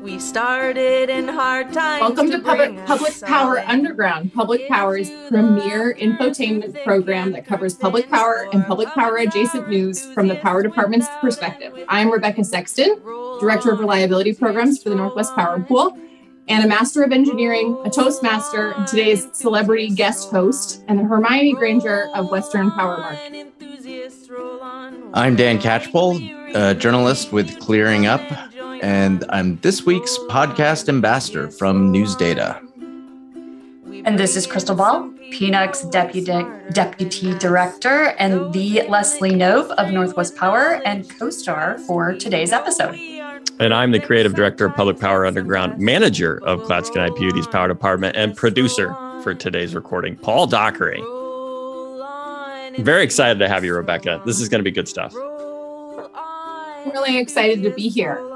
We 0.00 0.18
started 0.18 1.10
in 1.10 1.28
hard 1.28 1.74
times. 1.74 2.00
Welcome 2.00 2.30
to, 2.30 2.38
to 2.38 2.42
Public, 2.42 2.86
Public 2.86 3.20
Power 3.20 3.58
Underground, 3.58 4.32
Public 4.32 4.66
Power's 4.66 5.10
premier 5.28 5.94
infotainment 5.94 6.82
program 6.84 7.32
that 7.32 7.44
covers 7.44 7.74
public 7.74 8.08
power 8.08 8.48
and 8.54 8.64
public 8.64 8.88
power 8.88 9.18
adjacent 9.18 9.68
news 9.68 10.06
from 10.14 10.28
the 10.28 10.36
Power 10.36 10.62
Department's 10.62 11.06
perspective. 11.20 11.74
I'm 11.88 12.10
Rebecca 12.10 12.44
Sexton, 12.44 12.98
Director 13.40 13.72
of 13.72 13.78
Reliability 13.78 14.32
Programs 14.32 14.82
for 14.82 14.88
the 14.88 14.94
Northwest 14.94 15.34
Power 15.34 15.60
Pool, 15.60 15.98
and 16.48 16.64
a 16.64 16.66
Master 16.66 17.02
of 17.02 17.12
Engineering, 17.12 17.78
a 17.84 17.90
Toastmaster, 17.90 18.72
and 18.72 18.86
today's 18.86 19.28
celebrity 19.32 19.90
guest 19.90 20.30
host, 20.30 20.82
and 20.88 20.98
the 20.98 21.04
Hermione 21.04 21.52
Granger 21.52 22.08
of 22.14 22.30
Western 22.30 22.70
Power 22.70 22.96
Market. 22.96 23.52
I'm 25.12 25.36
Dan 25.36 25.58
Catchpole, 25.58 26.54
a 26.54 26.74
journalist 26.74 27.32
with 27.32 27.60
Clearing 27.60 28.06
Up, 28.06 28.22
and 28.82 29.24
I'm 29.28 29.58
this 29.58 29.84
week's 29.84 30.16
podcast 30.28 30.88
ambassador 30.88 31.50
from 31.50 31.90
News 31.90 32.16
Data. 32.16 32.60
And 34.04 34.18
this 34.18 34.36
is 34.36 34.46
Crystal 34.46 34.74
Ball, 34.74 35.10
PNUCC's 35.30 35.82
deputy, 35.90 36.46
deputy 36.72 37.34
director, 37.38 38.14
and 38.18 38.52
the 38.52 38.82
Leslie 38.88 39.32
Knope 39.32 39.70
of 39.72 39.90
Northwest 39.90 40.36
Power 40.36 40.80
and 40.86 41.08
co 41.18 41.28
star 41.28 41.78
for 41.78 42.14
today's 42.14 42.52
episode. 42.52 42.94
And 43.60 43.74
I'm 43.74 43.90
the 43.90 44.00
creative 44.00 44.34
director 44.34 44.64
of 44.66 44.74
Public 44.74 44.98
Power 44.98 45.26
Underground, 45.26 45.78
manager 45.78 46.42
of 46.44 46.60
Clatskanie 46.62 47.10
IPUD's 47.10 47.46
Power 47.46 47.68
Department, 47.68 48.16
and 48.16 48.34
producer 48.34 48.94
for 49.22 49.34
today's 49.34 49.74
recording, 49.74 50.16
Paul 50.16 50.46
Dockery. 50.46 51.02
Very 52.82 53.02
excited 53.02 53.38
to 53.40 53.48
have 53.48 53.64
you, 53.64 53.74
Rebecca. 53.74 54.22
This 54.24 54.40
is 54.40 54.48
going 54.48 54.60
to 54.60 54.64
be 54.64 54.70
good 54.70 54.88
stuff. 54.88 55.14
I'm 56.14 56.90
really 56.92 57.18
excited 57.18 57.62
to 57.64 57.70
be 57.70 57.90
here. 57.90 58.29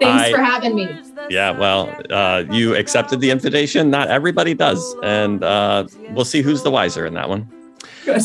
Thanks 0.00 0.24
I, 0.24 0.32
for 0.32 0.38
having 0.38 0.74
me. 0.74 0.88
Yeah, 1.30 1.50
well, 1.50 1.94
uh, 2.10 2.44
you 2.50 2.74
accepted 2.74 3.20
the 3.20 3.30
invitation. 3.30 3.90
Not 3.90 4.08
everybody 4.08 4.54
does, 4.54 4.96
and 5.02 5.42
uh, 5.42 5.86
we'll 6.10 6.24
see 6.24 6.42
who's 6.42 6.62
the 6.62 6.70
wiser 6.70 7.06
in 7.06 7.14
that 7.14 7.28
one. 7.28 7.50
Good. 8.04 8.22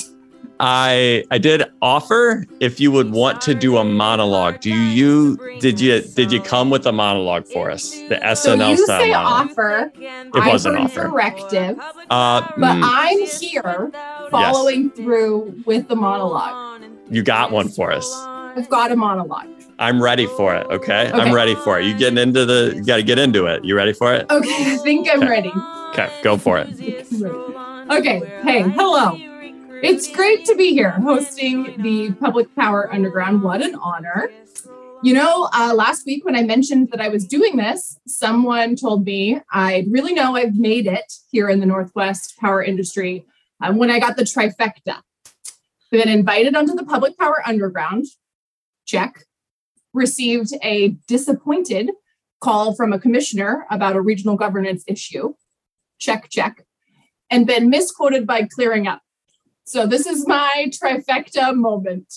I 0.64 1.24
I 1.32 1.40
did 1.40 1.64
offer 1.82 2.46
if 2.60 2.80
you 2.80 2.92
would 2.92 3.12
want 3.12 3.42
to 3.42 3.56
do 3.56 3.78
a 3.78 3.84
monologue. 3.84 4.60
Do 4.60 4.70
you 4.70 5.38
did 5.60 5.82
you 5.82 6.02
did 6.02 6.32
you 6.32 6.40
come 6.40 6.70
with 6.70 6.86
a 6.86 6.92
monologue 6.92 7.48
for 7.48 7.72
us? 7.72 7.90
The 7.90 8.20
SNL 8.22 8.36
so 8.36 8.70
you 8.70 8.78
style 8.78 9.02
say 9.02 9.12
monologue. 9.12 9.50
offer. 9.50 9.92
It 9.96 10.52
was 10.52 10.68
an 10.68 10.76
offer. 10.76 11.08
Directive. 11.08 11.80
Uh, 12.12 12.42
but 12.58 12.76
mm, 12.76 12.82
I'm 12.84 13.26
here 13.26 13.92
following 14.30 14.86
yes. 14.90 14.98
through 14.98 15.64
with 15.66 15.88
the 15.88 15.96
monologue. 15.96 16.84
You 17.10 17.24
got 17.24 17.52
one 17.52 17.68
for 17.68 17.92
us. 17.92 18.08
I've 18.56 18.70
got 18.70 18.92
a 18.92 18.96
monologue. 18.96 19.48
I'm 19.82 20.02
ready 20.02 20.28
for 20.28 20.56
it. 20.56 20.68
Okay? 20.68 21.08
okay. 21.08 21.12
I'm 21.12 21.34
ready 21.34 21.56
for 21.56 21.80
it. 21.80 21.88
You 21.88 21.98
getting 21.98 22.20
into 22.20 22.46
the, 22.46 22.74
you 22.76 22.84
got 22.84 22.98
to 22.98 23.04
get 23.04 23.18
into 23.18 23.48
it. 23.48 23.66
You 23.66 23.76
ready 23.76 23.94
for 23.94 24.14
it? 24.14 24.30
Okay. 24.30 24.74
I 24.74 24.78
think 24.78 25.10
I'm 25.12 25.24
okay. 25.24 25.28
ready. 25.30 25.52
Okay. 25.90 26.20
Go 26.22 26.38
for 26.38 26.60
it. 26.60 26.70
okay. 27.90 28.20
Hey, 28.44 28.62
hello. 28.62 29.18
It's 29.82 30.12
great 30.12 30.46
to 30.46 30.56
be 30.56 30.74
here 30.74 30.92
hosting 30.92 31.82
the 31.82 32.12
Public 32.12 32.56
Power 32.56 32.94
Underground. 32.94 33.42
What 33.42 33.64
an 33.64 33.74
honor. 33.74 34.30
You 35.02 35.16
know, 35.16 35.50
uh, 35.52 35.74
last 35.74 36.06
week 36.06 36.24
when 36.26 36.36
I 36.36 36.44
mentioned 36.44 36.90
that 36.92 37.02
I 37.02 37.10
was 37.10 37.26
doing 37.26 37.58
this, 37.58 37.98
someone 38.06 38.76
told 38.76 39.04
me 39.04 39.42
I 39.52 39.88
really 39.90 40.14
know 40.14 40.36
I've 40.36 40.56
made 40.56 40.86
it 40.86 41.12
here 41.32 41.50
in 41.50 41.60
the 41.60 41.66
Northwest 41.66 42.38
power 42.38 42.64
industry 42.64 43.26
um, 43.60 43.78
when 43.78 43.90
I 43.90 44.00
got 44.00 44.16
the 44.16 44.24
trifecta. 44.26 45.02
Been 45.90 46.08
invited 46.08 46.56
onto 46.56 46.76
the 46.76 46.86
Public 46.86 47.18
Power 47.18 47.42
Underground, 47.48 48.06
check 48.86 49.26
received 49.94 50.54
a 50.64 50.90
disappointed 51.08 51.92
call 52.40 52.74
from 52.76 52.92
a 52.92 53.00
commissioner 53.00 53.66
about 53.70 53.96
a 53.96 54.02
regional 54.02 54.36
governance 54.36 54.84
issue. 54.88 55.34
Check, 56.00 56.30
check. 56.30 56.66
And 57.30 57.48
been 57.48 57.70
misquoted 57.70 58.28
by 58.28 58.48
clearing 58.54 58.88
up. 58.88 59.02
So 59.64 59.86
this 59.86 60.06
is 60.06 60.28
my 60.28 60.70
trifecta 60.70 61.56
moment. 61.56 62.14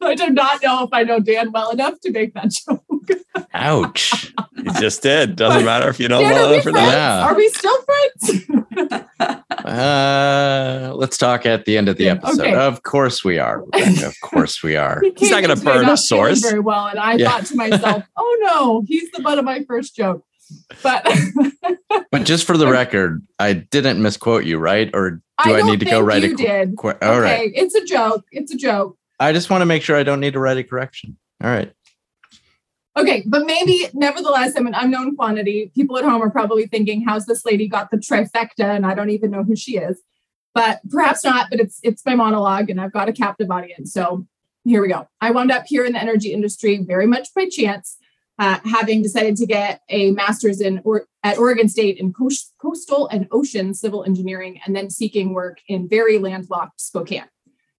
I 0.00 0.14
do 0.14 0.30
not 0.30 0.62
know 0.62 0.84
if 0.84 0.90
I 0.92 1.02
know 1.02 1.20
Dan 1.20 1.52
well 1.52 1.70
enough 1.70 2.00
to 2.00 2.10
make 2.10 2.34
that 2.34 2.50
joke. 2.50 3.10
Ouch. 3.52 4.32
You 4.56 4.72
just 4.80 5.02
did. 5.02 5.36
Doesn't 5.36 5.64
matter 5.64 5.88
if 5.88 6.00
you 6.00 6.08
know 6.08 6.20
Dan, 6.20 6.32
well 6.32 6.52
enough 6.52 6.64
for 6.64 6.72
that. 6.72 7.22
Are 7.22 7.34
we 7.36 7.48
still 7.50 7.82
friends? 7.82 9.04
uh, 9.64 10.92
let's 10.94 11.16
talk 11.16 11.46
at 11.46 11.64
the 11.64 11.76
end 11.76 11.88
of 11.88 11.96
the 11.96 12.08
episode. 12.08 12.40
Okay. 12.40 12.54
Of 12.54 12.82
course 12.82 13.24
we 13.24 13.38
are. 13.38 13.62
of 13.72 14.20
course 14.22 14.62
we 14.62 14.76
are. 14.76 15.00
He 15.10 15.12
he's 15.16 15.30
not 15.30 15.42
going 15.42 15.56
to 15.56 15.64
burn 15.64 15.88
a 15.88 15.96
source 15.96 16.40
very 16.40 16.60
well, 16.60 16.86
and 16.86 16.98
I 16.98 17.14
yeah. 17.14 17.30
thought 17.30 17.46
to 17.46 17.56
myself, 17.56 18.04
"Oh 18.16 18.38
no, 18.42 18.82
he's 18.86 19.10
the 19.10 19.22
butt 19.22 19.38
of 19.38 19.44
my 19.44 19.64
first 19.64 19.96
joke." 19.96 20.24
But 20.82 21.06
but 22.10 22.24
just 22.24 22.46
for 22.46 22.56
the 22.56 22.66
record, 22.66 23.26
I 23.38 23.52
didn't 23.52 24.02
misquote 24.02 24.44
you, 24.44 24.58
right? 24.58 24.90
Or 24.94 25.10
do 25.10 25.20
I, 25.38 25.60
I 25.60 25.62
need 25.62 25.80
to 25.80 25.86
go 25.86 26.00
write 26.00 26.22
you 26.22 26.34
a 26.34 26.36
did. 26.36 26.76
Qu- 26.76 26.88
all 26.88 26.94
okay, 26.94 27.20
right. 27.20 27.52
it's 27.54 27.74
a 27.74 27.84
joke. 27.84 28.24
It's 28.32 28.52
a 28.52 28.56
joke. 28.56 28.96
I 29.18 29.32
just 29.32 29.50
want 29.50 29.62
to 29.62 29.66
make 29.66 29.82
sure 29.82 29.96
I 29.96 30.02
don't 30.02 30.20
need 30.20 30.32
to 30.32 30.40
write 30.40 30.56
a 30.56 30.64
correction. 30.64 31.16
All 31.42 31.50
right. 31.50 31.72
Okay, 33.00 33.22
but 33.26 33.46
maybe 33.46 33.86
nevertheless, 33.94 34.52
I'm 34.56 34.66
an 34.66 34.74
unknown 34.74 35.16
quantity. 35.16 35.72
People 35.74 35.96
at 35.96 36.04
home 36.04 36.22
are 36.22 36.28
probably 36.28 36.66
thinking, 36.66 37.02
how's 37.02 37.24
this 37.24 37.46
lady 37.46 37.66
got 37.66 37.90
the 37.90 37.96
trifecta? 37.96 38.76
And 38.76 38.84
I 38.84 38.94
don't 38.94 39.08
even 39.08 39.30
know 39.30 39.42
who 39.42 39.56
she 39.56 39.78
is. 39.78 40.02
But 40.52 40.80
perhaps 40.90 41.24
not, 41.24 41.48
but 41.48 41.60
it's 41.60 41.80
it's 41.82 42.04
my 42.04 42.14
monologue 42.14 42.68
and 42.68 42.78
I've 42.78 42.92
got 42.92 43.08
a 43.08 43.12
captive 43.12 43.50
audience. 43.50 43.92
So 43.92 44.26
here 44.64 44.82
we 44.82 44.88
go. 44.88 45.08
I 45.20 45.30
wound 45.30 45.50
up 45.50 45.64
here 45.66 45.86
in 45.86 45.94
the 45.94 46.00
energy 46.00 46.34
industry 46.34 46.78
very 46.78 47.06
much 47.06 47.32
by 47.34 47.48
chance, 47.48 47.96
uh, 48.38 48.58
having 48.64 49.00
decided 49.00 49.36
to 49.36 49.46
get 49.46 49.80
a 49.88 50.10
master's 50.10 50.60
in 50.60 50.82
or, 50.84 51.06
at 51.22 51.38
Oregon 51.38 51.68
State 51.68 51.96
in 51.98 52.12
coast, 52.12 52.52
coastal 52.60 53.08
and 53.08 53.28
ocean 53.30 53.72
civil 53.72 54.04
engineering, 54.04 54.60
and 54.66 54.76
then 54.76 54.90
seeking 54.90 55.32
work 55.32 55.60
in 55.68 55.88
very 55.88 56.18
landlocked 56.18 56.80
Spokane. 56.80 57.30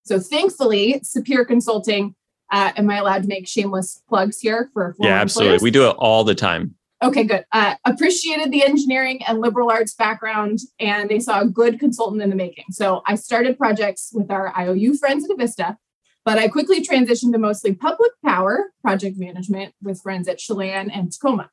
So 0.03 0.19
thankfully, 0.19 1.01
Sapere 1.03 1.45
Consulting 1.45 2.15
uh, 2.51 2.71
am 2.75 2.89
I 2.89 2.97
allowed 2.97 3.23
to 3.23 3.27
make 3.27 3.47
shameless 3.47 4.01
plugs 4.07 4.39
here 4.39 4.69
for? 4.73 4.89
A 4.89 4.93
full- 4.93 5.05
Yeah, 5.05 5.21
absolutely. 5.21 5.55
Employers? 5.55 5.63
We 5.63 5.71
do 5.71 5.89
it 5.89 5.95
all 5.97 6.23
the 6.23 6.35
time. 6.35 6.75
Okay, 7.03 7.23
good. 7.23 7.45
Uh, 7.51 7.75
appreciated 7.83 8.51
the 8.51 8.63
engineering 8.63 9.23
and 9.27 9.41
liberal 9.41 9.71
arts 9.71 9.95
background, 9.95 10.59
and 10.79 11.09
they 11.09 11.19
saw 11.19 11.41
a 11.41 11.47
good 11.47 11.79
consultant 11.79 12.21
in 12.21 12.29
the 12.29 12.35
making. 12.35 12.65
So 12.69 13.01
I 13.07 13.15
started 13.15 13.57
projects 13.57 14.11
with 14.13 14.29
our 14.29 14.55
IOU 14.55 14.97
friends 14.97 15.27
at 15.27 15.35
Avista, 15.35 15.77
but 16.23 16.37
I 16.37 16.47
quickly 16.47 16.85
transitioned 16.85 17.31
to 17.31 17.39
mostly 17.39 17.73
public 17.73 18.11
power 18.23 18.71
project 18.83 19.17
management 19.17 19.73
with 19.81 19.99
friends 20.01 20.27
at 20.27 20.37
Chelan 20.37 20.91
and 20.91 21.11
Tacoma. 21.11 21.49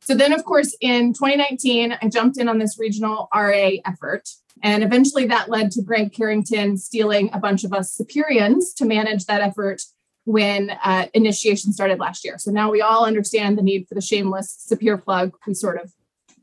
So 0.00 0.14
then, 0.14 0.32
of 0.32 0.44
course, 0.44 0.74
in 0.80 1.12
2019, 1.12 1.98
I 2.00 2.08
jumped 2.08 2.38
in 2.38 2.48
on 2.48 2.58
this 2.58 2.78
regional 2.78 3.28
RA 3.34 3.72
effort. 3.84 4.28
And 4.62 4.82
eventually 4.82 5.26
that 5.26 5.48
led 5.50 5.70
to 5.72 5.82
Greg 5.82 6.12
Carrington 6.12 6.76
stealing 6.76 7.30
a 7.32 7.38
bunch 7.38 7.62
of 7.62 7.72
us 7.72 7.92
Superians 7.92 8.72
to 8.74 8.84
manage 8.84 9.26
that 9.26 9.42
effort 9.42 9.82
when 10.24 10.70
uh, 10.70 11.06
initiation 11.14 11.72
started 11.72 11.98
last 11.98 12.24
year. 12.24 12.38
So 12.38 12.50
now 12.50 12.70
we 12.70 12.80
all 12.80 13.04
understand 13.04 13.58
the 13.58 13.62
need 13.62 13.88
for 13.88 13.94
the 13.94 14.00
shameless 14.00 14.66
Sapere 14.70 15.02
plug. 15.02 15.32
We 15.46 15.54
sort 15.54 15.80
of 15.80 15.92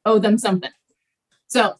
owe 0.05 0.19
them 0.19 0.37
something. 0.37 0.71
So 1.47 1.75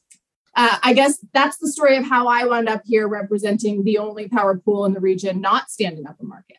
uh, 0.55 0.77
I 0.81 0.93
guess 0.93 1.23
that's 1.33 1.57
the 1.57 1.67
story 1.67 1.97
of 1.97 2.05
how 2.05 2.27
I 2.27 2.45
wound 2.45 2.69
up 2.69 2.81
here 2.85 3.07
representing 3.07 3.83
the 3.83 3.97
only 3.97 4.27
power 4.27 4.57
pool 4.57 4.85
in 4.85 4.93
the 4.93 4.99
region 4.99 5.41
not 5.41 5.69
standing 5.69 6.07
up 6.07 6.15
a 6.19 6.23
market. 6.23 6.57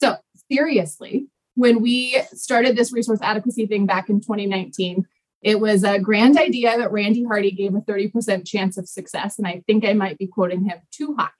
So 0.00 0.16
seriously, 0.50 1.28
when 1.54 1.80
we 1.80 2.20
started 2.32 2.76
this 2.76 2.92
resource 2.92 3.20
adequacy 3.22 3.66
thing 3.66 3.86
back 3.86 4.08
in 4.08 4.20
2019, 4.20 5.06
it 5.40 5.60
was 5.60 5.84
a 5.84 6.00
grand 6.00 6.36
idea 6.36 6.76
that 6.76 6.92
Randy 6.92 7.24
Hardy 7.24 7.52
gave 7.52 7.74
a 7.74 7.80
30% 7.80 8.46
chance 8.46 8.76
of 8.76 8.88
success. 8.88 9.38
And 9.38 9.46
I 9.46 9.62
think 9.66 9.84
I 9.84 9.92
might 9.92 10.18
be 10.18 10.26
quoting 10.26 10.64
him 10.64 10.78
too 10.90 11.14
high 11.16 11.30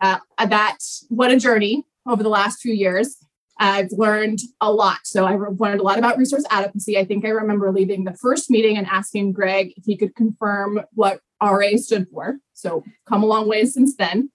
uh, 0.00 0.18
that 0.38 0.78
what 1.08 1.30
a 1.30 1.38
journey 1.38 1.84
over 2.06 2.22
the 2.22 2.28
last 2.28 2.60
few 2.60 2.72
years. 2.72 3.16
I've 3.58 3.92
learned 3.92 4.38
a 4.62 4.72
lot. 4.72 5.00
So 5.04 5.26
I 5.26 5.36
learned 5.36 5.80
a 5.80 5.84
lot 5.84 5.98
about 5.98 6.16
resource 6.16 6.44
adequacy. 6.50 6.96
I 6.96 7.04
think 7.04 7.26
I 7.26 7.28
remember 7.28 7.70
leaving 7.70 8.04
the 8.04 8.14
first 8.14 8.50
meeting 8.50 8.78
and 8.78 8.86
asking 8.86 9.32
Greg 9.32 9.74
if 9.76 9.84
he 9.84 9.98
could 9.98 10.14
confirm 10.14 10.80
what 10.94 11.20
RA 11.42 11.76
stood 11.76 12.08
for. 12.08 12.38
So 12.54 12.82
come 13.06 13.22
a 13.22 13.26
long 13.26 13.48
way 13.48 13.66
since 13.66 13.96
then. 13.96 14.30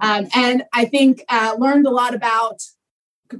Um, 0.00 0.28
and 0.34 0.64
I 0.72 0.86
think 0.86 1.22
uh, 1.28 1.56
learned 1.58 1.86
a 1.86 1.90
lot 1.90 2.14
about 2.14 2.62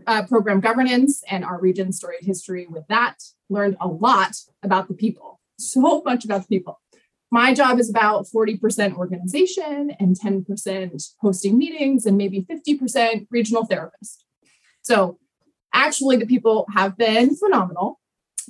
uh, 0.06 0.24
program 0.26 0.60
governance 0.60 1.22
and 1.30 1.44
our 1.44 1.58
region's 1.58 1.96
storied 1.96 2.22
history 2.22 2.66
with 2.68 2.86
that. 2.88 3.16
Learned 3.48 3.76
a 3.80 3.88
lot 3.88 4.36
about 4.62 4.88
the 4.88 4.94
people, 4.94 5.40
so 5.58 6.02
much 6.04 6.24
about 6.24 6.42
the 6.42 6.48
people. 6.48 6.80
My 7.30 7.52
job 7.52 7.80
is 7.80 7.90
about 7.90 8.26
40% 8.26 8.94
organization 8.94 9.92
and 9.98 10.16
10% 10.18 11.12
hosting 11.20 11.58
meetings 11.58 12.06
and 12.06 12.16
maybe 12.16 12.46
50% 12.48 13.26
regional 13.30 13.64
therapist. 13.64 14.24
So 14.82 15.18
actually, 15.72 16.16
the 16.16 16.26
people 16.26 16.66
have 16.72 16.96
been 16.96 17.34
phenomenal. 17.34 18.00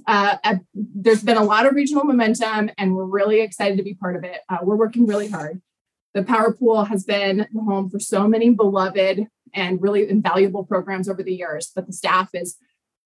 Uh, 0.06 0.36
there's 0.74 1.22
been 1.22 1.36
a 1.36 1.44
lot 1.44 1.66
of 1.66 1.74
regional 1.74 2.04
momentum, 2.04 2.70
and 2.76 2.94
we're 2.94 3.04
really 3.04 3.40
excited 3.40 3.78
to 3.78 3.84
be 3.84 3.94
part 3.94 4.16
of 4.16 4.24
it. 4.24 4.40
Uh, 4.48 4.58
we're 4.62 4.76
working 4.76 5.06
really 5.06 5.28
hard. 5.28 5.62
The 6.12 6.22
Power 6.22 6.52
Pool 6.52 6.84
has 6.84 7.04
been 7.04 7.46
the 7.52 7.60
home 7.60 7.90
for 7.90 7.98
so 7.98 8.28
many 8.28 8.50
beloved 8.50 9.26
and 9.54 9.82
really 9.82 10.08
invaluable 10.08 10.64
programs 10.64 11.08
over 11.08 11.22
the 11.22 11.34
years, 11.34 11.70
but 11.74 11.86
the 11.86 11.92
staff 11.92 12.30
is 12.34 12.56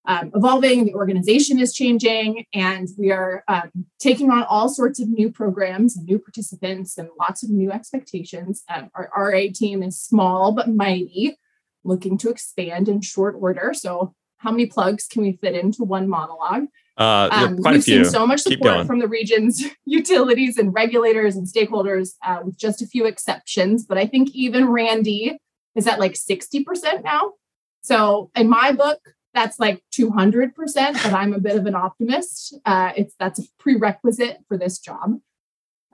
um, 0.08 0.32
evolving, 0.34 0.87
the 0.87 0.94
organization 0.94 1.60
is 1.60 1.75
changing, 1.75 2.46
and 2.55 2.88
we 2.96 3.12
are 3.12 3.44
um, 3.46 3.70
taking 4.00 4.31
on 4.31 4.43
all 4.44 4.70
sorts 4.70 4.99
of 4.99 5.08
new 5.08 5.31
programs 5.31 5.99
and 5.99 6.06
new 6.06 6.19
participants 6.19 6.96
and 6.96 7.10
lots 7.20 7.43
of 7.43 7.50
new 7.50 7.70
expectations. 7.70 8.64
Um, 8.75 8.88
our 8.94 9.10
RA 9.14 9.43
team 9.55 9.82
is 9.82 10.00
small 10.00 10.52
but 10.52 10.66
mighty, 10.66 11.37
looking 11.84 12.16
to 12.19 12.31
expand 12.31 12.88
in 12.88 13.02
short 13.02 13.37
order. 13.38 13.72
So, 13.75 14.14
how 14.38 14.50
many 14.50 14.64
plugs 14.64 15.06
can 15.06 15.20
we 15.22 15.32
fit 15.32 15.55
into 15.55 15.84
one 15.84 16.08
monologue? 16.08 16.69
Uh, 16.96 17.28
um, 17.31 17.58
quite 17.58 17.72
we've 17.72 17.81
a 17.81 17.84
few. 17.84 18.04
seen 18.04 18.12
so 18.12 18.26
much 18.26 18.40
support 18.40 18.87
from 18.87 19.00
the 19.00 19.08
region's 19.08 19.62
utilities 19.84 20.56
and 20.56 20.72
regulators 20.72 21.37
and 21.37 21.46
stakeholders, 21.46 22.14
uh, 22.25 22.38
with 22.43 22.58
just 22.58 22.81
a 22.81 22.87
few 22.87 23.04
exceptions. 23.04 23.84
But 23.84 23.99
I 23.99 24.06
think 24.06 24.31
even 24.32 24.70
Randy 24.70 25.38
is 25.76 25.87
at 25.87 26.00
like 26.00 26.14
60% 26.14 27.04
now. 27.04 27.34
So, 27.82 28.31
in 28.34 28.49
my 28.49 28.72
book, 28.72 29.00
that's 29.34 29.58
like 29.58 29.82
200%, 29.92 30.52
but 30.75 31.12
I'm 31.12 31.32
a 31.32 31.40
bit 31.40 31.56
of 31.56 31.66
an 31.66 31.75
optimist. 31.75 32.58
Uh, 32.64 32.92
it's 32.96 33.14
that's 33.19 33.38
a 33.38 33.42
prerequisite 33.58 34.38
for 34.48 34.56
this 34.56 34.78
job. 34.78 35.20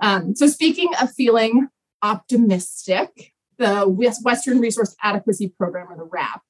Um, 0.00 0.34
so 0.34 0.46
speaking 0.46 0.90
of 1.00 1.12
feeling 1.12 1.68
optimistic, 2.02 3.32
the 3.58 3.84
Western 4.22 4.60
Resource 4.60 4.96
Adequacy 5.02 5.48
Program, 5.48 5.88
or 5.90 5.96
the 5.96 6.04
WRAP, 6.04 6.40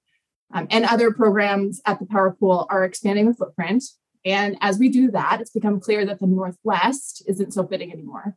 um, 0.52 0.66
and 0.70 0.84
other 0.84 1.12
programs 1.12 1.80
at 1.86 1.98
the 1.98 2.06
Power 2.06 2.36
Pool 2.38 2.66
are 2.70 2.84
expanding 2.84 3.26
the 3.26 3.34
footprint. 3.34 3.84
And 4.24 4.56
as 4.60 4.78
we 4.78 4.88
do 4.88 5.10
that, 5.10 5.40
it's 5.40 5.50
become 5.50 5.80
clear 5.80 6.06
that 6.06 6.20
the 6.20 6.26
Northwest 6.26 7.22
isn't 7.28 7.52
so 7.52 7.66
fitting 7.66 7.92
anymore. 7.92 8.36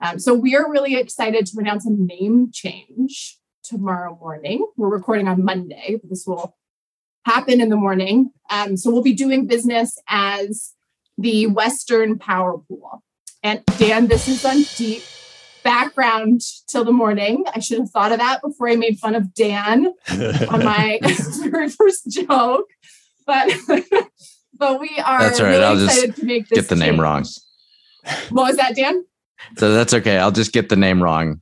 Um, 0.00 0.18
so 0.18 0.34
we 0.34 0.54
are 0.54 0.70
really 0.70 0.96
excited 0.96 1.46
to 1.46 1.58
announce 1.58 1.86
a 1.86 1.90
name 1.90 2.50
change 2.52 3.38
tomorrow 3.62 4.16
morning. 4.20 4.66
We're 4.76 4.90
recording 4.90 5.26
on 5.26 5.44
Monday. 5.44 6.00
This 6.04 6.24
will 6.26 6.56
happen 7.24 7.60
in 7.60 7.68
the 7.68 7.76
morning. 7.76 8.30
Um, 8.50 8.76
so 8.76 8.90
we'll 8.90 9.02
be 9.02 9.14
doing 9.14 9.46
business 9.46 9.98
as 10.08 10.74
the 11.18 11.46
Western 11.46 12.18
Power 12.18 12.58
Pool. 12.58 13.02
And 13.42 13.64
Dan, 13.78 14.06
this 14.06 14.28
is 14.28 14.44
on 14.44 14.62
deep 14.76 15.02
background 15.62 16.42
till 16.68 16.84
the 16.84 16.92
morning. 16.92 17.44
I 17.54 17.58
should 17.60 17.78
have 17.78 17.90
thought 17.90 18.12
of 18.12 18.18
that 18.18 18.42
before 18.42 18.68
I 18.68 18.76
made 18.76 18.98
fun 18.98 19.14
of 19.14 19.34
Dan 19.34 19.86
on 20.48 20.64
my 20.64 21.00
very 21.50 21.70
first 21.70 22.08
joke. 22.08 22.70
But 23.26 23.52
but 24.56 24.80
we 24.80 24.90
are 25.04 25.18
that's 25.20 25.40
all 25.40 25.46
right. 25.46 25.52
Really 25.52 25.64
I'll 25.64 25.76
just 25.76 26.16
get 26.50 26.68
the 26.68 26.76
name 26.76 27.00
wrong. 27.00 27.24
What 28.28 28.48
was 28.48 28.56
that, 28.56 28.76
Dan? 28.76 29.04
So 29.56 29.72
that's 29.72 29.94
okay. 29.94 30.18
I'll 30.18 30.30
just 30.30 30.52
get 30.52 30.68
the 30.68 30.76
name 30.76 31.02
wrong. 31.02 31.40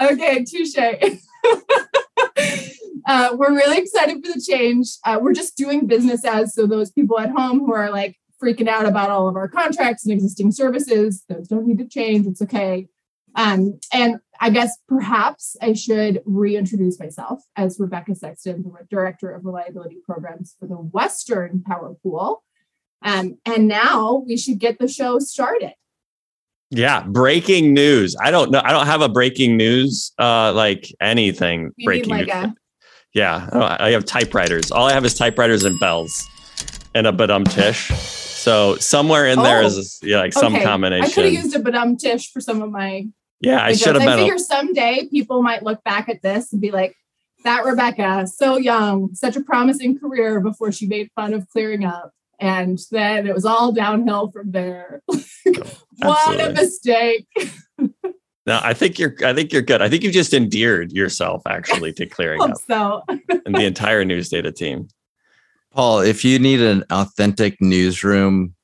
okay, 0.00 0.44
touche. 0.44 0.76
Uh, 3.06 3.30
we're 3.34 3.54
really 3.54 3.78
excited 3.78 4.24
for 4.24 4.32
the 4.32 4.40
change. 4.40 4.96
Uh, 5.04 5.18
we're 5.20 5.32
just 5.32 5.56
doing 5.56 5.86
business 5.86 6.24
as 6.24 6.54
so 6.54 6.66
those 6.66 6.90
people 6.90 7.18
at 7.18 7.30
home 7.30 7.60
who 7.60 7.72
are 7.72 7.90
like 7.90 8.18
freaking 8.42 8.68
out 8.68 8.86
about 8.86 9.10
all 9.10 9.28
of 9.28 9.36
our 9.36 9.48
contracts 9.48 10.04
and 10.04 10.12
existing 10.12 10.52
services, 10.52 11.24
those 11.28 11.48
don't 11.48 11.66
need 11.66 11.78
to 11.78 11.86
change. 11.86 12.26
It's 12.26 12.42
okay. 12.42 12.88
Um, 13.34 13.78
and 13.92 14.16
I 14.40 14.50
guess 14.50 14.76
perhaps 14.88 15.56
I 15.62 15.72
should 15.72 16.22
reintroduce 16.26 16.98
myself 16.98 17.42
as 17.56 17.78
Rebecca 17.78 18.14
Sexton, 18.14 18.62
the 18.62 18.72
Director 18.90 19.32
of 19.32 19.44
Reliability 19.44 19.98
Programs 20.04 20.56
for 20.58 20.66
the 20.66 20.74
Western 20.74 21.62
Power 21.62 21.94
Pool. 22.02 22.42
Um, 23.04 23.38
and 23.46 23.68
now 23.68 24.24
we 24.26 24.36
should 24.36 24.58
get 24.58 24.78
the 24.78 24.88
show 24.88 25.18
started. 25.18 25.74
Yeah, 26.70 27.02
breaking 27.02 27.74
news. 27.74 28.16
I 28.20 28.30
don't 28.30 28.50
know. 28.50 28.62
I 28.64 28.72
don't 28.72 28.86
have 28.86 29.02
a 29.02 29.08
breaking 29.08 29.56
news, 29.56 30.12
uh, 30.18 30.52
like 30.54 30.90
anything 31.00 31.70
we 31.76 31.84
breaking. 31.84 32.10
Like 32.10 32.28
a, 32.28 32.54
yeah, 33.14 33.48
I, 33.52 33.88
I 33.88 33.90
have 33.90 34.04
typewriters. 34.04 34.70
All 34.70 34.86
I 34.86 34.92
have 34.92 35.04
is 35.04 35.14
typewriters 35.14 35.64
and 35.64 35.78
bells, 35.78 36.28
and 36.94 37.06
a 37.06 37.12
badum 37.12 37.48
tish. 37.50 37.88
So 38.42 38.76
somewhere 38.76 39.26
in 39.26 39.38
oh, 39.38 39.42
there 39.42 39.62
is 39.62 40.00
oh, 40.02 40.06
yeah, 40.06 40.18
like 40.18 40.32
some 40.32 40.54
okay. 40.54 40.64
combination. 40.64 41.04
I 41.04 41.10
could 41.10 41.24
have 41.24 41.32
used 41.32 41.54
a 41.54 41.60
badum 41.60 41.98
tish 41.98 42.32
for 42.32 42.40
some 42.40 42.62
of 42.62 42.70
my. 42.70 43.06
Yeah, 43.40 43.62
I 43.62 43.74
should 43.74 43.94
have 43.94 44.02
been. 44.02 44.08
I 44.08 44.16
figure 44.16 44.34
a- 44.34 44.38
someday 44.38 45.08
people 45.10 45.42
might 45.42 45.62
look 45.62 45.82
back 45.84 46.08
at 46.08 46.22
this 46.22 46.52
and 46.52 46.60
be 46.60 46.70
like, 46.70 46.96
"That 47.44 47.64
Rebecca, 47.64 48.26
so 48.26 48.56
young, 48.56 49.14
such 49.14 49.36
a 49.36 49.42
promising 49.42 49.98
career 49.98 50.40
before 50.40 50.72
she 50.72 50.86
made 50.86 51.10
fun 51.14 51.34
of 51.34 51.48
clearing 51.48 51.84
up." 51.84 52.12
And 52.40 52.80
then 52.90 53.28
it 53.28 53.34
was 53.34 53.44
all 53.44 53.70
downhill 53.70 54.32
from 54.32 54.50
there. 54.50 55.02
what 55.06 56.40
a 56.40 56.52
mistake. 56.52 57.28
No, 58.46 58.58
I 58.62 58.74
think 58.74 58.98
you're. 58.98 59.14
I 59.24 59.32
think 59.32 59.52
you're 59.52 59.62
good. 59.62 59.82
I 59.82 59.88
think 59.88 60.02
you've 60.02 60.12
just 60.12 60.34
endeared 60.34 60.92
yourself 60.92 61.42
actually 61.46 61.92
to 61.94 62.06
clearing 62.16 62.42
up. 62.42 62.56
So, 62.66 63.04
and 63.08 63.54
the 63.54 63.64
entire 63.64 64.04
news 64.04 64.28
data 64.28 64.50
team. 64.50 64.88
Paul, 65.70 66.00
if 66.00 66.24
you 66.24 66.38
need 66.38 66.60
an 66.60 66.84
authentic 66.90 67.60
newsroom 67.60 68.54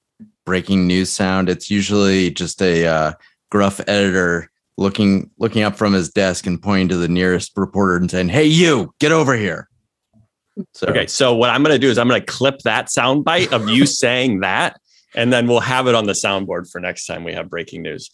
breaking 0.45 0.87
news 0.87 1.11
sound, 1.11 1.49
it's 1.49 1.71
usually 1.71 2.31
just 2.31 2.61
a 2.61 2.87
uh, 2.87 3.13
gruff 3.51 3.81
editor 3.87 4.51
looking 4.77 5.31
looking 5.39 5.63
up 5.63 5.77
from 5.77 5.93
his 5.93 6.11
desk 6.11 6.47
and 6.47 6.61
pointing 6.61 6.89
to 6.89 6.97
the 6.97 7.09
nearest 7.09 7.53
reporter 7.57 7.97
and 7.97 8.11
saying, 8.11 8.31
"Hey, 8.31 8.47
you, 8.47 8.93
get 8.99 9.13
over 9.13 9.37
here." 9.37 9.69
So. 10.75 10.89
Okay, 10.89 11.07
so 11.07 11.37
what 11.37 11.51
I'm 11.51 11.63
going 11.63 11.75
to 11.75 11.79
do 11.79 11.89
is 11.89 11.99
I'm 11.99 12.09
going 12.09 12.21
to 12.21 12.27
clip 12.27 12.59
that 12.65 12.87
soundbite 12.87 13.53
of 13.53 13.69
you 13.69 13.87
saying 13.87 14.41
that, 14.41 14.81
and 15.15 15.33
then 15.33 15.47
we'll 15.47 15.61
have 15.61 15.87
it 15.87 15.95
on 15.95 16.07
the 16.07 16.15
soundboard 16.15 16.69
for 16.69 16.81
next 16.81 17.07
time 17.07 17.23
we 17.23 17.33
have 17.33 17.49
breaking 17.49 17.83
news 17.83 18.11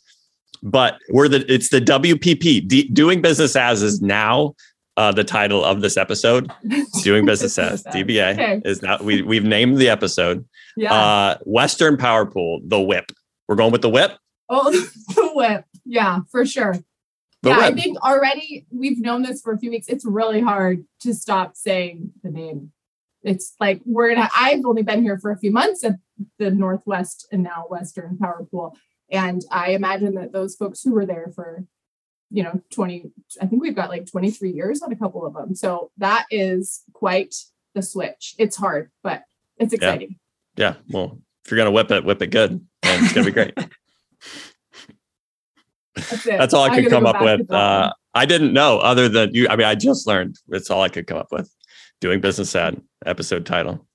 but 0.65 0.99
we're 1.11 1.29
the 1.29 1.53
it's 1.53 1.69
the 1.69 1.81
WPP 1.81 2.67
D, 2.67 2.89
doing 2.89 3.21
business 3.21 3.55
as 3.55 3.83
is 3.83 4.01
now 4.01 4.55
uh, 4.97 5.13
the 5.13 5.23
title 5.23 5.63
of 5.63 5.83
this 5.83 5.97
episode. 5.97 6.51
Doing 7.03 7.27
business 7.27 7.59
as 7.59 7.85
DBA 7.85 8.33
okay. 8.33 8.63
is 8.65 8.83
now 8.83 8.99
we 9.01 9.23
we've 9.23 9.45
named 9.45 9.77
the 9.77 9.91
episode. 9.91 10.45
Yeah. 10.77 10.93
Uh, 10.93 11.39
Western 11.43 11.97
Power 11.99 12.25
Pool, 12.25 12.61
the 12.65 12.81
whip. 12.81 13.13
We're 13.47 13.57
going 13.57 13.73
with 13.73 13.83
the 13.83 13.91
whip. 13.91 14.13
Oh, 14.49 14.71
the 15.15 15.31
whip. 15.35 15.67
Yeah, 15.85 16.21
for 16.31 16.47
sure. 16.47 16.75
The 17.43 17.51
yeah, 17.51 17.57
whip. 17.59 17.67
I 17.67 17.73
think 17.73 17.99
already 18.03 18.67
we've 18.71 18.99
known 18.99 19.23
this 19.23 19.43
for 19.43 19.53
a 19.53 19.59
few 19.59 19.71
weeks. 19.71 19.87
It's 19.89 20.07
really 20.07 20.41
hard 20.41 20.87
to 21.01 21.13
stop 21.15 21.57
saying 21.57 22.13
the 22.23 22.31
name. 22.31 22.73
It's 23.23 23.55
like 23.61 23.83
we're 23.85 24.15
gonna. 24.15 24.31
I've 24.35 24.65
only 24.65 24.83
been 24.83 25.03
here 25.03 25.19
for 25.19 25.31
a 25.31 25.39
few 25.39 25.51
months 25.51 25.85
at 25.85 25.97
the 26.39 26.51
Northwest 26.51 27.27
and 27.31 27.43
now 27.43 27.67
Western 27.69 28.17
Power 28.17 28.47
Pool 28.51 28.75
and 29.15 29.43
I 29.51 29.71
imagine 29.71 30.17
that 30.17 30.33
those 30.33 30.57
folks 30.57 30.83
who 30.83 30.93
were 30.93 31.07
there 31.07 31.31
for, 31.35 31.65
you 32.31 32.43
know, 32.43 32.61
20, 32.71 33.13
I 33.41 33.47
think 33.47 33.63
we've 33.63 33.77
got 33.77 33.89
like 33.89 34.11
23 34.11 34.51
years 34.51 34.83
on 34.83 34.93
a 34.93 34.97
couple 34.97 35.25
of 35.25 35.35
them. 35.35 35.55
So 35.55 35.93
that 35.99 36.27
is 36.33 36.83
quite 36.93 37.37
the 37.75 37.83
switch. 37.83 38.35
It's 38.39 38.57
hard, 38.57 38.91
but 39.05 39.23
it's 39.57 39.73
exciting. 39.73 40.17
Yeah. 40.57 40.75
yeah. 40.75 40.75
Well, 40.91 41.21
if 41.45 41.51
you're 41.51 41.57
going 41.57 41.67
to 41.67 41.71
whip 41.71 41.93
it, 41.93 42.05
whip 42.05 42.23
it 42.23 42.29
good. 42.29 42.51
And 42.83 43.05
it's 43.05 43.13
going 43.13 43.27
to 43.27 43.33
be 43.33 43.35
great. 43.35 43.55
That's, 45.95 46.25
That's, 46.25 46.55
all 46.55 46.65
I 46.65 46.75
could 46.75 46.91
come 46.91 47.07
up 47.07 47.23
with. 47.23 47.49
Uh, 47.49 47.93
I 48.15 48.27
didn't 48.27 48.53
know 48.53 48.79
other 48.79 49.09
than 49.09 49.33
you. 49.33 49.47
I 49.49 49.55
mean, 49.55 49.69
I 49.69 49.77
just 49.77 50.09
learned. 50.09 50.41
It's 50.49 50.71
all 50.71 50.83
I 50.83 50.89
could 50.89 51.07
come 51.07 51.19
up 51.19 51.31
with. 51.31 51.49
Doing 52.01 52.21
business 52.21 52.57
ad 52.57 52.83
episode 53.07 53.47
title. 53.47 53.87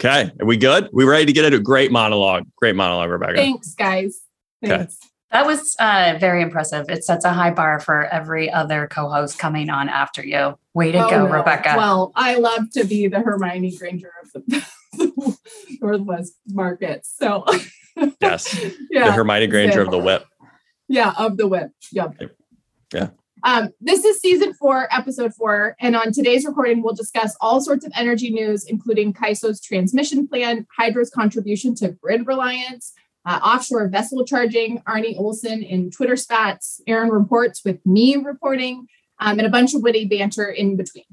Okay. 0.00 0.32
Are 0.40 0.46
we 0.46 0.56
good? 0.56 0.88
We 0.92 1.04
ready 1.04 1.24
to 1.26 1.32
get 1.32 1.44
into 1.44 1.58
a 1.58 1.62
great 1.62 1.92
monologue? 1.92 2.48
Great 2.56 2.74
monologue, 2.74 3.10
Rebecca. 3.10 3.36
Thanks, 3.36 3.74
guys. 3.74 4.25
Okay. 4.64 4.88
That 5.32 5.44
was 5.44 5.74
uh, 5.80 6.16
very 6.20 6.40
impressive. 6.40 6.88
It 6.88 7.04
sets 7.04 7.24
a 7.24 7.32
high 7.32 7.50
bar 7.50 7.80
for 7.80 8.06
every 8.06 8.50
other 8.50 8.86
co-host 8.86 9.38
coming 9.38 9.70
on 9.70 9.88
after 9.88 10.24
you. 10.24 10.56
Way 10.72 10.92
to 10.92 11.04
oh, 11.04 11.10
go, 11.10 11.26
no. 11.26 11.32
Rebecca. 11.32 11.74
Well, 11.76 12.12
I 12.14 12.36
love 12.36 12.70
to 12.74 12.84
be 12.84 13.08
the 13.08 13.20
Hermione 13.20 13.76
Granger 13.76 14.12
of 14.22 14.32
the 14.32 15.36
Northwest 15.80 16.34
markets. 16.48 17.12
So 17.18 17.44
yes, 18.20 18.54
yeah, 18.90 19.06
the 19.06 19.12
Hermione 19.12 19.48
Granger 19.48 19.80
of 19.80 19.90
the 19.90 19.98
whip. 19.98 20.24
Yeah, 20.88 21.12
of 21.18 21.36
the 21.36 21.48
whip. 21.48 21.72
Yep. 21.92 22.14
Yeah. 22.94 23.08
Um, 23.42 23.70
this 23.80 24.04
is 24.04 24.20
season 24.20 24.54
four, 24.54 24.88
episode 24.90 25.34
four. 25.34 25.76
And 25.80 25.94
on 25.94 26.12
today's 26.12 26.44
recording, 26.44 26.82
we'll 26.82 26.94
discuss 26.94 27.36
all 27.40 27.60
sorts 27.60 27.84
of 27.84 27.92
energy 27.94 28.30
news, 28.30 28.64
including 28.64 29.12
CAISO's 29.12 29.60
transmission 29.60 30.26
plan, 30.26 30.66
hydro's 30.76 31.10
contribution 31.10 31.74
to 31.76 31.90
grid 31.90 32.26
reliance, 32.26 32.92
uh, 33.26 33.40
offshore 33.42 33.88
vessel 33.88 34.24
charging, 34.24 34.80
Arnie 34.82 35.18
Olson 35.18 35.62
in 35.62 35.90
Twitter 35.90 36.16
spats, 36.16 36.80
Aaron 36.86 37.10
reports 37.10 37.62
with 37.64 37.84
me 37.84 38.16
reporting, 38.16 38.86
um, 39.18 39.38
and 39.38 39.46
a 39.46 39.50
bunch 39.50 39.74
of 39.74 39.82
witty 39.82 40.06
banter 40.06 40.48
in 40.48 40.76
between. 40.76 41.04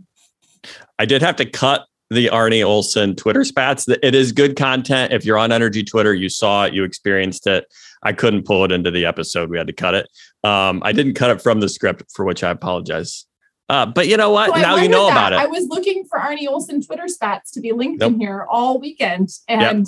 I 0.99 1.05
did 1.05 1.21
have 1.21 1.35
to 1.37 1.45
cut 1.45 1.87
the 2.09 2.27
Arnie 2.27 2.63
Olson 2.63 3.15
Twitter 3.15 3.43
spats. 3.43 3.87
It 3.87 4.13
is 4.13 4.31
good 4.31 4.55
content. 4.55 5.11
If 5.11 5.25
you're 5.25 5.39
on 5.39 5.51
Energy 5.51 5.83
Twitter, 5.83 6.13
you 6.13 6.29
saw 6.29 6.65
it, 6.65 6.73
you 6.73 6.83
experienced 6.83 7.47
it. 7.47 7.65
I 8.03 8.13
couldn't 8.13 8.45
pull 8.45 8.63
it 8.63 8.71
into 8.71 8.91
the 8.91 9.05
episode. 9.05 9.49
We 9.49 9.57
had 9.57 9.67
to 9.67 9.73
cut 9.73 9.95
it. 9.95 10.07
Um, 10.43 10.81
I 10.85 10.91
didn't 10.91 11.15
cut 11.15 11.31
it 11.31 11.41
from 11.41 11.61
the 11.61 11.69
script, 11.69 12.03
for 12.13 12.25
which 12.25 12.43
I 12.43 12.51
apologize. 12.51 13.25
Uh, 13.69 13.85
but 13.85 14.07
you 14.07 14.17
know 14.17 14.29
what? 14.29 14.53
So 14.53 14.61
now 14.61 14.75
you 14.75 14.89
know 14.89 15.07
that. 15.07 15.11
about 15.11 15.33
it. 15.33 15.39
I 15.39 15.47
was 15.47 15.67
looking 15.67 16.05
for 16.05 16.19
Arnie 16.19 16.47
Olson 16.47 16.81
Twitter 16.81 17.07
spats 17.07 17.49
to 17.51 17.61
be 17.61 17.71
linked 17.71 18.01
nope. 18.01 18.13
in 18.13 18.19
here 18.19 18.45
all 18.49 18.79
weekend, 18.79 19.29
and 19.47 19.61
yep. 19.61 19.87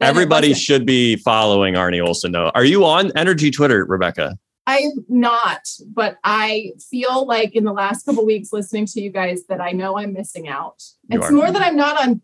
Everybody 0.00 0.54
should 0.54 0.86
be 0.86 1.16
following 1.16 1.74
Arnie 1.74 2.04
Olson. 2.04 2.32
Though, 2.32 2.50
are 2.54 2.64
you 2.64 2.84
on 2.84 3.12
Energy 3.16 3.50
Twitter, 3.50 3.84
Rebecca? 3.84 4.36
I'm 4.66 4.90
not, 5.08 5.62
but 5.86 6.18
I 6.22 6.72
feel 6.90 7.26
like 7.26 7.54
in 7.56 7.64
the 7.64 7.72
last 7.72 8.04
couple 8.06 8.24
weeks 8.24 8.52
listening 8.52 8.86
to 8.86 9.00
you 9.00 9.10
guys 9.10 9.44
that 9.48 9.60
I 9.60 9.72
know 9.72 9.98
I'm 9.98 10.12
missing 10.12 10.48
out. 10.48 10.82
You 11.08 11.18
it's 11.18 11.28
are. 11.28 11.32
more 11.32 11.50
that 11.50 11.62
I'm 11.62 11.76
not 11.76 12.00
on 12.00 12.22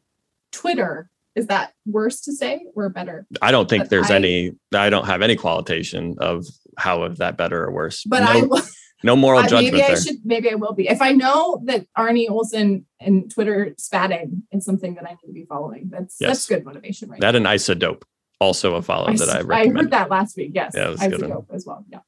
Twitter. 0.53 1.11
Is 1.35 1.49
that 1.49 1.73
worse 1.85 2.21
to 2.23 2.33
say 2.33 2.65
or 2.75 2.89
better? 2.89 3.27
I 3.43 3.51
don't 3.51 3.69
think 3.69 3.85
But 3.85 3.91
there's 3.91 4.11
I- 4.11 4.17
any. 4.17 4.53
I 4.75 4.89
don't 4.91 5.07
have 5.07 5.23
any 5.23 5.37
qualitation 5.37 6.17
of 6.19 6.47
how 6.79 7.05
is 7.05 7.19
that 7.19 7.37
better 7.37 7.65
or 7.65 7.71
worse. 7.73 8.05
But 8.05 8.21
no, 8.21 8.57
I. 8.57 8.61
no 9.03 9.15
moral 9.17 9.41
I- 9.41 9.47
judgment 9.47 9.75
maybe 9.75 9.83
I 9.83 9.87
there. 9.89 9.97
should. 9.97 10.17
Maybe 10.25 10.51
I 10.51 10.55
will 10.55 10.73
be. 10.73 10.89
If 10.89 11.01
I 11.03 11.13
know 11.13 11.61
that 11.65 11.87
Arnie 11.97 12.29
Olson 12.31 12.87
and 13.01 13.31
Twitter 13.31 13.75
spatting 13.79 14.43
is 14.53 14.65
something 14.65 14.95
that 14.95 15.05
I 15.05 15.11
need 15.11 15.27
to 15.27 15.33
be 15.33 15.45
following, 15.45 15.89
that's 15.91 16.17
Yes. 16.21 16.29
that's 16.31 16.47
good 16.49 16.65
motivation, 16.65 17.11
right? 17.11 17.21
That 17.21 17.37
and 17.37 17.47
isodope, 17.47 18.03
also 18.41 18.75
a 18.75 18.83
follow 18.83 19.09
I, 19.09 19.17
that 19.17 19.29
I 19.29 19.41
recommend. 19.43 19.79
I 19.79 19.81
heard 19.83 19.91
that 19.93 20.11
last 20.11 20.37
week. 20.37 20.53
Yes, 20.55 20.73
Yeah, 20.75 20.89
that's 20.91 21.03
a 21.03 21.09
good. 21.11 21.21
Isodope 21.21 21.47
as 21.55 21.67
well. 21.67 21.85
Yeah. 21.91 21.99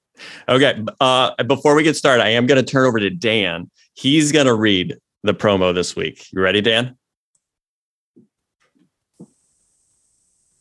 Okay. 0.49 0.83
Uh, 1.01 1.41
before 1.45 1.75
we 1.77 1.83
get 1.85 1.97
started, 1.97 2.25
I 2.25 2.31
am 2.31 2.47
going 2.47 2.63
to 2.65 2.69
turn 2.69 2.87
over 2.87 2.99
to 2.99 3.11
Dan. 3.11 3.71
He's 3.95 4.33
going 4.33 4.47
to 4.47 4.55
read 4.55 4.97
the 5.23 5.35
promo 5.35 5.73
this 5.75 5.95
week. 5.95 6.27
You 6.33 6.41
ready, 6.41 6.61
Dan? 6.61 6.97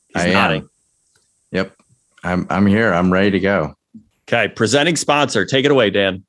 He's 0.09 0.25
I 0.25 0.31
nodding. 0.33 0.61
am. 0.61 0.69
Yep. 1.51 1.73
I'm 2.23 2.47
I'm 2.49 2.65
here. 2.67 2.93
I'm 2.93 3.11
ready 3.11 3.31
to 3.31 3.39
go. 3.39 3.73
Okay. 4.27 4.49
Presenting 4.49 4.95
sponsor. 4.95 5.45
Take 5.45 5.65
it 5.65 5.71
away, 5.71 5.89
Dan. 5.89 6.23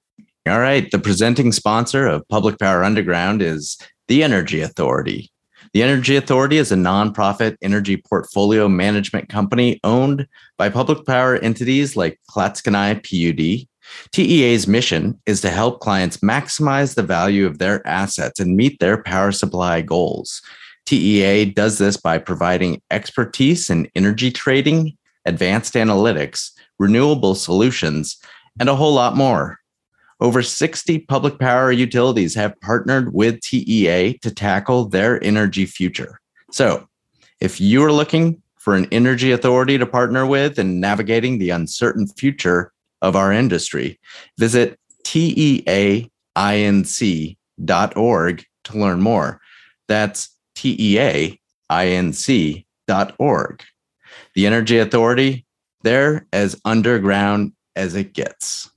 All 0.47 0.61
right. 0.61 0.91
The 0.91 0.99
presenting 0.99 1.53
sponsor 1.53 2.07
of 2.07 2.27
Public 2.29 2.59
Power 2.59 2.85
Underground 2.85 3.43
is 3.43 3.77
the 4.07 4.23
Energy 4.23 4.61
Authority. 4.61 5.31
The 5.75 5.83
Energy 5.83 6.17
Authority 6.17 6.57
is 6.57 6.73
a 6.73 6.77
nonprofit 6.77 7.57
energy 7.61 7.97
portfolio 7.97 8.69
management 8.69 9.29
company 9.29 9.81
owned 9.85 10.27
by 10.57 10.71
public 10.71 11.05
power 11.07 11.37
entities 11.37 11.97
like 11.97 12.21
Clatskanie 12.31 13.03
PUD. 13.03 13.69
TEA's 14.13 14.67
mission 14.67 15.21
is 15.27 15.41
to 15.41 15.51
help 15.51 15.81
clients 15.81 16.19
maximize 16.19 16.95
the 16.95 17.03
value 17.03 17.47
of 17.47 17.59
their 17.59 17.87
assets 17.87 18.41
and 18.41 18.57
meet 18.57 18.79
their 18.81 19.03
power 19.03 19.33
supply 19.33 19.83
goals. 19.83 20.41
TEA 20.87 21.47
does 21.47 21.79
this 21.79 21.97
by 21.97 22.17
providing 22.17 22.81
expertise 22.91 23.69
in 23.69 23.91
energy 23.95 24.31
trading, 24.31 24.97
advanced 25.27 25.75
analytics, 25.75 26.53
renewable 26.79 27.35
solutions, 27.35 28.17
and 28.61 28.69
a 28.69 28.77
whole 28.77 28.95
lot 28.95 29.17
more. 29.17 29.59
Over 30.21 30.43
60 30.43 31.01
public 31.01 31.39
power 31.39 31.71
utilities 31.71 32.35
have 32.35 32.61
partnered 32.61 33.15
with 33.15 33.41
TEA 33.41 34.19
to 34.19 34.31
tackle 34.31 34.89
their 34.89 35.23
energy 35.23 35.65
future. 35.65 36.21
So, 36.51 36.89
if 37.41 37.61
you 37.61 37.85
are 37.85 37.93
looking 37.93 38.43
for 38.57 38.75
an 38.75 38.89
energy 38.91 39.31
authority 39.31 39.79
to 39.79 39.87
partner 39.87 40.27
with 40.27 40.59
in 40.59 40.81
navigating 40.81 41.39
the 41.39 41.51
uncertain 41.51 42.09
future 42.09 42.73
of 43.01 43.15
our 43.15 43.33
industry, 43.33 44.01
visit 44.39 44.79
teainc.org 45.05 46.09
to 48.65 48.79
learn 48.79 49.01
more. 49.01 49.41
That's 49.87 50.31
teainc.org. 50.57 51.39
The 54.35 54.47
Energy 54.47 54.79
Authority, 54.79 55.47
they're 55.83 56.27
as 56.33 56.61
underground 56.65 57.53
as 57.77 57.95
it 57.95 58.13
gets. 58.15 58.71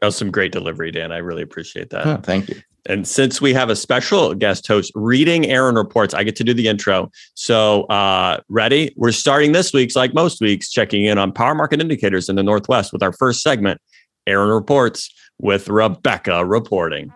That 0.00 0.08
was 0.08 0.16
some 0.16 0.30
great 0.30 0.52
delivery, 0.52 0.90
Dan. 0.90 1.12
I 1.12 1.18
really 1.18 1.42
appreciate 1.42 1.90
that. 1.90 2.04
Huh, 2.04 2.18
thank 2.18 2.48
you. 2.48 2.56
And 2.88 3.06
since 3.08 3.40
we 3.40 3.52
have 3.54 3.68
a 3.68 3.74
special 3.74 4.34
guest 4.34 4.66
host 4.66 4.92
reading 4.94 5.46
Aaron 5.46 5.74
reports, 5.74 6.14
I 6.14 6.22
get 6.22 6.36
to 6.36 6.44
do 6.44 6.54
the 6.54 6.68
intro. 6.68 7.10
So, 7.34 7.84
uh, 7.84 8.40
ready? 8.48 8.92
We're 8.96 9.12
starting 9.12 9.52
this 9.52 9.72
week's, 9.72 9.96
like 9.96 10.14
most 10.14 10.40
weeks, 10.40 10.70
checking 10.70 11.04
in 11.04 11.18
on 11.18 11.32
power 11.32 11.54
market 11.54 11.80
indicators 11.80 12.28
in 12.28 12.36
the 12.36 12.44
Northwest 12.44 12.92
with 12.92 13.02
our 13.02 13.12
first 13.12 13.42
segment, 13.42 13.80
Aaron 14.26 14.50
reports 14.50 15.12
with 15.38 15.68
Rebecca 15.68 16.44
reporting. 16.44 17.12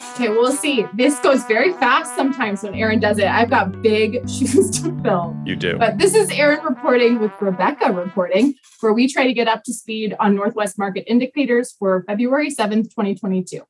Okay, 0.00 0.30
we'll 0.30 0.52
see. 0.52 0.84
This 0.94 1.18
goes 1.20 1.44
very 1.44 1.72
fast 1.74 2.16
sometimes 2.16 2.62
when 2.62 2.74
Aaron 2.74 2.98
does 2.98 3.18
it. 3.18 3.26
I've 3.26 3.50
got 3.50 3.82
big 3.82 4.28
shoes 4.28 4.70
to 4.82 5.00
fill. 5.02 5.36
You 5.44 5.54
do. 5.54 5.78
But 5.78 5.98
this 5.98 6.14
is 6.14 6.30
Aaron 6.30 6.64
reporting 6.64 7.20
with 7.20 7.32
Rebecca 7.40 7.92
reporting, 7.92 8.54
where 8.80 8.92
we 8.92 9.12
try 9.12 9.26
to 9.26 9.32
get 9.32 9.46
up 9.46 9.62
to 9.64 9.72
speed 9.72 10.16
on 10.18 10.34
Northwest 10.34 10.78
market 10.78 11.04
indicators 11.06 11.74
for 11.78 12.02
February 12.08 12.50
7th, 12.50 12.90
2022. 12.90 13.62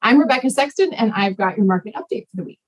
I'm 0.00 0.20
Rebecca 0.20 0.50
Sexton, 0.50 0.92
and 0.94 1.12
I've 1.12 1.36
got 1.36 1.56
your 1.56 1.66
market 1.66 1.94
update 1.94 2.28
for 2.30 2.36
the 2.36 2.44
week. 2.44 2.60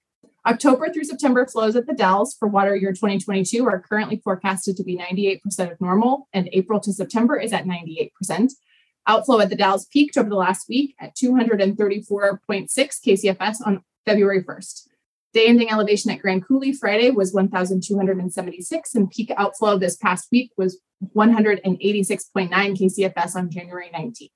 October 0.47 0.91
through 0.93 1.05
September 1.05 1.47
flows 1.47 1.77
at 1.77 1.87
the 1.87 1.95
Dalles 1.95 2.35
for 2.37 2.49
water 2.49 2.75
year 2.75 2.93
2022 2.93 3.65
are 3.67 3.79
currently 3.79 4.21
forecasted 4.25 4.77
to 4.77 4.83
be 4.83 4.97
98% 4.97 5.71
of 5.71 5.81
normal, 5.81 6.29
and 6.33 6.49
April 6.53 6.81
to 6.81 6.93
September 6.93 7.39
is 7.39 7.53
at 7.53 7.65
98%. 7.65 8.51
Outflow 9.07 9.41
at 9.41 9.49
the 9.51 9.57
Dalles 9.57 9.87
peaked 9.87 10.17
over 10.17 10.29
the 10.29 10.37
last 10.37 10.69
week 10.69 10.95
at 11.01 11.17
234.6 11.17 12.39
KCFS 12.79 13.57
on 13.65 13.83
February 14.07 14.43
1st. 14.43 14.89
Day 15.33 15.47
ending 15.47 15.71
elevation 15.71 16.11
at 16.11 16.21
Grand 16.21 16.45
Coulee 16.45 16.73
Friday 16.73 17.11
was 17.11 17.33
1,276, 17.33 18.95
and 18.95 19.11
peak 19.11 19.31
outflow 19.37 19.79
this 19.79 19.97
past 19.97 20.27
week 20.33 20.51
was 20.57 20.81
186.9 21.15 22.51
KCFS 22.51 23.37
on 23.37 23.49
January 23.49 23.91
19th. 23.95 24.31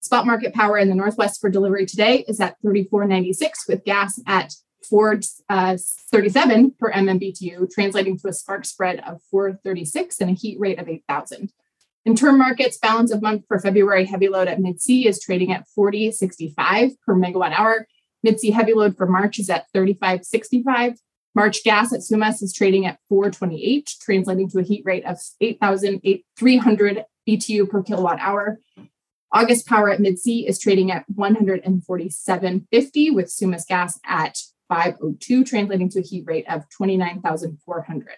Spot 0.00 0.24
market 0.24 0.54
power 0.54 0.78
in 0.78 0.88
the 0.88 0.94
Northwest 0.94 1.42
for 1.42 1.50
delivery 1.50 1.84
today 1.84 2.24
is 2.26 2.40
at 2.40 2.56
34.96, 2.64 3.68
with 3.68 3.84
gas 3.84 4.18
at 4.26 4.54
437 4.88 6.64
uh, 6.64 6.68
per 6.78 6.90
MMBTU, 6.90 7.70
translating 7.70 8.18
to 8.18 8.28
a 8.28 8.32
spark 8.32 8.64
spread 8.64 9.00
of 9.00 9.20
436 9.30 10.20
and 10.20 10.30
a 10.30 10.34
heat 10.34 10.58
rate 10.58 10.78
of 10.78 10.88
8,000. 10.88 11.52
In 12.06 12.16
term 12.16 12.38
markets, 12.38 12.78
balance 12.78 13.12
of 13.12 13.20
month 13.20 13.44
for 13.46 13.58
February 13.58 14.06
heavy 14.06 14.28
load 14.28 14.48
at 14.48 14.58
Mid 14.58 14.80
C 14.80 15.06
is 15.06 15.20
trading 15.20 15.52
at 15.52 15.66
40.65 15.78 16.92
per 17.04 17.14
megawatt 17.14 17.52
hour. 17.52 17.86
Mid 18.22 18.40
C 18.40 18.50
heavy 18.50 18.72
load 18.72 18.96
for 18.96 19.06
March 19.06 19.38
is 19.38 19.50
at 19.50 19.66
35.65. 19.74 20.96
March 21.34 21.62
gas 21.62 21.92
at 21.92 22.00
Sumas 22.00 22.42
is 22.42 22.54
trading 22.54 22.86
at 22.86 22.98
428, 23.08 23.96
translating 24.00 24.48
to 24.48 24.58
a 24.58 24.62
heat 24.62 24.82
rate 24.84 25.04
of 25.04 25.18
8,300 25.40 27.04
BTU 27.28 27.68
per 27.68 27.82
kilowatt 27.82 28.18
hour. 28.18 28.60
August 29.32 29.66
power 29.66 29.90
at 29.90 30.00
Mid 30.00 30.18
C 30.18 30.46
is 30.46 30.58
trading 30.58 30.90
at 30.90 31.04
147.50 31.14 33.14
with 33.14 33.26
Sumas 33.26 33.66
gas 33.66 34.00
at 34.06 34.38
502, 34.68 35.44
translating 35.44 35.90
to 35.90 35.98
a 36.00 36.02
heat 36.02 36.24
rate 36.26 36.46
of 36.48 36.68
29,400 36.70 38.08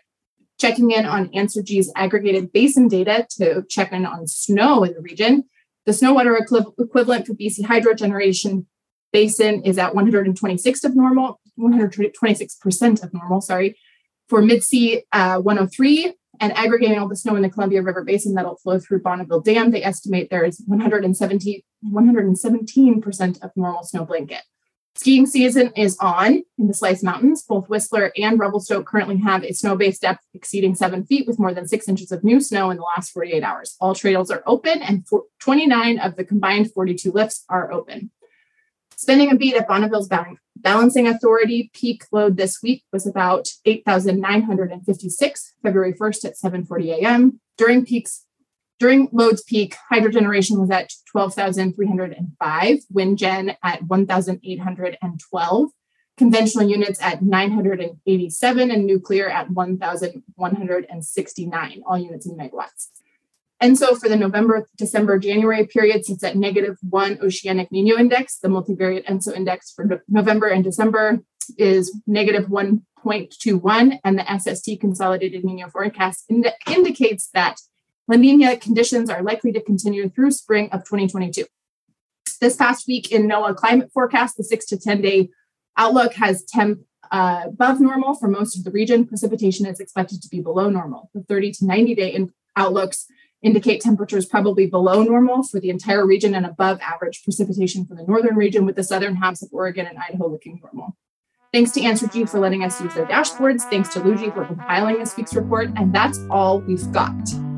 checking 0.63 0.93
in 0.93 1.05
on 1.05 1.29
AnswerG's 1.35 1.91
aggregated 1.97 2.53
basin 2.53 2.87
data 2.87 3.27
to 3.31 3.65
check 3.69 3.93
in 3.93 4.07
on 4.07 4.29
snow 4.29 4.85
in 4.85 4.95
the 4.95 5.01
region. 5.01 5.45
The 5.87 5.93
snow 5.93 6.13
water 6.15 6.37
equi- 6.37 6.73
equivalent 6.79 7.27
for 7.27 7.35
BC 7.35 7.65
hydro 7.65 7.95
generation 7.95 8.69
basin 9.13 9.63
is 9.65 9.77
at 9.77 9.93
126 9.97 10.85
of 10.85 10.95
normal, 10.95 11.41
126% 11.59 13.03
of 13.03 13.13
normal, 13.13 13.41
sorry. 13.41 13.77
For 14.29 14.41
Mid-C, 14.41 15.03
uh, 15.11 15.39
103, 15.41 16.15
and 16.41 16.57
aggregating 16.57 16.99
all 16.99 17.09
the 17.09 17.17
snow 17.17 17.35
in 17.35 17.43
the 17.43 17.51
Columbia 17.51 17.83
River 17.83 18.05
Basin 18.05 18.35
that'll 18.35 18.57
flow 18.57 18.79
through 18.79 19.03
Bonneville 19.03 19.41
Dam, 19.41 19.73
they 19.73 19.83
estimate 19.83 20.31
there 20.31 20.45
is 20.45 20.63
117, 20.67 21.61
117% 21.85 23.43
of 23.43 23.51
normal 23.57 23.83
snow 23.83 24.05
blanket. 24.05 24.43
Skiing 24.95 25.27
season 25.27 25.73
is 25.75 25.97
on 26.01 26.43
in 26.59 26.67
the 26.69 26.75
Slice 26.75 27.03
Mountains. 27.03 27.43
Both 27.43 27.69
Whistler 27.69 28.13
and 28.17 28.39
Revelstoke 28.39 28.87
currently 28.87 29.17
have 29.19 29.43
a 29.43 29.55
snow 29.55 29.75
base 29.75 29.99
depth 29.99 30.23
exceeding 30.35 30.75
seven 30.75 31.07
feet 31.07 31.27
with 31.27 31.39
more 31.39 31.55
than 31.55 31.67
six 31.67 31.89
inches 31.89 32.13
of 32.13 32.23
new 32.23 32.41
snow 32.41 32.71
in 32.71 32.77
the 32.77 32.83
last 32.83 33.11
48 33.13 33.43
hours. 33.43 33.77
All 33.81 33.95
trails 33.95 34.31
are 34.31 34.43
open 34.47 34.83
and 34.83 35.07
29 35.41 35.99
of 35.99 36.17
the 36.17 36.25
combined 36.25 36.73
42 36.73 37.11
lifts 37.11 37.45
are 37.49 37.73
open. 37.73 38.11
Spending 38.95 39.33
a 39.33 39.35
beat 39.35 39.57
at 39.57 39.67
Bonneville's 39.67 40.11
Balancing 40.57 41.09
Authority 41.09 41.71
peak 41.73 42.05
load 42.13 42.37
this 42.37 42.63
week 42.63 42.85
was 42.93 43.07
about 43.07 43.49
8,956, 43.65 45.55
February 45.63 45.95
1st 45.95 46.25
at 46.27 46.37
7:40 46.37 47.01
a.m. 47.01 47.41
During 47.57 47.85
peaks, 47.85 48.27
during 48.83 49.09
loads 49.13 49.45
peak, 49.45 49.77
hydro 49.91 50.11
generation 50.11 50.59
was 50.59 50.69
at 50.69 50.93
12,305, 51.13 52.79
wind 52.91 53.17
gen 53.17 53.57
at 53.63 53.81
1,812, 53.85 55.71
conventional 56.17 56.69
units 56.69 57.01
at 57.01 57.23
987, 57.23 58.71
and 58.73 58.85
nuclear 58.85 59.31
at 59.31 59.49
1,169, 59.51 61.83
all 61.87 61.97
units 61.97 62.27
in 62.27 62.37
megawatts. 62.37 62.89
And 63.61 63.79
so 63.79 63.95
for 63.95 64.09
the 64.09 64.17
November, 64.17 64.67
December, 64.77 65.21
January 65.21 65.65
period, 65.65 66.05
sits 66.05 66.25
at 66.25 66.35
negative 66.35 66.77
one 66.83 67.21
oceanic 67.23 67.71
Nino 67.71 67.97
index. 67.97 68.39
The 68.39 68.49
multivariate 68.49 69.05
ENSO 69.05 69.33
index 69.33 69.71
for 69.71 70.03
November 70.09 70.49
and 70.49 70.65
December 70.65 71.21
is 71.57 71.97
negative 72.09 72.47
1.21, 72.47 74.01
and 74.03 74.19
the 74.19 74.39
SST 74.39 74.81
consolidated 74.81 75.45
Nino 75.45 75.71
forecast 75.71 76.25
indi- 76.29 76.51
indicates 76.67 77.29
that 77.33 77.61
La 78.09 78.17
Nina 78.17 78.57
conditions 78.57 79.09
are 79.09 79.23
likely 79.23 79.53
to 79.53 79.63
continue 79.63 80.09
through 80.09 80.31
spring 80.31 80.69
of 80.71 80.81
2022. 80.81 81.45
This 82.41 82.57
past 82.57 82.89
week 82.89 83.13
in 83.13 83.29
NOAA 83.29 83.55
climate 83.55 83.91
forecast, 83.93 84.37
the 84.37 84.45
six 84.45 84.67
to 84.67 84.79
10 84.79 85.01
day 85.01 85.31
outlook 85.77 86.15
has 86.15 86.45
temp 86.45 86.81
uh, 87.11 87.43
above 87.47 87.81
normal 87.81 88.15
for 88.15 88.29
most 88.29 88.57
of 88.57 88.65
the 88.65 88.71
region. 88.71 89.07
Precipitation 89.07 89.67
is 89.67 89.79
expected 89.79 90.23
to 90.23 90.29
be 90.29 90.41
below 90.41 90.69
normal. 90.69 91.11
The 91.15 91.23
30 91.23 91.53
to 91.53 91.67
90 91.67 91.95
day 91.95 92.09
in- 92.09 92.33
outlooks 92.57 93.07
indicate 93.43 93.81
temperatures 93.81 94.27
probably 94.27 94.67
below 94.67 95.03
normal 95.03 95.43
for 95.43 95.61
the 95.61 95.71
entire 95.71 96.07
region 96.07 96.35
and 96.35 96.47
above 96.47 96.81
average 96.81 97.23
precipitation 97.25 97.85
for 97.85 97.95
the 97.95 98.05
northern 98.05 98.37
region, 98.37 98.65
with 98.65 98.77
the 98.77 98.85
southern 98.85 99.17
halves 99.17 99.43
of 99.43 99.49
Oregon 99.53 99.87
and 99.87 99.99
Idaho 99.99 100.29
looking 100.29 100.61
normal. 100.63 100.97
Thanks 101.53 101.73
to 101.73 101.81
Answergy 101.81 102.29
for 102.29 102.41
letting 102.41 102.65
us 102.65 102.81
use 102.81 102.95
their 102.95 103.07
dashboards. 103.07 103.63
Thanks 103.63 103.93
to 103.95 104.01
Luigi 104.01 104.31
for 104.31 104.45
compiling 104.47 104.99
this 104.99 105.17
week's 105.17 105.35
report. 105.35 105.71
And 105.77 105.95
that's 105.95 106.19
all 106.31 106.61
we've 106.61 106.91
got. 106.93 107.52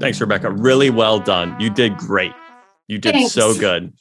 Thanks, 0.00 0.20
Rebecca. 0.20 0.50
Really 0.50 0.90
well 0.90 1.20
done. 1.20 1.58
You 1.60 1.70
did 1.70 1.96
great. 1.98 2.32
You 2.88 2.98
did 2.98 3.12
Thanks. 3.12 3.32
so 3.32 3.56
good. 3.56 3.92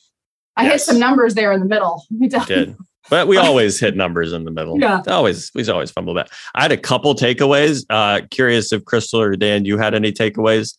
I 0.55 0.65
hit 0.65 0.81
some 0.81 0.97
numbers 0.97 1.35
there 1.35 1.51
in 1.51 1.59
the 1.59 1.65
middle. 1.65 2.05
You 2.11 2.29
did. 2.29 2.75
But 3.09 3.27
we 3.27 3.37
always 3.37 3.79
hit 3.79 3.95
numbers 3.95 4.33
in 4.33 4.45
the 4.45 4.51
middle. 4.51 4.79
Yeah. 4.79 5.01
Always, 5.07 5.51
we 5.53 5.67
always 5.69 5.91
fumble 5.91 6.13
that. 6.15 6.29
I 6.55 6.61
had 6.61 6.71
a 6.71 6.77
couple 6.77 7.15
takeaways. 7.15 7.85
Uh, 7.89 8.21
curious 8.31 8.71
if 8.71 8.85
Crystal 8.85 9.21
or 9.21 9.35
Dan, 9.35 9.65
you 9.65 9.77
had 9.77 9.93
any 9.93 10.11
takeaways? 10.11 10.77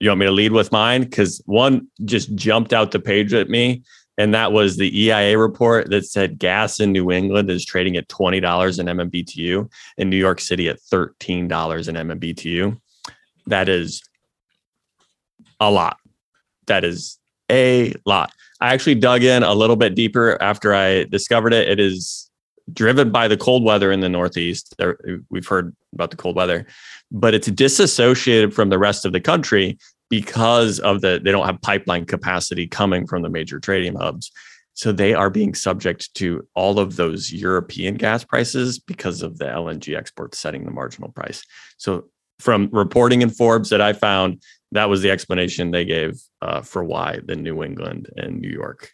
You 0.00 0.10
want 0.10 0.20
me 0.20 0.26
to 0.26 0.32
lead 0.32 0.52
with 0.52 0.72
mine? 0.72 1.02
Because 1.02 1.42
one 1.46 1.88
just 2.04 2.34
jumped 2.34 2.72
out 2.72 2.92
the 2.92 3.00
page 3.00 3.34
at 3.34 3.48
me, 3.48 3.82
and 4.16 4.32
that 4.32 4.52
was 4.52 4.76
the 4.76 4.96
EIA 5.04 5.36
report 5.36 5.90
that 5.90 6.06
said 6.06 6.38
gas 6.38 6.78
in 6.78 6.92
New 6.92 7.10
England 7.10 7.50
is 7.50 7.64
trading 7.64 7.96
at 7.96 8.08
twenty 8.08 8.38
dollars 8.38 8.78
an 8.78 8.86
MMBTU, 8.86 9.68
in 9.96 10.08
New 10.08 10.16
York 10.16 10.40
City 10.40 10.68
at 10.68 10.80
thirteen 10.80 11.48
dollars 11.48 11.88
an 11.88 11.96
MMBTU. 11.96 12.80
That 13.48 13.68
is 13.68 14.07
a 15.60 15.70
lot. 15.70 15.98
That 16.66 16.84
is 16.84 17.18
a 17.50 17.94
lot. 18.04 18.32
I 18.60 18.72
actually 18.74 18.96
dug 18.96 19.22
in 19.22 19.42
a 19.42 19.54
little 19.54 19.76
bit 19.76 19.94
deeper 19.94 20.40
after 20.42 20.74
I 20.74 21.04
discovered 21.04 21.52
it. 21.52 21.68
It 21.68 21.80
is 21.80 22.30
driven 22.72 23.10
by 23.10 23.28
the 23.28 23.36
cold 23.36 23.64
weather 23.64 23.90
in 23.92 24.00
the 24.00 24.08
Northeast. 24.08 24.74
There, 24.78 24.98
we've 25.30 25.46
heard 25.46 25.74
about 25.94 26.10
the 26.10 26.16
cold 26.16 26.36
weather, 26.36 26.66
but 27.10 27.34
it's 27.34 27.50
disassociated 27.50 28.52
from 28.52 28.68
the 28.68 28.78
rest 28.78 29.04
of 29.04 29.12
the 29.12 29.20
country 29.20 29.78
because 30.10 30.78
of 30.80 31.00
the 31.00 31.20
they 31.22 31.30
don't 31.30 31.46
have 31.46 31.60
pipeline 31.60 32.04
capacity 32.04 32.66
coming 32.66 33.06
from 33.06 33.22
the 33.22 33.28
major 33.28 33.60
trading 33.60 33.94
hubs. 33.94 34.30
So 34.74 34.92
they 34.92 35.12
are 35.12 35.28
being 35.28 35.54
subject 35.54 36.14
to 36.14 36.46
all 36.54 36.78
of 36.78 36.96
those 36.96 37.32
European 37.32 37.96
gas 37.96 38.22
prices 38.22 38.78
because 38.78 39.22
of 39.22 39.38
the 39.38 39.46
LNG 39.46 39.96
exports 39.96 40.38
setting 40.38 40.64
the 40.64 40.70
marginal 40.70 41.10
price. 41.10 41.42
So 41.78 42.04
from 42.38 42.68
reporting 42.72 43.22
in 43.22 43.30
Forbes 43.30 43.70
that 43.70 43.80
I 43.80 43.92
found, 43.92 44.40
that 44.72 44.88
was 44.88 45.02
the 45.02 45.10
explanation 45.10 45.70
they 45.70 45.84
gave 45.84 46.20
uh, 46.42 46.60
for 46.60 46.84
why 46.84 47.20
the 47.24 47.36
New 47.36 47.62
England 47.62 48.10
and 48.16 48.40
New 48.40 48.50
York 48.50 48.92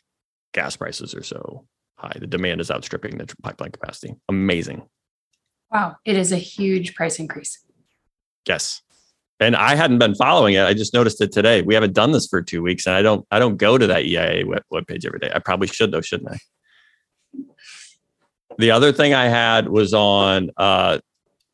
gas 0.53 0.77
prices 0.77 1.15
are 1.15 1.23
so 1.23 1.67
high. 1.97 2.17
The 2.19 2.27
demand 2.27 2.61
is 2.61 2.71
outstripping 2.71 3.19
the 3.19 3.33
pipeline 3.43 3.73
capacity. 3.73 4.15
Amazing. 4.29 4.83
Wow. 5.71 5.97
It 6.05 6.17
is 6.17 6.31
a 6.33 6.37
huge 6.37 6.95
price 6.95 7.19
increase. 7.19 7.59
Yes. 8.47 8.83
And 9.41 9.57
I 9.57 9.75
hadn't 9.75 9.99
been 9.99 10.15
following 10.15 10.55
it. 10.55 10.65
I 10.65 10.75
just 10.75 10.95
noticed 10.95 11.21
it 11.21 11.33
today. 11.33 11.63
We 11.63 11.75
haven't 11.75 11.93
done 11.93 12.13
this 12.13 12.29
for 12.29 12.41
two 12.41 12.63
weeks, 12.63 12.87
and 12.87 12.95
I 12.95 13.03
don't. 13.03 13.27
I 13.33 13.41
don't 13.41 13.57
go 13.57 13.77
to 13.77 13.87
that 13.89 14.05
EIA 14.05 14.47
web, 14.47 14.63
webpage 14.73 15.05
every 15.05 15.19
day. 15.19 15.31
I 15.35 15.41
probably 15.41 15.67
should 15.67 15.91
though, 15.91 16.01
shouldn't 16.01 16.31
I? 16.31 16.39
The 18.59 18.71
other 18.71 18.93
thing 18.93 19.13
I 19.13 19.25
had 19.25 19.69
was 19.69 19.93
on 19.93 20.51
uh, 20.57 21.01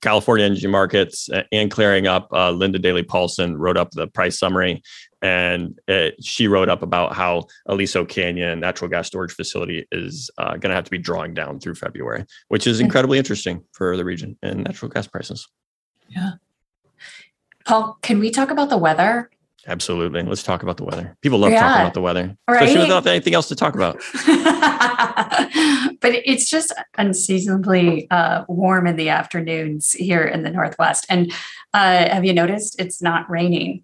California 0.01 0.47
energy 0.47 0.67
markets 0.67 1.29
uh, 1.31 1.43
and 1.53 1.71
clearing 1.71 2.07
up. 2.07 2.29
Uh, 2.33 2.51
Linda 2.51 2.79
Dailey 2.79 3.07
Paulson 3.07 3.57
wrote 3.57 3.77
up 3.77 3.91
the 3.91 4.07
price 4.07 4.39
summary, 4.39 4.83
and 5.23 5.79
it, 5.89 6.23
she 6.25 6.49
wrote 6.49 6.69
up 6.69 6.83
about 6.83 7.15
how 7.15 7.45
Aliso 7.67 8.05
Canyon 8.05 8.61
natural 8.61 8.91
gas 8.91 9.07
storage 9.07 9.33
facility 9.33 9.87
is 9.93 10.31
uh, 10.39 10.53
going 10.53 10.71
to 10.71 10.75
have 10.75 10.85
to 10.85 10.91
be 10.91 10.99
drawing 10.99 11.35
down 11.35 11.61
through 11.61 11.75
February, 11.75 12.25
which 12.49 12.67
is 12.67 12.81
incredibly 12.81 13.19
interesting 13.19 13.63
for 13.73 13.97
the 13.97 14.05
region 14.05 14.37
and 14.43 14.65
natural 14.65 14.91
gas 14.91 15.07
prices. 15.07 15.47
Yeah. 16.09 16.33
Paul, 17.65 17.99
can 18.03 18.19
we 18.19 18.31
talk 18.31 18.51
about 18.51 18.71
the 18.71 18.79
weather? 18.79 19.31
Absolutely. 19.67 20.23
Let's 20.23 20.43
talk 20.43 20.63
about 20.63 20.79
the 20.79 20.85
weather. 20.85 21.17
People 21.21 21.39
love 21.39 21.53
Yeah. 21.53 21.61
talking 21.61 21.83
about 21.83 21.95
the 21.95 22.01
weather, 22.01 22.37
right? 22.49 22.63
especially 22.63 22.83
without 22.83 23.07
anything 23.07 23.35
else 23.35 23.49
to 23.49 23.55
talk 23.57 23.75
about. 23.75 24.01
but 26.01 26.15
it's 26.25 26.49
just 26.49 26.73
unseasonably 26.97 28.11
uh, 28.11 28.45
warm 28.49 28.87
in 28.87 28.97
the 28.97 29.11
afternoons 29.11 29.93
here 29.93 30.23
in 30.23 30.43
the 30.43 30.51
Northwest. 30.51 31.07
And 31.09 31.33
uh, 31.75 32.09
have 32.09 32.25
you 32.25 32.33
noticed 32.33 32.81
it's 32.81 33.03
not 33.03 33.29
raining? 33.31 33.83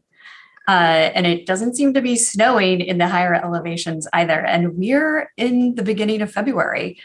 Uh, 0.69 1.13
and 1.15 1.27
it 1.27 1.47
doesn't 1.47 1.77
seem 1.77 1.95
to 1.95 2.03
be 2.03 2.17
snowing 2.17 2.81
in 2.81 2.99
the 2.99 3.07
higher 3.07 3.35
elevations 3.35 4.09
either. 4.13 4.41
And 4.45 4.77
we're 4.77 5.31
in 5.37 5.75
the 5.77 5.83
beginning 5.85 6.23
of 6.23 6.33
February. 6.33 6.99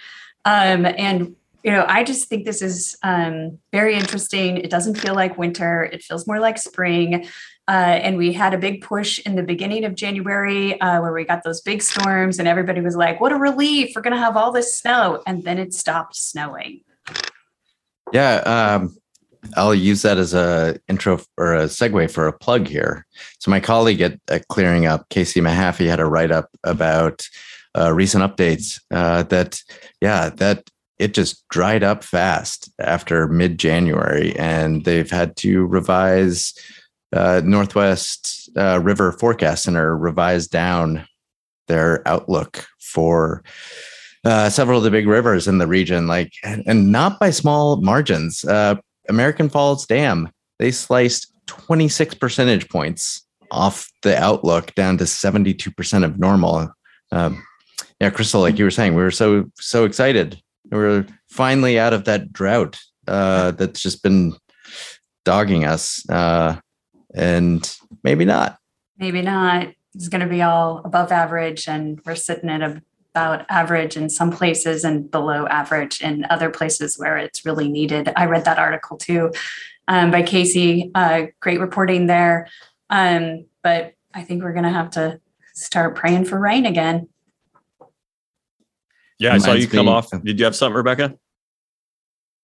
Um, 0.45 0.85
and, 0.85 1.35
you 1.63 1.71
know, 1.71 1.85
I 1.87 2.03
just 2.03 2.27
think 2.27 2.45
this 2.45 2.63
is 2.63 2.97
um, 3.03 3.59
very 3.71 3.93
interesting. 3.93 4.57
It 4.57 4.71
doesn't 4.71 4.95
feel 4.95 5.13
like 5.13 5.37
winter, 5.37 5.83
it 5.83 6.01
feels 6.01 6.25
more 6.25 6.39
like 6.39 6.57
spring. 6.57 7.27
Uh, 7.67 7.99
and 8.01 8.17
we 8.17 8.33
had 8.33 8.53
a 8.53 8.57
big 8.57 8.81
push 8.81 9.19
in 9.19 9.35
the 9.35 9.43
beginning 9.43 9.85
of 9.85 9.95
January 9.95 10.79
uh, 10.81 10.99
where 11.01 11.13
we 11.13 11.23
got 11.23 11.43
those 11.43 11.61
big 11.61 11.81
storms, 11.81 12.39
and 12.39 12.47
everybody 12.47 12.81
was 12.81 12.95
like, 12.95 13.21
What 13.21 13.31
a 13.31 13.35
relief! 13.35 13.93
We're 13.95 14.01
going 14.01 14.15
to 14.15 14.19
have 14.19 14.35
all 14.35 14.51
this 14.51 14.75
snow. 14.75 15.21
And 15.25 15.43
then 15.43 15.57
it 15.57 15.73
stopped 15.73 16.15
snowing. 16.15 16.81
Yeah, 18.11 18.35
um, 18.37 18.97
I'll 19.55 19.75
use 19.75 20.01
that 20.01 20.17
as 20.17 20.33
a 20.33 20.79
intro 20.87 21.19
or 21.37 21.55
a 21.55 21.65
segue 21.65 22.11
for 22.11 22.27
a 22.27 22.33
plug 22.33 22.67
here. 22.67 23.05
So 23.39 23.51
my 23.51 23.59
colleague 23.59 24.01
at, 24.01 24.19
at 24.27 24.47
Clearing 24.47 24.85
Up, 24.85 25.07
Casey 25.09 25.39
Mahaffey, 25.39 25.87
had 25.87 25.99
a 25.99 26.05
write 26.05 26.31
up 26.31 26.49
about 26.63 27.27
uh, 27.77 27.93
recent 27.93 28.23
updates 28.23 28.81
uh, 28.91 29.23
that, 29.23 29.61
yeah, 30.01 30.29
that 30.29 30.69
it 30.99 31.13
just 31.13 31.47
dried 31.49 31.83
up 31.83 32.03
fast 32.03 32.69
after 32.79 33.27
mid 33.27 33.57
January, 33.57 34.35
and 34.37 34.85
they've 34.85 35.09
had 35.09 35.35
to 35.37 35.65
revise 35.65 36.53
uh, 37.13 37.41
Northwest 37.43 38.49
uh, 38.57 38.79
River 38.81 39.11
Forecast 39.11 39.63
Center 39.63 39.97
revised 39.97 40.51
down 40.51 41.05
their 41.67 42.07
outlook 42.07 42.65
for 42.79 43.43
uh, 44.23 44.49
several 44.49 44.77
of 44.77 44.83
the 44.83 44.91
big 44.91 45.07
rivers 45.07 45.47
in 45.47 45.57
the 45.57 45.67
region, 45.67 46.07
like 46.07 46.33
and, 46.43 46.91
not 46.91 47.19
by 47.19 47.31
small 47.31 47.77
margins. 47.77 48.45
Uh, 48.45 48.75
American 49.09 49.49
Falls 49.49 49.85
Dam 49.85 50.29
they 50.59 50.71
sliced 50.71 51.33
26 51.47 52.13
percentage 52.15 52.69
points 52.69 53.25
off 53.49 53.91
the 54.03 54.15
outlook 54.15 54.73
down 54.75 54.97
to 54.99 55.07
72 55.07 55.71
percent 55.71 56.05
of 56.05 56.19
normal. 56.19 56.71
Um, 57.11 57.43
yeah, 57.99 58.11
Crystal, 58.11 58.41
like 58.41 58.59
you 58.59 58.65
were 58.65 58.71
saying, 58.71 58.93
we 58.93 59.01
were 59.01 59.11
so 59.11 59.45
so 59.55 59.85
excited. 59.85 60.39
We 60.71 60.77
were 60.77 61.05
finally 61.29 61.79
out 61.79 61.93
of 61.93 62.05
that 62.05 62.31
drought 62.31 62.79
uh, 63.07 63.51
that's 63.51 63.81
just 63.81 64.03
been 64.03 64.35
dogging 65.25 65.65
us, 65.65 66.07
uh, 66.09 66.57
and 67.13 67.77
maybe 68.03 68.25
not. 68.25 68.57
Maybe 68.97 69.21
not. 69.21 69.67
It's 69.93 70.07
going 70.07 70.21
to 70.21 70.27
be 70.27 70.41
all 70.41 70.81
above 70.85 71.11
average, 71.11 71.67
and 71.67 71.99
we're 72.05 72.15
sitting 72.15 72.49
at 72.49 72.61
about 73.13 73.45
average 73.49 73.97
in 73.97 74.09
some 74.09 74.31
places 74.31 74.83
and 74.83 75.11
below 75.11 75.45
average 75.47 76.01
in 76.01 76.25
other 76.29 76.49
places 76.49 76.97
where 76.97 77.17
it's 77.17 77.45
really 77.45 77.69
needed. 77.69 78.11
I 78.15 78.25
read 78.25 78.45
that 78.45 78.57
article 78.57 78.97
too 78.97 79.31
um, 79.87 80.11
by 80.11 80.21
Casey. 80.21 80.91
Uh, 80.95 81.23
great 81.41 81.59
reporting 81.59 82.07
there. 82.07 82.47
Um, 82.89 83.45
but 83.63 83.93
I 84.13 84.23
think 84.23 84.43
we're 84.43 84.53
going 84.53 84.63
to 84.63 84.69
have 84.69 84.91
to 84.91 85.19
start 85.53 85.95
praying 85.95 86.25
for 86.25 86.39
rain 86.39 86.65
again. 86.65 87.09
Yeah, 89.19 89.33
I 89.33 89.37
saw 89.37 89.53
you 89.53 89.67
come 89.67 89.87
off. 89.87 90.09
Did 90.23 90.39
you 90.39 90.45
have 90.45 90.55
something, 90.55 90.75
Rebecca? 90.75 91.15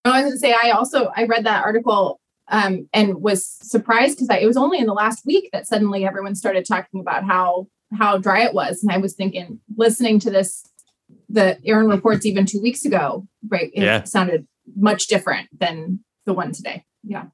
I 0.04 0.10
was 0.10 0.22
going 0.22 0.32
to 0.32 0.38
say 0.38 0.54
I 0.62 0.70
also 0.70 1.10
I 1.16 1.24
read 1.24 1.44
that 1.44 1.64
article 1.64 2.20
um, 2.50 2.88
and 2.92 3.20
was 3.22 3.44
surprised 3.46 4.18
because 4.18 4.36
it 4.40 4.46
was 4.46 4.56
only 4.56 4.78
in 4.78 4.86
the 4.86 4.94
last 4.94 5.24
week 5.26 5.50
that 5.52 5.66
suddenly 5.66 6.04
everyone 6.04 6.34
started 6.34 6.64
talking 6.66 7.00
about 7.00 7.24
how 7.24 7.66
how 7.98 8.18
dry 8.18 8.42
it 8.42 8.52
was, 8.52 8.82
and 8.82 8.92
I 8.92 8.98
was 8.98 9.14
thinking, 9.14 9.60
listening 9.76 10.18
to 10.20 10.30
this, 10.30 10.62
the 11.30 11.58
Aaron 11.64 11.88
reports 11.88 12.26
even 12.26 12.44
two 12.44 12.60
weeks 12.60 12.84
ago, 12.84 13.26
right? 13.48 13.70
It 13.74 13.82
Yeah. 13.82 14.04
sounded 14.04 14.46
much 14.76 15.06
different 15.06 15.48
than 15.58 16.00
the 16.26 16.34
one 16.34 16.52
today. 16.52 16.84
Yeah, 17.02 17.26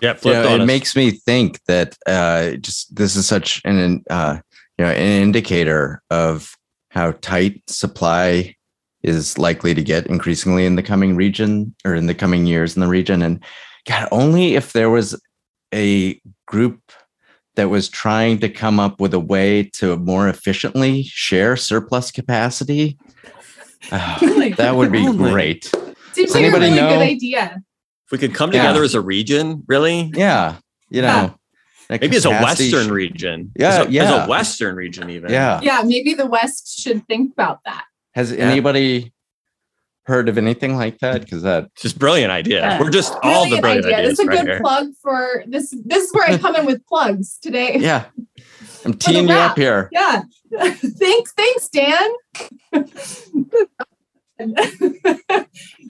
Yeah, 0.00 0.14
flipped 0.14 0.44
yeah, 0.44 0.52
on 0.52 0.60
it 0.60 0.64
us. 0.64 0.66
makes 0.66 0.96
me 0.96 1.12
think 1.12 1.60
that 1.66 1.96
uh, 2.06 2.56
just 2.56 2.94
this 2.96 3.14
is 3.14 3.26
such 3.26 3.62
an 3.64 4.02
uh, 4.10 4.38
you 4.78 4.84
know 4.84 4.90
an 4.90 5.22
indicator 5.22 6.02
of 6.10 6.56
how 6.90 7.12
tight 7.20 7.62
supply 7.68 8.56
is 9.02 9.38
likely 9.38 9.74
to 9.74 9.82
get 9.82 10.06
increasingly 10.06 10.66
in 10.66 10.76
the 10.76 10.82
coming 10.82 11.16
region 11.16 11.74
or 11.84 11.94
in 11.94 12.06
the 12.06 12.14
coming 12.14 12.46
years 12.46 12.76
in 12.76 12.80
the 12.80 12.88
region. 12.88 13.22
And 13.22 13.42
God, 13.86 14.08
only 14.12 14.54
if 14.54 14.72
there 14.72 14.90
was 14.90 15.20
a 15.74 16.20
group 16.46 16.80
that 17.56 17.68
was 17.68 17.88
trying 17.88 18.38
to 18.40 18.48
come 18.48 18.78
up 18.80 19.00
with 19.00 19.12
a 19.14 19.20
way 19.20 19.64
to 19.74 19.96
more 19.96 20.28
efficiently 20.28 21.02
share 21.04 21.56
surplus 21.56 22.10
capacity. 22.10 22.98
Uh, 23.90 24.18
really? 24.22 24.50
that 24.50 24.76
would 24.76 24.92
be 24.92 25.06
Only. 25.06 25.30
great. 25.30 25.64
seems 26.12 26.32
Does 26.32 26.34
like 26.34 26.44
a 26.44 26.46
anybody 26.46 26.66
really 26.66 26.76
know? 26.80 26.88
good 26.90 27.02
idea. 27.02 27.62
if 28.06 28.12
we 28.12 28.18
could 28.18 28.34
come 28.34 28.52
Yeah. 28.52 28.62
together 28.62 28.84
as 28.84 28.94
a 28.94 29.00
region, 29.00 29.64
really? 29.66 30.10
Yeah, 30.14 30.56
you 30.88 31.02
know, 31.02 31.08
Yeah. 31.08 31.98
Maybe 32.00 32.16
as 32.16 32.24
a 32.24 32.30
Western 32.30 32.86
sh- 32.86 32.90
region. 32.90 33.52
Yeah, 33.56 33.68
as 33.82 33.86
a, 33.86 33.98
as 34.00 34.10
a 34.10 34.26
Western 34.28 34.76
region, 34.76 35.10
even. 35.10 35.30
Yeah. 35.30 35.60
Yeah, 35.62 35.82
maybe 35.84 36.14
the 36.14 36.24
West 36.26 36.78
should 36.80 37.06
think 37.06 37.32
about 37.32 37.58
that. 37.66 37.84
Has 38.14 38.30
Yeah. 38.32 38.38
anybody 38.48 39.12
heard 40.04 40.28
of 40.28 40.36
anything 40.38 40.76
like 40.76 40.98
that? 41.00 41.22
Because 41.22 41.42
that 41.42 41.74
Just 41.76 41.98
brilliant 41.98 42.32
idea. 42.32 42.60
Yeah. 42.60 42.80
We're 42.80 42.90
just 42.90 43.14
all 43.22 43.48
the 43.48 43.60
brilliant 43.60 43.86
idea. 43.86 43.98
ideas 43.98 44.18
That's 44.18 44.26
a 44.26 44.30
right 44.30 44.38
good 44.38 44.48
here. 44.48 44.60
plug 44.60 44.92
for 45.00 45.44
this. 45.46 45.74
This 45.84 46.04
is 46.04 46.14
where 46.14 46.28
I 46.28 46.38
come 46.38 46.56
in 46.56 46.66
with 46.66 46.84
plugs 46.86 47.38
today. 47.40 47.76
yeah, 47.80 48.06
I'm 48.84 48.92
the 48.92 48.98
teeing 48.98 49.28
you 49.28 49.34
up 49.34 49.56
here. 49.56 49.88
Yeah. 49.92 50.22
thanks, 50.60 51.32
thanks, 51.32 51.68
Dan. 51.68 52.10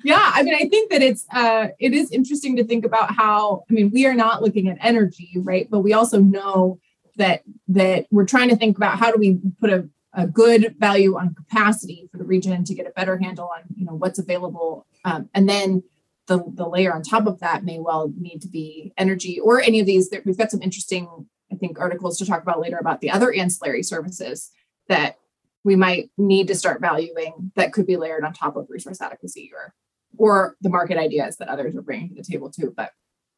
yeah, 0.05 0.31
I 0.35 0.43
mean, 0.43 0.55
I 0.55 0.69
think 0.69 0.91
that 0.91 1.03
it's 1.03 1.27
uh 1.33 1.69
it 1.79 1.95
is 1.95 2.11
interesting 2.11 2.57
to 2.57 2.65
think 2.65 2.85
about 2.85 3.15
how 3.15 3.65
I 3.71 3.73
mean, 3.73 3.91
we 3.93 4.07
are 4.07 4.15
not 4.15 4.43
looking 4.43 4.69
at 4.69 4.77
energy, 4.81 5.33
right? 5.37 5.69
But 5.71 5.81
we 5.81 5.93
also 5.93 6.21
know 6.21 6.79
that 7.17 7.43
that 7.69 8.07
we're 8.11 8.27
trying 8.27 8.49
to 8.51 8.57
think 8.57 8.77
about 8.77 8.99
how 8.99 9.11
do 9.11 9.19
we 9.19 9.39
put 9.61 9.71
a, 9.71 9.89
a 10.15 10.27
good 10.27 10.75
value 10.79 11.17
on 11.17 11.35
capacity 11.35 12.09
for 12.11 12.19
the 12.19 12.25
region 12.25 12.65
to 12.65 12.75
get 12.75 12.87
a 12.87 12.91
better 12.91 13.17
handle 13.19 13.51
on 13.57 13.63
you 13.77 13.85
know 13.85 13.95
what's 13.95 14.19
available. 14.19 14.87
Um, 15.05 15.29
and 15.35 15.49
then 15.49 15.83
the, 16.27 16.45
the 16.55 16.69
layer 16.69 16.95
on 16.95 17.03
top 17.03 17.27
of 17.27 17.41
that 17.41 17.65
may 17.65 17.79
well 17.79 18.13
need 18.19 18.41
to 18.43 18.49
be 18.49 18.93
energy 18.97 19.41
or 19.41 19.61
any 19.61 19.81
of 19.81 19.87
these. 19.87 20.09
We've 20.25 20.39
got 20.39 20.51
some 20.51 20.63
interesting, 20.63 21.27
I 21.51 21.57
think, 21.57 21.81
articles 21.81 22.19
to 22.19 22.27
talk 22.27 22.43
about 22.43 22.61
later 22.61 22.79
about 22.79 23.01
the 23.01 23.11
other 23.11 23.33
ancillary 23.33 23.83
services 23.83 24.51
that 24.89 25.17
we 25.65 25.77
might 25.77 26.11
need 26.17 26.49
to 26.49 26.55
start 26.55 26.81
valuing 26.81 27.53
that 27.57 27.73
could 27.73 27.87
be 27.87 27.97
layered 27.97 28.25
on 28.25 28.33
top 28.33 28.57
of 28.57 28.67
resource 28.69 29.01
adequacy 29.01 29.51
or 29.55 29.75
or 30.19 30.57
the 30.61 30.69
market 30.69 30.99
ideas 30.99 31.37
that 31.37 31.49
others 31.49 31.75
are 31.75 31.83
bringing 31.83 32.11
to 32.11 32.15
the 32.17 32.23
table 32.23 32.51
too. 32.51 32.73
But 32.77 32.93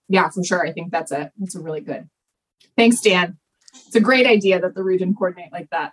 yeah, 0.08 0.28
for 0.28 0.42
sure, 0.42 0.66
I 0.66 0.72
think 0.72 0.90
that's 0.90 1.12
a 1.12 1.32
that's 1.38 1.54
a 1.54 1.60
really 1.60 1.80
good. 1.80 2.08
Thanks, 2.76 3.00
Dan. 3.00 3.38
It's 3.86 3.96
a 3.96 4.00
great 4.00 4.26
idea 4.26 4.60
that 4.60 4.74
the 4.74 4.82
region 4.82 5.14
coordinate 5.14 5.52
like 5.52 5.70
that. 5.70 5.92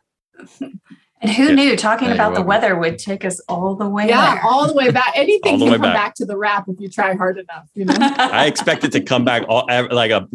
And 1.24 1.30
who 1.32 1.50
Yeah. 1.50 1.52
knew 1.54 1.78
talking 1.78 2.08
Yeah, 2.08 2.16
about 2.16 2.34
the 2.34 2.42
weather 2.42 2.76
would 2.76 2.98
take 2.98 3.24
us 3.24 3.40
all 3.48 3.76
the 3.76 3.88
way 3.88 4.08
Yeah, 4.08 4.36
there. 4.36 4.44
all 4.44 4.66
the 4.68 4.74
way 4.74 4.90
back. 4.90 5.12
Anything 5.16 5.60
can 5.60 5.70
come 5.74 5.82
back. 5.82 5.94
back. 5.94 6.16
to 6.16 6.26
the 6.26 6.36
WRAP 6.36 6.68
if 6.68 6.80
you 6.80 6.90
try 6.90 7.14
hard 7.16 7.38
enough. 7.38 7.68
You 7.76 7.86
know. 7.86 7.94
I 8.00 8.48
expect 8.48 8.84
it 8.84 8.92
to 8.94 9.02
come 9.02 9.24
back 9.24 9.44
all 9.48 9.66
like 9.92 10.10
a 10.10 10.28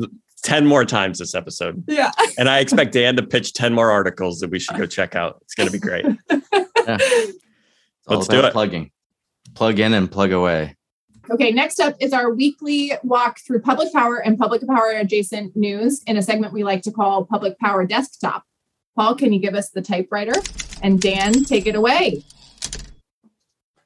10 0.45 0.65
more 0.65 0.85
times 0.85 1.19
this 1.19 1.35
episode. 1.35 1.83
yeah. 1.89 2.13
And 2.39 2.49
I 2.49 2.61
expect 2.61 2.93
Dan 2.93 3.17
to 3.17 3.23
pitch 3.25 3.53
10 3.53 3.75
more 3.75 3.91
articles 3.91 4.39
that 4.41 4.51
we 4.51 4.61
should 4.61 4.77
go 4.77 4.87
check 4.87 5.17
out. 5.17 5.39
It's 5.43 5.55
going 5.55 5.67
to 5.69 5.73
be 5.73 5.79
great. 5.81 6.05
It's 6.89 8.07
all 8.07 8.17
Let's 8.19 8.29
do 8.29 8.39
it. 8.41 8.53
Plugging, 8.53 8.93
plug 9.55 9.81
in 9.81 9.93
and 9.93 10.09
plug 10.09 10.31
away. 10.31 10.77
Okay, 11.29 11.51
next 11.51 11.81
up 11.81 11.97
is 12.01 12.13
our 12.13 12.33
weekly 12.33 12.93
walk 13.03 13.41
through 13.41 13.61
public 13.63 13.93
power 13.93 14.19
and 14.19 14.39
public 14.39 14.65
power 14.65 14.91
adjacent 14.93 15.57
news 15.57 16.05
in 16.07 16.17
a 16.17 16.23
segment 16.23 16.53
we 16.53 16.63
like 16.63 16.83
to 16.83 16.93
call 16.93 17.25
Public 17.25 17.59
Power 17.59 17.85
Desktop. 17.85 18.45
Paul, 18.97 19.15
can 19.15 19.33
you 19.33 19.39
give 19.39 19.55
us 19.55 19.69
the 19.71 19.83
typewriter? 19.83 20.33
And 20.83 21.01
Dan, 21.01 21.45
take 21.45 21.67
it 21.67 21.75
away. 21.75 22.25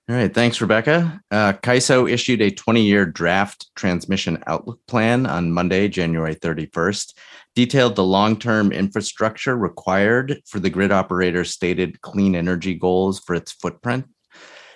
All 0.08 0.16
right, 0.16 0.32
thanks, 0.32 0.60
Rebecca. 0.60 1.20
Uh, 1.30 1.52
issued 1.62 2.40
a 2.40 2.50
20 2.50 2.82
year 2.82 3.06
draft 3.06 3.70
transmission 3.76 4.42
outlook 4.46 4.80
plan 4.88 5.26
on 5.26 5.52
Monday, 5.52 5.88
January 5.88 6.34
31st, 6.34 7.14
detailed 7.54 7.94
the 7.94 8.04
long 8.04 8.36
term 8.36 8.72
infrastructure 8.72 9.56
required 9.56 10.40
for 10.46 10.58
the 10.58 10.70
grid 10.70 10.90
operator's 10.90 11.50
stated 11.50 12.00
clean 12.00 12.34
energy 12.34 12.74
goals 12.74 13.20
for 13.20 13.34
its 13.34 13.52
footprint. 13.52 14.06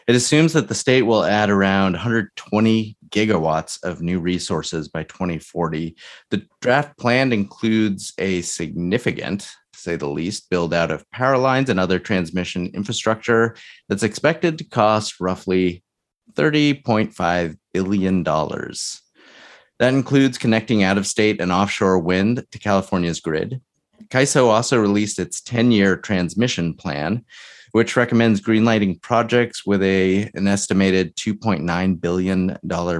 It 0.06 0.14
assumes 0.14 0.52
that 0.52 0.68
the 0.68 0.74
state 0.74 1.02
will 1.02 1.24
add 1.24 1.48
around 1.48 1.92
120 1.92 2.96
gigawatts 3.08 3.82
of 3.82 4.02
new 4.02 4.20
resources 4.20 4.88
by 4.88 5.02
2040. 5.04 5.96
The 6.30 6.46
draft 6.60 6.98
plan 6.98 7.32
includes 7.32 8.12
a 8.18 8.42
significant, 8.42 9.50
say 9.84 9.96
the 9.96 10.08
least, 10.08 10.50
build 10.50 10.74
out 10.74 10.90
of 10.90 11.08
power 11.10 11.38
lines 11.38 11.70
and 11.70 11.78
other 11.78 11.98
transmission 11.98 12.66
infrastructure 12.74 13.54
that's 13.88 14.02
expected 14.02 14.58
to 14.58 14.64
cost 14.64 15.20
roughly 15.20 15.84
$30.5 16.32 17.56
billion. 17.72 18.22
That 18.24 19.94
includes 19.94 20.38
connecting 20.38 20.82
out 20.82 20.98
of 20.98 21.06
state 21.06 21.40
and 21.40 21.52
offshore 21.52 21.98
wind 21.98 22.44
to 22.50 22.58
California's 22.58 23.20
grid. 23.20 23.60
CAISO 24.08 24.46
also 24.46 24.78
released 24.78 25.18
its 25.18 25.40
10 25.40 25.72
year 25.72 25.96
transmission 25.96 26.74
plan, 26.74 27.24
which 27.72 27.96
recommends 27.96 28.40
greenlighting 28.40 29.00
projects 29.02 29.66
with 29.66 29.82
a, 29.82 30.30
an 30.34 30.46
estimated 30.46 31.16
$2.9 31.16 32.00
billion 32.00 32.58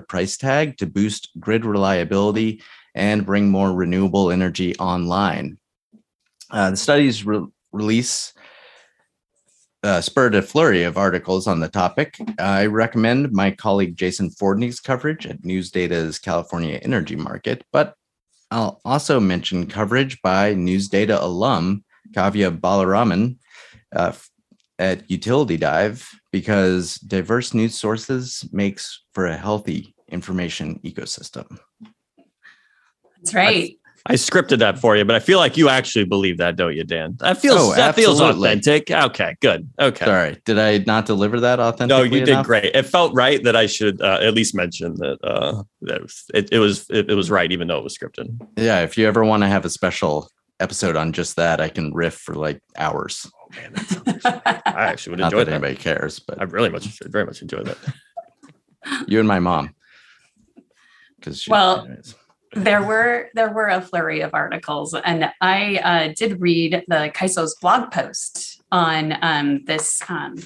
price 0.08 0.36
tag 0.36 0.76
to 0.78 0.86
boost 0.86 1.30
grid 1.38 1.64
reliability 1.64 2.62
and 2.94 3.26
bring 3.26 3.48
more 3.48 3.72
renewable 3.72 4.30
energy 4.30 4.76
online. 4.76 5.58
Uh, 6.50 6.70
the 6.70 6.76
study's 6.76 7.24
re- 7.24 7.46
release 7.72 8.33
uh, 9.83 10.00
spurred 10.00 10.35
a 10.35 10.42
flurry 10.42 10.83
of 10.83 10.96
articles 10.96 11.46
on 11.46 11.61
the 11.61 11.68
topic. 11.68 12.16
I 12.38 12.66
recommend 12.66 13.33
my 13.33 13.50
colleague 13.50 13.96
Jason 13.96 14.30
Fordney's 14.30 14.80
coverage 14.80 15.26
at 15.26 15.44
News 15.44 15.70
Data's 15.70 16.18
California 16.18 16.78
Energy 16.83 17.16
Market, 17.16 17.64
but 17.72 17.94
I'll 18.50 18.80
also 18.85 19.20
mention 19.20 19.66
coverage 19.66 20.20
by 20.22 20.54
News 20.54 20.88
Data 20.88 21.22
alum 21.22 21.85
Kavya 22.12 22.59
Balaraman 22.59 23.37
uh, 23.94 24.12
at 24.78 25.11
Utility 25.11 25.57
Dive 25.57 26.09
because 26.33 26.94
diverse 26.96 27.52
news 27.52 27.76
sources 27.76 28.48
makes 28.52 29.04
for 29.12 29.26
a 29.26 29.37
healthy 29.37 29.94
information 30.09 30.80
ecosystem. 30.85 31.59
That's 33.18 33.35
right. 33.35 33.76
I 34.06 34.14
scripted 34.14 34.58
that 34.58 34.78
for 34.78 34.96
you, 34.96 35.04
but 35.06 35.16
I 35.16 35.18
feel 35.18 35.38
like 35.38 35.56
you 35.56 35.70
actually 35.70 36.04
believe 36.04 36.36
that, 36.36 36.56
don't 36.56 36.76
you, 36.76 36.84
Dan? 36.84 37.16
That 37.20 37.38
feels 37.38 37.56
Oh, 37.58 37.74
that 37.74 37.94
feels 37.94 38.20
authentic. 38.20 38.90
Okay, 38.90 39.34
good. 39.40 39.66
Okay. 39.80 40.04
Sorry, 40.04 40.36
did 40.44 40.58
I 40.58 40.78
not 40.86 41.06
deliver 41.06 41.40
that 41.40 41.58
authentic? 41.58 41.88
No, 41.88 41.96
authentically? 41.96 42.18
you 42.20 42.26
did 42.26 42.32
enough? 42.32 42.46
great. 42.46 42.74
It 42.74 42.82
felt 42.82 43.14
right 43.14 43.42
that 43.44 43.56
I 43.56 43.64
should 43.64 44.02
uh, 44.02 44.18
at 44.20 44.34
least 44.34 44.54
mention 44.54 44.94
that 44.96 45.18
uh, 45.24 45.62
that 45.82 45.96
it 45.96 46.02
was, 46.02 46.24
it, 46.34 46.48
it 46.52 46.58
was 46.58 46.86
it, 46.90 47.10
it 47.10 47.14
was 47.14 47.30
right, 47.30 47.50
even 47.50 47.66
though 47.68 47.78
it 47.78 47.84
was 47.84 47.96
scripted. 47.96 48.26
Yeah, 48.58 48.82
if 48.82 48.98
you 48.98 49.06
ever 49.08 49.24
want 49.24 49.42
to 49.42 49.48
have 49.48 49.64
a 49.64 49.70
special 49.70 50.28
episode 50.60 50.96
on 50.96 51.12
just 51.14 51.36
that, 51.36 51.62
I 51.62 51.70
can 51.70 51.94
riff 51.94 52.14
for 52.14 52.34
like 52.34 52.60
hours. 52.76 53.26
Oh 53.42 53.48
man, 53.56 53.72
that 53.72 53.86
sounds, 53.86 54.24
I 54.26 54.62
actually 54.66 55.12
would 55.12 55.20
Not 55.20 55.32
enjoy 55.32 55.38
that 55.38 55.44
that. 55.46 55.52
anybody 55.64 55.76
cares, 55.76 56.18
but 56.18 56.38
I 56.38 56.44
really 56.44 56.68
much 56.68 57.00
very 57.04 57.24
much 57.24 57.40
enjoy 57.40 57.62
that. 57.62 57.78
you 59.08 59.18
and 59.18 59.26
my 59.26 59.38
mom. 59.40 59.74
Because 61.18 61.48
Well, 61.48 61.88
there 62.54 62.82
were 62.90 63.30
there 63.34 63.52
were 63.52 63.68
a 63.68 63.80
flurry 63.80 64.20
of 64.20 64.34
articles, 64.34 64.94
and 64.94 65.30
I 65.40 65.76
uh, 65.76 66.14
did 66.16 66.40
read 66.40 66.84
the 66.88 67.10
CAISO's 67.14 67.54
blog 67.60 67.90
post 67.90 68.62
on 68.72 69.16
um, 69.22 69.64
this 69.64 70.02
um, 70.08 70.36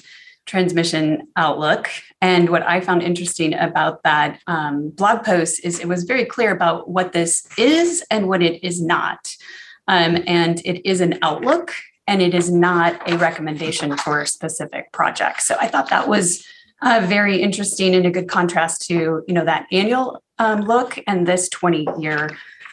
transmission 0.45 1.27
outlook. 1.35 1.89
And 2.21 2.49
what 2.49 2.63
I 2.63 2.81
found 2.81 3.03
interesting 3.03 3.53
about 3.53 4.03
that 4.03 4.39
um, 4.47 4.89
blog 4.89 5.23
post 5.23 5.63
is 5.63 5.79
it 5.79 5.87
was 5.87 6.03
very 6.03 6.25
clear 6.25 6.51
about 6.51 6.89
what 6.89 7.13
this 7.13 7.47
is 7.57 8.03
and 8.09 8.27
what 8.27 8.41
it 8.41 8.63
is 8.63 8.81
not. 8.81 9.35
Um, 9.87 10.23
and 10.27 10.59
it 10.65 10.87
is 10.87 11.01
an 11.01 11.19
outlook, 11.21 11.73
and 12.07 12.21
it 12.21 12.33
is 12.33 12.51
not 12.51 12.99
a 13.09 13.17
recommendation 13.17 13.95
for 13.97 14.25
specific 14.25 14.91
projects. 14.91 15.47
So 15.47 15.55
I 15.59 15.67
thought 15.67 15.89
that 15.89 16.07
was 16.07 16.45
uh, 16.81 17.05
very 17.05 17.41
interesting 17.41 17.93
and 17.95 18.05
a 18.05 18.11
good 18.11 18.27
contrast 18.27 18.87
to 18.87 19.23
you 19.27 19.33
know 19.33 19.45
that 19.45 19.67
annual 19.71 20.23
um, 20.39 20.61
look 20.61 20.99
and 21.07 21.27
this 21.27 21.49
20 21.49 21.87
year 21.99 22.29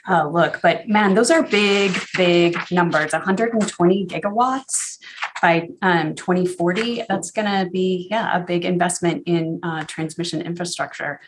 uh, 0.09 0.29
look 0.29 0.61
but 0.63 0.89
man 0.89 1.15
those 1.15 1.31
are 1.31 1.43
big 1.43 1.93
big 2.17 2.57
numbers 2.71 3.13
120 3.13 4.07
gigawatts 4.07 4.99
by 5.43 5.69
um, 5.83 6.15
2040 6.15 7.05
that's 7.09 7.31
going 7.31 7.47
to 7.47 7.71
be 7.71 8.07
yeah 8.11 8.37
a 8.37 8.41
big 8.41 8.65
investment 8.65 9.23
in 9.27 9.61
uh, 9.63 9.85
transmission 9.85 10.41
infrastructure 10.41 11.21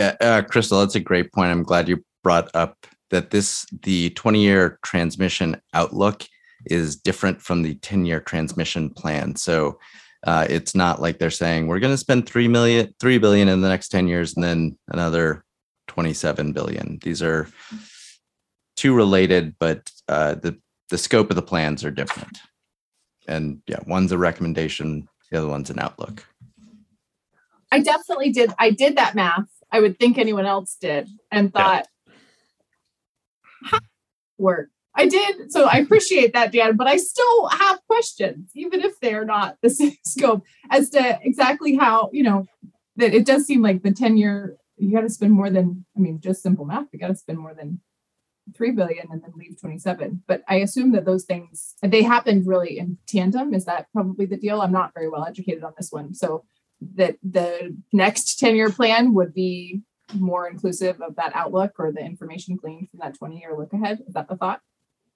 yeah, 0.00 0.16
uh, 0.20 0.42
Crystal, 0.42 0.80
that's 0.80 0.94
a 0.94 1.00
great 1.00 1.32
point. 1.32 1.50
I'm 1.50 1.62
glad 1.62 1.88
you 1.88 2.04
brought 2.22 2.48
up 2.54 2.86
that 3.10 3.30
this 3.30 3.66
the 3.82 4.10
20 4.10 4.40
year 4.40 4.78
transmission 4.82 5.60
outlook 5.74 6.24
is 6.66 6.96
different 6.96 7.42
from 7.42 7.62
the 7.62 7.74
10 7.76 8.06
year 8.06 8.20
transmission 8.20 8.90
plan. 8.90 9.36
So 9.36 9.78
uh, 10.26 10.46
it's 10.50 10.74
not 10.74 11.00
like 11.00 11.18
they're 11.18 11.30
saying 11.30 11.66
we're 11.66 11.80
going 11.80 11.92
to 11.92 11.98
spend 11.98 12.26
three 12.26 12.48
million, 12.48 12.94
three 13.00 13.18
billion 13.18 13.48
in 13.48 13.60
the 13.60 13.68
next 13.68 13.88
10 13.88 14.06
years, 14.08 14.34
and 14.34 14.44
then 14.44 14.78
another 14.88 15.44
27 15.88 16.52
billion. 16.52 16.98
These 17.02 17.22
are 17.22 17.48
two 18.76 18.94
related, 18.94 19.54
but 19.58 19.90
uh, 20.08 20.34
the 20.34 20.58
the 20.90 20.98
scope 20.98 21.30
of 21.30 21.36
the 21.36 21.42
plans 21.42 21.84
are 21.84 21.90
different. 21.90 22.38
And 23.28 23.62
yeah, 23.66 23.78
one's 23.86 24.10
a 24.12 24.18
recommendation, 24.18 25.08
the 25.30 25.38
other 25.38 25.48
one's 25.48 25.70
an 25.70 25.78
outlook. 25.78 26.24
I 27.70 27.78
definitely 27.80 28.32
did. 28.32 28.52
I 28.58 28.70
did 28.70 28.96
that 28.96 29.14
math. 29.14 29.44
I 29.70 29.80
would 29.80 29.98
think 30.00 30.18
anyone 30.18 30.46
else 30.46 30.76
did 30.80 31.08
and 31.30 31.52
Yeah. 31.54 31.62
thought, 31.62 31.86
how 33.64 33.78
work. 34.38 34.68
I 34.94 35.06
did. 35.06 35.52
So 35.52 35.66
I 35.66 35.78
appreciate 35.78 36.32
that, 36.32 36.52
Dan, 36.52 36.76
but 36.76 36.86
I 36.86 36.96
still 36.96 37.48
have 37.48 37.80
questions, 37.86 38.50
even 38.54 38.80
if 38.80 38.98
they're 39.00 39.24
not 39.24 39.56
the 39.62 39.70
same 39.80 39.96
scope, 40.04 40.44
as 40.70 40.90
to 40.90 41.18
exactly 41.22 41.76
how, 41.76 42.10
you 42.12 42.22
know, 42.22 42.46
that 42.96 43.14
it 43.14 43.24
does 43.24 43.46
seem 43.46 43.62
like 43.62 43.82
the 43.82 43.92
10 43.92 44.16
year, 44.16 44.56
you 44.76 44.92
got 44.92 45.02
to 45.02 45.10
spend 45.10 45.32
more 45.32 45.50
than, 45.50 45.84
I 45.96 46.00
mean, 46.00 46.20
just 46.20 46.42
simple 46.42 46.64
math, 46.64 46.86
you 46.92 46.98
got 46.98 47.08
to 47.08 47.14
spend 47.14 47.38
more 47.38 47.54
than 47.54 47.80
3 48.56 48.72
billion 48.72 49.06
and 49.10 49.22
then 49.22 49.32
leave 49.36 49.60
27. 49.60 50.22
But 50.26 50.42
I 50.48 50.56
assume 50.56 50.92
that 50.92 51.04
those 51.04 51.24
things, 51.24 51.74
they 51.82 52.02
happened 52.02 52.46
really 52.46 52.78
in 52.78 52.98
tandem. 53.06 53.54
Is 53.54 53.64
that 53.66 53.86
probably 53.92 54.26
the 54.26 54.36
deal? 54.36 54.60
I'm 54.60 54.72
not 54.72 54.92
very 54.94 55.08
well 55.08 55.24
educated 55.24 55.62
on 55.62 55.72
this 55.76 55.92
one. 55.92 56.14
So 56.14 56.44
that 56.94 57.16
the 57.22 57.76
next 57.92 58.38
10 58.38 58.56
year 58.56 58.70
plan 58.70 59.14
would 59.14 59.34
be 59.34 59.82
more 60.14 60.48
inclusive 60.48 61.00
of 61.00 61.16
that 61.16 61.34
outlook 61.36 61.72
or 61.78 61.92
the 61.92 62.00
information 62.00 62.56
gleaned 62.56 62.90
from 62.90 63.00
that 63.00 63.16
20 63.16 63.38
year 63.38 63.54
look 63.56 63.72
ahead. 63.72 64.00
Is 64.06 64.14
that 64.14 64.28
the 64.28 64.36
thought? 64.36 64.60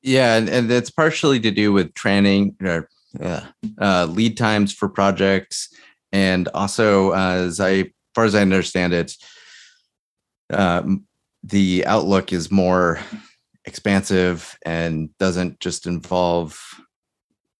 Yeah, 0.04 0.36
and, 0.36 0.50
and 0.50 0.70
it's 0.70 0.90
partially 0.90 1.40
to 1.40 1.50
do 1.50 1.72
with 1.72 1.94
training 1.94 2.56
or 2.62 2.90
uh, 3.18 3.40
uh, 3.80 4.04
lead 4.04 4.36
times 4.36 4.70
for 4.72 4.86
projects, 4.88 5.74
and 6.12 6.46
also 6.48 7.12
uh, 7.12 7.46
as 7.46 7.58
I, 7.58 7.90
far 8.14 8.24
as 8.24 8.34
I 8.34 8.42
understand 8.42 8.92
it, 8.92 9.16
um, 10.50 11.04
the 11.42 11.86
outlook 11.86 12.34
is 12.34 12.50
more 12.50 13.00
expansive 13.64 14.58
and 14.66 15.16
doesn't 15.18 15.58
just 15.60 15.86
involve 15.86 16.60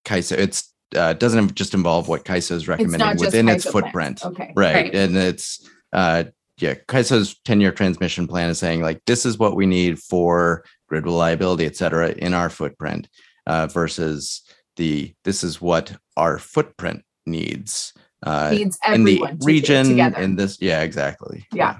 CAISO. 0.05 0.37
It's 0.37 0.71
uh, 0.95 1.13
doesn't 1.13 1.55
just 1.55 1.73
involve 1.73 2.07
what 2.07 2.25
CAISO 2.25 2.51
is 2.51 2.67
recommending 2.67 3.13
just 3.13 3.25
within 3.25 3.49
its 3.49 3.65
plans. 3.65 3.73
footprint, 3.73 4.23
Okay. 4.23 4.53
right? 4.55 4.75
Right. 4.75 4.95
And 4.95 5.17
it's 5.17 5.67
uh, 5.93 6.25
yeah, 6.59 6.75
CAISO's 6.87 7.39
ten-year 7.43 7.71
transmission 7.71 8.27
plan 8.27 8.51
is 8.51 8.59
saying 8.59 8.81
like 8.81 9.01
this 9.05 9.25
is 9.25 9.39
what 9.39 9.55
we 9.55 9.65
need 9.65 9.97
for 9.97 10.63
grid 10.95 11.05
reliability, 11.05 11.65
et 11.65 11.75
cetera, 11.75 12.09
in 12.11 12.33
our 12.33 12.49
footprint, 12.49 13.09
uh, 13.47 13.67
versus 13.67 14.41
the 14.77 15.13
this 15.25 15.43
is 15.43 15.61
what 15.61 15.95
our 16.15 16.39
footprint 16.39 17.03
needs 17.25 17.93
uh, 18.23 18.51
Needs 18.51 18.77
in 18.87 19.03
the 19.03 19.13
everyone 19.13 19.39
to 19.39 19.45
region. 19.45 19.99
In 19.99 20.35
this, 20.35 20.57
yeah, 20.61 20.81
exactly. 20.81 21.45
Yeah. 21.53 21.79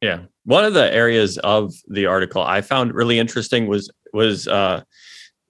Yeah. 0.00 0.24
One 0.44 0.64
of 0.64 0.74
the 0.74 0.92
areas 0.92 1.38
of 1.38 1.72
the 1.88 2.06
article 2.06 2.42
I 2.42 2.60
found 2.60 2.92
really 2.92 3.18
interesting 3.18 3.66
was 3.66 3.90
was 4.12 4.46
uh, 4.48 4.82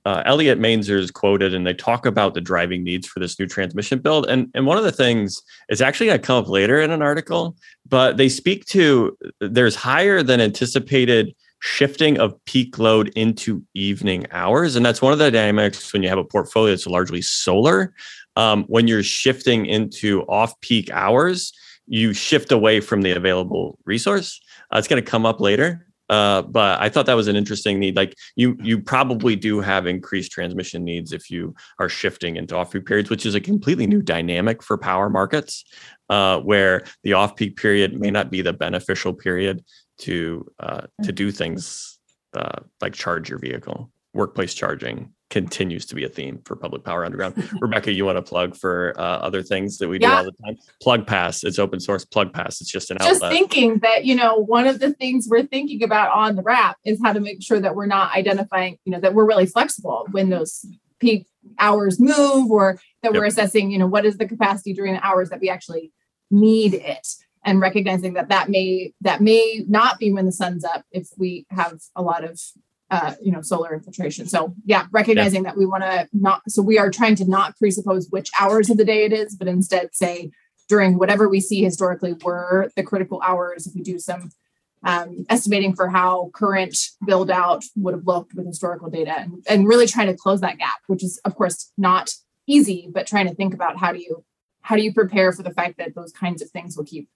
uh, 0.05 0.23
Elliot 0.27 0.61
Mainzer's 0.61 1.11
quoted, 1.11 1.55
and 1.55 1.66
they 1.66 1.75
talk 1.75 2.07
about 2.07 2.35
the 2.35 2.40
driving 2.40 2.85
needs 2.85 3.09
for 3.09 3.18
this 3.18 3.38
new 3.40 3.47
transmission 3.47 3.99
build. 3.99 4.27
And 4.27 4.49
and 4.55 4.66
one 4.66 4.79
of 4.79 4.85
the 4.85 4.92
things 4.92 5.42
is 5.68 5.83
actually 5.83 6.07
going 6.07 6.20
to 6.20 6.27
come 6.27 6.44
up 6.44 6.49
later 6.49 6.81
in 6.81 6.90
an 6.90 7.03
article, 7.03 7.57
but 7.88 8.16
they 8.16 8.29
speak 8.29 8.66
to 8.66 9.16
there's 9.40 9.75
higher 9.75 10.23
than 10.23 10.40
anticipated 10.40 11.35
shifting 11.66 12.18
of 12.18 12.35
peak 12.44 12.79
load 12.79 13.09
into 13.16 13.64
evening 13.72 14.27
hours, 14.33 14.77
and 14.77 14.85
that's 14.85 15.00
one 15.00 15.14
of 15.14 15.18
the 15.18 15.31
dynamics 15.31 15.94
when 15.94 16.03
you 16.03 16.11
have 16.11 16.18
a 16.18 16.24
portfolio 16.24 16.70
that's 16.70 16.87
largely 16.87 17.22
solar. 17.22 17.94
Um, 18.37 18.64
when 18.64 18.87
you're 18.87 19.03
shifting 19.03 19.64
into 19.64 20.24
off 20.29 20.61
peak 20.61 20.90
hours, 20.90 21.55
you 21.87 22.12
shift 22.12 22.53
away 22.53 22.81
from 22.81 23.00
the 23.00 23.12
available 23.12 23.79
resource. 23.87 24.42
Uh, 24.70 24.77
it's 24.77 24.88
going 24.88 25.03
to 25.03 25.11
come 25.11 25.24
up 25.24 25.40
later, 25.40 25.87
uh, 26.11 26.42
but 26.42 26.83
I 26.83 26.90
thought 26.90 27.07
that 27.07 27.14
was 27.14 27.29
an 27.29 27.37
interesting 27.37 27.79
need. 27.79 27.96
Like 27.96 28.14
you, 28.37 28.59
you 28.61 28.79
probably 28.79 29.35
do 29.35 29.61
have 29.61 29.87
increased 29.87 30.33
transmission 30.33 30.85
needs 30.85 31.14
if 31.14 31.31
you 31.31 31.55
are 31.79 31.88
shifting 31.88 32.37
into 32.37 32.55
off-peak 32.55 32.85
periods, 32.85 33.09
which 33.09 33.24
is 33.24 33.35
a 33.35 33.40
completely 33.40 33.87
new 33.87 34.03
dynamic 34.03 34.62
for 34.62 34.77
power 34.77 35.09
markets, 35.09 35.64
uh, 36.11 36.40
where 36.40 36.85
the 37.05 37.14
off-peak 37.14 37.57
period 37.57 37.98
may 37.98 38.11
not 38.11 38.31
be 38.31 38.42
the 38.42 38.53
beneficial 38.53 39.14
period 39.14 39.64
to 39.98 40.46
uh, 40.59 40.83
to 41.02 41.12
do 41.12 41.30
things 41.30 41.98
uh, 42.35 42.61
like 42.80 42.94
charge 42.94 43.30
your 43.30 43.38
vehicle. 43.38 43.90
Workplace 44.12 44.54
charging 44.54 45.12
continues 45.30 45.85
to 45.85 45.96
be 45.96 46.04
a 46.04 46.09
theme 46.09 46.40
for 46.44 46.54
public 46.54 46.85
power 46.85 47.04
underground. 47.04 47.35
Rebecca, 47.61 47.92
you 47.92 48.04
want 48.04 48.16
to 48.16 48.22
plug 48.22 48.57
for 48.57 48.94
uh, 48.96 49.02
other 49.02 49.42
things 49.42 49.78
that 49.78 49.88
we 49.88 49.98
do 49.98 50.07
all 50.07 50.22
the 50.22 50.33
time? 50.44 50.57
Plug 50.80 51.07
Pass, 51.07 51.42
it's 51.42 51.59
open 51.59 51.80
source. 51.80 52.04
Plug 52.04 52.33
Pass, 52.33 52.61
it's 52.61 52.70
just 52.70 52.92
an 52.92 52.98
Just 53.00 53.16
outlet. 53.16 53.33
thinking 53.33 53.78
that, 53.78 54.04
you 54.04 54.14
know, 54.14 54.37
one 54.37 54.68
of 54.68 54.78
the 54.78 54.92
things 54.92 55.26
we're 55.28 55.42
thinking 55.42 55.83
about 55.83 56.12
on 56.14 56.37
the 56.37 56.42
WRAP 56.42 56.74
is 56.85 57.00
how 57.02 57.12
to 57.12 57.18
make 57.18 57.42
sure 57.42 57.59
that 57.59 57.74
we're 57.74 57.87
not 57.87 58.14
identifying, 58.14 58.78
you 58.85 58.92
know, 58.92 59.00
that 59.00 59.14
we're 59.14 59.26
really 59.26 59.46
flexible 59.46 60.07
when 60.12 60.30
those 60.30 60.64
peak 61.00 61.26
hours 61.59 61.98
move 61.98 62.48
or 62.50 62.78
that 63.02 63.12
we're 63.12 63.24
assessing, 63.24 63.72
you 63.72 63.78
know, 63.78 63.88
what 63.88 64.07
is 64.07 64.18
the 64.18 64.28
capacity 64.28 64.72
during 64.72 64.94
the 64.94 65.04
hours 65.04 65.30
that 65.30 65.40
we 65.40 65.50
actually 65.50 65.90
need 66.30 66.74
it 66.74 67.07
and 67.44 67.61
recognizing 67.61 68.14
that 68.14 68.28
that 68.28 68.48
may 68.48 68.92
that 69.00 69.20
may 69.20 69.64
not 69.68 69.98
be 69.98 70.12
when 70.12 70.26
the 70.26 70.33
sun's 70.33 70.64
up 70.64 70.85
if 70.90 71.09
we 71.16 71.46
have 71.50 71.80
a 71.94 72.02
lot 72.02 72.24
of 72.24 72.40
uh, 72.90 73.14
you 73.22 73.33
know 73.33 73.42
solar 73.42 73.74
infiltration. 73.74 74.26
So 74.26 74.54
yeah 74.64 74.87
recognizing 74.92 75.42
that 75.44 75.57
we 75.57 75.66
want 75.66 75.83
to 75.83 76.09
not 76.12 76.42
so 76.48 76.62
we 76.62 76.78
are 76.78 76.90
trying 76.90 77.14
to 77.16 77.28
not 77.28 77.57
presuppose 77.57 78.09
which 78.11 78.30
hours 78.40 78.70
of 78.70 78.76
the 78.76 78.85
day 78.85 79.04
it 79.04 79.12
is 79.12 79.37
but 79.37 79.48
instead 79.48 79.94
say 79.94 80.30
during 80.68 80.98
whatever 80.98 81.28
we 81.28 81.40
see 81.40 81.62
historically 81.62 82.14
were 82.24 82.70
the 82.76 82.83
critical 82.83 83.20
hours 83.24 83.66
if 83.66 83.74
we 83.74 83.83
do 83.83 83.98
some 83.98 84.30
um, 84.83 85.24
estimating 85.30 85.74
for 85.74 85.88
how 85.88 86.30
current 86.35 86.76
build 87.07 87.30
out 87.30 87.64
would 87.74 87.94
have 87.94 88.07
looked 88.07 88.35
with 88.35 88.46
historical 88.46 88.90
data 88.90 89.18
and, 89.18 89.42
and 89.48 89.66
really 89.66 89.87
trying 89.87 90.09
to 90.09 90.14
close 90.14 90.40
that 90.40 90.59
gap 90.59 90.80
which 90.87 91.02
is 91.02 91.18
of 91.24 91.35
course 91.35 91.72
not 91.78 92.11
easy 92.46 92.88
but 92.92 93.07
trying 93.07 93.26
to 93.26 93.35
think 93.35 93.54
about 93.54 93.78
how 93.78 93.92
do 93.92 93.98
you 93.98 94.24
how 94.61 94.76
do 94.76 94.83
you 94.83 94.92
prepare 94.92 95.33
for 95.33 95.42
the 95.42 95.50
fact 95.52 95.78
that 95.78 95.94
those 95.94 96.12
kinds 96.12 96.42
of 96.42 96.50
things 96.50 96.76
will 96.76 96.85
keep 96.85 97.09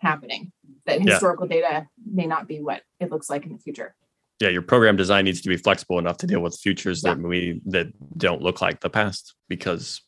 happening 0.00 0.52
that 0.86 1.00
Yeah. 1.00 1.12
historical 1.12 1.46
data 1.46 1.86
may 2.04 2.26
not 2.26 2.48
be 2.48 2.60
what 2.60 2.82
it 2.98 3.10
looks 3.10 3.30
like 3.30 3.44
in 3.46 3.52
the 3.52 3.58
future 3.58 3.94
yeah, 4.42 4.48
your 4.48 4.62
program 4.62 4.96
design 4.96 5.26
needs 5.26 5.42
to 5.42 5.50
be 5.50 5.58
flexible 5.58 5.98
enough 5.98 6.16
to 6.18 6.26
deal 6.26 6.40
with 6.40 6.58
futures 6.58 7.02
that 7.02 7.18
we 7.18 7.60
that 7.66 7.88
don't 8.16 8.40
look 8.40 8.62
like 8.62 8.80
the 8.80 8.88
past 8.88 9.34
because 9.50 10.00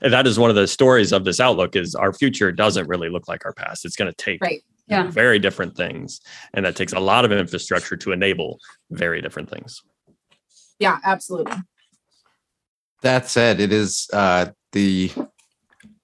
and 0.00 0.10
that 0.14 0.26
is 0.26 0.38
one 0.38 0.48
of 0.48 0.56
the 0.56 0.66
stories 0.66 1.12
of 1.12 1.24
this 1.26 1.40
outlook 1.40 1.76
is 1.76 1.94
our 1.94 2.14
future 2.14 2.50
doesn't 2.50 2.88
really 2.88 3.10
look 3.10 3.28
like 3.28 3.44
our 3.44 3.52
past. 3.52 3.84
It's 3.84 3.94
going 3.94 4.10
to 4.10 4.16
take 4.16 4.40
right 4.42 4.62
Yeah. 4.88 5.10
very 5.10 5.38
different 5.38 5.76
things 5.76 6.20
and 6.54 6.64
that 6.64 6.74
takes 6.74 6.94
a 6.94 7.00
lot 7.00 7.26
of 7.26 7.32
infrastructure 7.32 7.98
to 7.98 8.12
enable 8.12 8.58
very 8.90 9.20
different 9.20 9.50
things. 9.50 9.82
yeah 10.78 10.98
absolutely 11.04 11.58
That 13.02 13.28
said, 13.28 13.60
it 13.60 13.72
is 13.74 14.08
uh, 14.14 14.46
the 14.72 15.10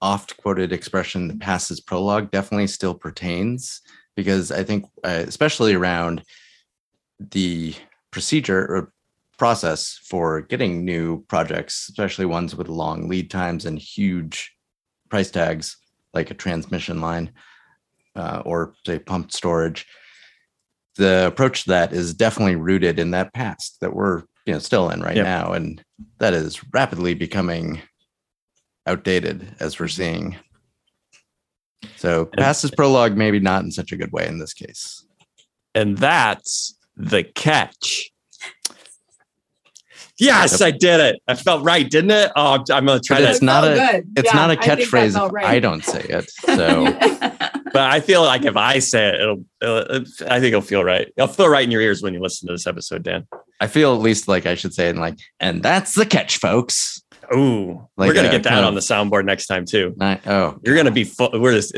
oft 0.03 0.37
quoted 0.37 0.71
expression 0.71 1.27
"the 1.27 1.35
past 1.35 1.71
is 1.71 1.79
prologue, 1.79 2.29
definitely 2.29 2.67
still 2.67 2.93
pertains 2.93 3.81
because 4.15 4.51
I 4.51 4.63
think, 4.63 4.85
uh, 5.03 5.23
especially 5.27 5.73
around 5.73 6.23
the 7.19 7.73
procedure 8.11 8.59
or 8.65 8.93
process 9.37 9.99
for 10.03 10.41
getting 10.41 10.85
new 10.85 11.23
projects, 11.23 11.87
especially 11.89 12.25
ones 12.25 12.55
with 12.55 12.67
long 12.69 13.07
lead 13.07 13.31
times 13.31 13.65
and 13.65 13.79
huge 13.79 14.55
price 15.09 15.31
tags, 15.31 15.77
like 16.13 16.29
a 16.29 16.35
transmission 16.35 17.01
line 17.01 17.31
uh, 18.15 18.41
or 18.45 18.75
say 18.85 18.99
pumped 18.99 19.33
storage. 19.33 19.87
The 20.95 21.25
approach 21.27 21.63
to 21.63 21.69
that 21.69 21.93
is 21.93 22.13
definitely 22.13 22.55
rooted 22.55 22.99
in 22.99 23.11
that 23.11 23.33
past 23.33 23.79
that 23.81 23.95
we're 23.95 24.23
you 24.45 24.53
know 24.53 24.59
still 24.59 24.89
in 24.89 25.01
right 25.01 25.15
Yep. 25.15 25.25
now, 25.25 25.53
and 25.53 25.83
that 26.19 26.33
is 26.33 26.61
rapidly 26.73 27.13
becoming 27.15 27.81
outdated 28.85 29.55
as 29.59 29.79
we're 29.79 29.87
seeing. 29.87 30.37
So 31.97 32.25
past 32.25 32.63
is 32.63 32.71
prologue, 32.71 33.15
maybe 33.17 33.39
not 33.39 33.63
in 33.63 33.71
such 33.71 33.91
a 33.91 33.97
good 33.97 34.11
way 34.11 34.27
in 34.27 34.39
this 34.39 34.53
case. 34.53 35.05
And 35.75 35.97
that's 35.97 36.77
the 36.95 37.23
catch. 37.23 38.09
Yes, 40.19 40.61
I 40.61 40.69
did 40.71 40.99
it. 40.99 41.21
I 41.27 41.33
felt 41.35 41.63
right, 41.63 41.89
didn't 41.89 42.11
it? 42.11 42.31
Oh, 42.35 42.51
I'm- 42.53 42.63
I'm 42.71 42.85
going 42.85 42.99
to 42.99 43.05
try 43.05 43.17
But 43.17 43.25
to 43.25 43.29
it's 43.31 43.41
not 43.41 43.63
felt 43.63 43.77
a- 43.77 43.91
good. 43.93 44.07
It's 44.17 44.33
Yeah, 44.33 44.39
not 44.39 44.49
a 44.51 44.53
I 44.53 44.55
think 44.55 44.65
that 44.65 44.87
catchphrase 44.87 45.13
felt 45.13 45.27
if 45.29 45.33
right. 45.33 45.45
I 45.45 45.59
don't 45.59 45.83
say 45.83 46.01
it. 46.07 46.29
So 46.45 46.85
but 47.73 47.81
I 47.91 47.99
feel 47.99 48.21
like 48.21 48.45
if 48.45 48.55
I 48.55 48.77
say 48.79 49.09
it, 49.09 49.15
it'll, 49.21 49.43
it'll, 49.61 50.05
I 50.29 50.39
think 50.39 50.45
it'll 50.49 50.61
feel 50.61 50.83
right. 50.83 51.11
It'll 51.17 51.27
feel 51.27 51.49
right 51.49 51.63
in 51.63 51.71
your 51.71 51.81
ears 51.81 52.03
when 52.03 52.13
you 52.13 52.21
listen 52.21 52.47
to 52.47 52.53
this 52.53 52.67
episode, 52.67 53.03
Dan. 53.03 53.27
I 53.59 53.67
feel 53.67 53.95
at 53.95 54.01
least 54.01 54.27
like 54.27 54.45
I 54.45 54.53
should 54.55 54.73
say 54.73 54.89
it 54.89 54.95
like, 54.97 55.17
and 55.39 55.63
that's 55.63 55.95
the 55.95 56.05
catch, 56.05 56.37
folks. 56.37 57.01
Ooh, 57.35 57.87
Like 57.97 58.07
we're 58.07 58.13
gonna 58.13 58.27
a 58.27 58.31
get 58.31 58.43
that 58.43 58.63
on 58.63 58.73
the 58.75 58.81
soundboard 58.81 59.25
next 59.25 59.47
time 59.47 59.65
too. 59.65 59.93
Not, 59.97 60.25
oh, 60.27 60.59
You're 60.63 60.75
gonna 60.75 60.91
be 60.91 61.03
full. 61.03 61.29
We're 61.33 61.53
just. 61.53 61.75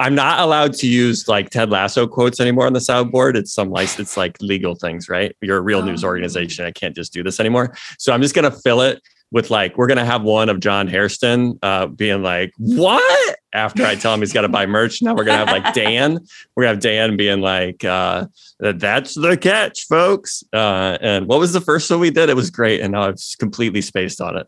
I'm 0.00 0.14
not 0.14 0.40
allowed 0.40 0.72
to 0.74 0.86
use 0.86 1.28
like 1.28 1.50
Ted 1.50 1.70
Lasso 1.70 2.06
quotes 2.06 2.40
anymore 2.40 2.66
on 2.66 2.72
the 2.72 2.78
soundboard. 2.78 3.36
It's 3.36 3.52
some 3.52 3.70
like 3.70 3.98
it's 3.98 4.16
like 4.16 4.36
legal 4.40 4.74
things, 4.74 5.08
right? 5.08 5.36
You're 5.40 5.58
a 5.58 5.62
real 5.62 5.82
news 5.82 6.04
Oh. 6.04 6.08
organization. 6.08 6.64
I 6.64 6.70
can't 6.72 6.94
just 6.96 7.12
do 7.12 7.22
this 7.22 7.38
anymore. 7.40 7.76
So 7.98 8.12
I'm 8.12 8.22
just 8.22 8.34
gonna 8.34 8.50
fill 8.50 8.80
it 8.80 9.00
with 9.30 9.50
like 9.50 9.76
we're 9.76 9.86
gonna 9.88 10.04
have 10.06 10.22
one 10.22 10.48
of 10.48 10.58
John 10.60 10.88
Hairston 10.88 11.58
uh, 11.62 11.86
being 11.86 12.22
like, 12.22 12.52
"What?" 12.58 13.36
After 13.54 13.82
I 13.84 13.94
tell 13.94 14.12
him 14.12 14.20
he's 14.20 14.32
got 14.32 14.42
to 14.42 14.48
buy 14.48 14.66
merch. 14.78 15.00
Now 15.02 15.14
we're 15.14 15.24
gonna 15.24 15.44
have 15.44 15.48
like 15.64 15.74
Dan. 15.74 16.18
We're 16.54 16.64
gonna 16.64 16.74
have 16.74 16.82
Dan 16.82 17.16
being 17.16 17.40
like, 17.40 17.84
uh, 17.84 18.26
"That's 18.58 19.14
the 19.14 19.36
catch, 19.36 19.86
folks." 19.86 20.44
Uh, 20.52 20.98
and 21.00 21.26
what 21.26 21.38
was 21.40 21.52
the 21.52 21.60
first 21.60 21.90
one 21.90 22.00
we 22.00 22.10
did? 22.10 22.28
It 22.30 22.36
was 22.36 22.50
great, 22.50 22.80
and 22.80 22.92
now 22.92 23.02
I've 23.02 23.16
completely 23.38 23.80
spaced 23.80 24.20
on 24.20 24.36
it. 24.36 24.46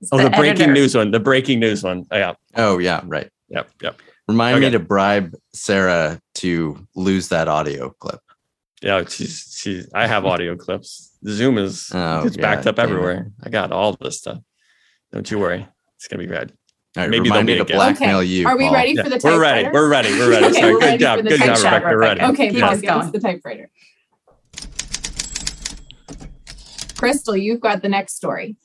It's 0.00 0.10
Oh, 0.12 0.18
the, 0.18 0.30
breaking 0.30 0.72
news 0.72 0.96
one. 0.96 1.10
The 1.10 1.20
breaking 1.20 1.60
news 1.60 1.82
one. 1.82 2.06
Oh, 2.10 2.16
yeah. 2.16 2.34
oh 2.56 2.78
yeah, 2.78 3.02
right. 3.04 3.28
Yep. 3.48 3.70
Yep. 3.82 3.96
Remind 4.28 4.56
Okay. 4.56 4.66
me 4.66 4.70
to 4.72 4.78
bribe 4.78 5.34
Sarah 5.52 6.20
to 6.36 6.86
lose 6.94 7.28
that 7.28 7.48
audio 7.48 7.90
clip. 7.90 8.20
Yeah. 8.82 9.04
She's, 9.06 9.56
she, 9.60 9.84
I 9.94 10.06
have 10.06 10.24
audio 10.24 10.56
clips. 10.56 11.16
Zoom 11.26 11.58
is, 11.58 11.90
Oh, 11.94 12.26
it's 12.26 12.36
backed 12.36 12.66
up 12.66 12.76
damn 12.76 12.88
it. 12.88 12.92
everywhere. 12.92 13.30
I 13.42 13.50
got 13.50 13.72
all 13.72 13.96
this 14.00 14.18
stuff. 14.18 14.38
Don't 15.12 15.28
you 15.30 15.38
worry. 15.38 15.66
It's 15.96 16.08
going 16.08 16.20
to 16.20 16.26
be 16.26 16.32
rad. 16.32 16.52
All 16.96 17.02
right, 17.04 17.10
Maybe 17.10 17.24
remind 17.24 17.46
me 17.46 17.52
there'll 17.54 17.66
to 17.66 17.72
be 17.72 17.74
a 17.74 17.76
blackmail 17.76 18.18
Okay. 18.18 18.26
you. 18.28 18.46
Are 18.48 18.56
we 18.56 18.64
Paul. 18.64 18.74
ready 18.74 18.92
Yeah, 18.92 19.02
for 19.04 19.10
the 19.10 19.18
typewriter? 19.18 19.70
we're 19.72 19.88
ready. 19.88 20.10
We're 20.12 20.30
ready. 20.30 20.46
We're 20.46 20.46
ready. 20.46 20.46
Okay, 20.46 20.60
Sorry. 20.60 20.72
we're 20.74 20.80
Good 20.80 20.86
ready 20.86 20.98
job. 20.98 21.22
Good 21.22 21.38
job, 21.38 21.56
typewriter. 21.58 21.66
Rebecca. 21.66 21.94
We're 21.94 22.00
ready. 22.00 22.20
Okay, 22.32 22.50
Keep 22.50 22.60
Paul, 22.62 22.70
us 22.70 22.80
give 22.80 22.90
us 22.90 23.00
going. 23.02 23.12
the 23.12 23.20
typewriter. 23.20 23.70
Crystal, 26.96 27.36
you've 27.36 27.60
got 27.60 27.82
the 27.82 27.88
next 27.88 28.16
story. 28.16 28.56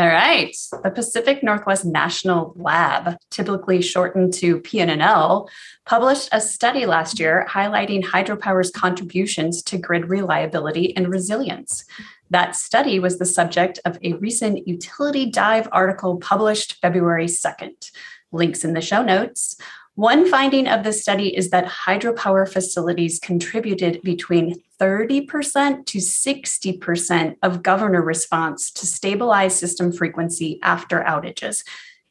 All 0.00 0.06
right. 0.06 0.56
The 0.82 0.90
Pacific 0.90 1.42
Northwest 1.42 1.84
National 1.84 2.54
Lab, 2.56 3.18
typically 3.30 3.82
shortened 3.82 4.32
to 4.32 4.60
PNNL, 4.60 5.46
published 5.84 6.30
a 6.32 6.40
study 6.40 6.86
last 6.86 7.20
year 7.20 7.46
highlighting 7.50 8.02
hydropower's 8.02 8.70
contributions 8.70 9.62
to 9.64 9.76
grid 9.76 10.08
reliability 10.08 10.96
and 10.96 11.08
resilience. 11.08 11.84
That 12.30 12.56
study 12.56 12.98
was 12.98 13.18
the 13.18 13.26
subject 13.26 13.78
of 13.84 13.98
a 14.02 14.14
recent 14.14 14.66
Utility 14.66 15.26
Dive 15.26 15.68
article 15.70 16.16
published 16.16 16.78
February 16.80 17.26
2nd. 17.26 17.90
Links 18.32 18.64
in 18.64 18.72
the 18.72 18.80
show 18.80 19.02
notes. 19.02 19.58
One 19.96 20.26
finding 20.30 20.66
of 20.66 20.82
the 20.82 20.94
study 20.94 21.36
is 21.36 21.50
that 21.50 21.66
hydropower 21.66 22.50
facilities 22.50 23.18
contributed 23.18 24.00
between 24.00 24.62
30% 24.80 25.86
to 25.86 25.98
60% 25.98 27.36
of 27.42 27.62
governor 27.62 28.02
response 28.02 28.70
to 28.70 28.86
stabilize 28.86 29.54
system 29.54 29.92
frequency 29.92 30.58
after 30.62 31.02
outages, 31.02 31.64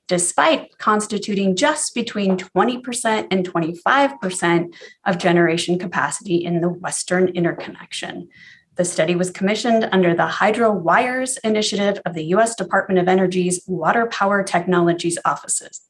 despite 0.07 0.77
constituting 0.77 1.55
just 1.55 1.95
between 1.95 2.37
20% 2.37 3.27
and 3.31 3.51
25% 3.51 4.73
of 5.05 5.17
generation 5.17 5.79
capacity 5.79 6.35
in 6.35 6.61
the 6.61 6.69
Western 6.69 7.29
interconnection. 7.29 8.29
The 8.75 8.85
study 8.85 9.15
was 9.15 9.31
commissioned 9.31 9.89
under 9.91 10.13
the 10.13 10.27
HydroWIRES 10.27 11.39
initiative 11.43 12.01
of 12.05 12.13
the 12.13 12.25
U.S. 12.25 12.55
Department 12.55 12.99
of 12.99 13.09
Energy's 13.09 13.61
Water 13.67 14.05
Power 14.07 14.43
Technologies 14.43 15.17
offices. 15.25 15.81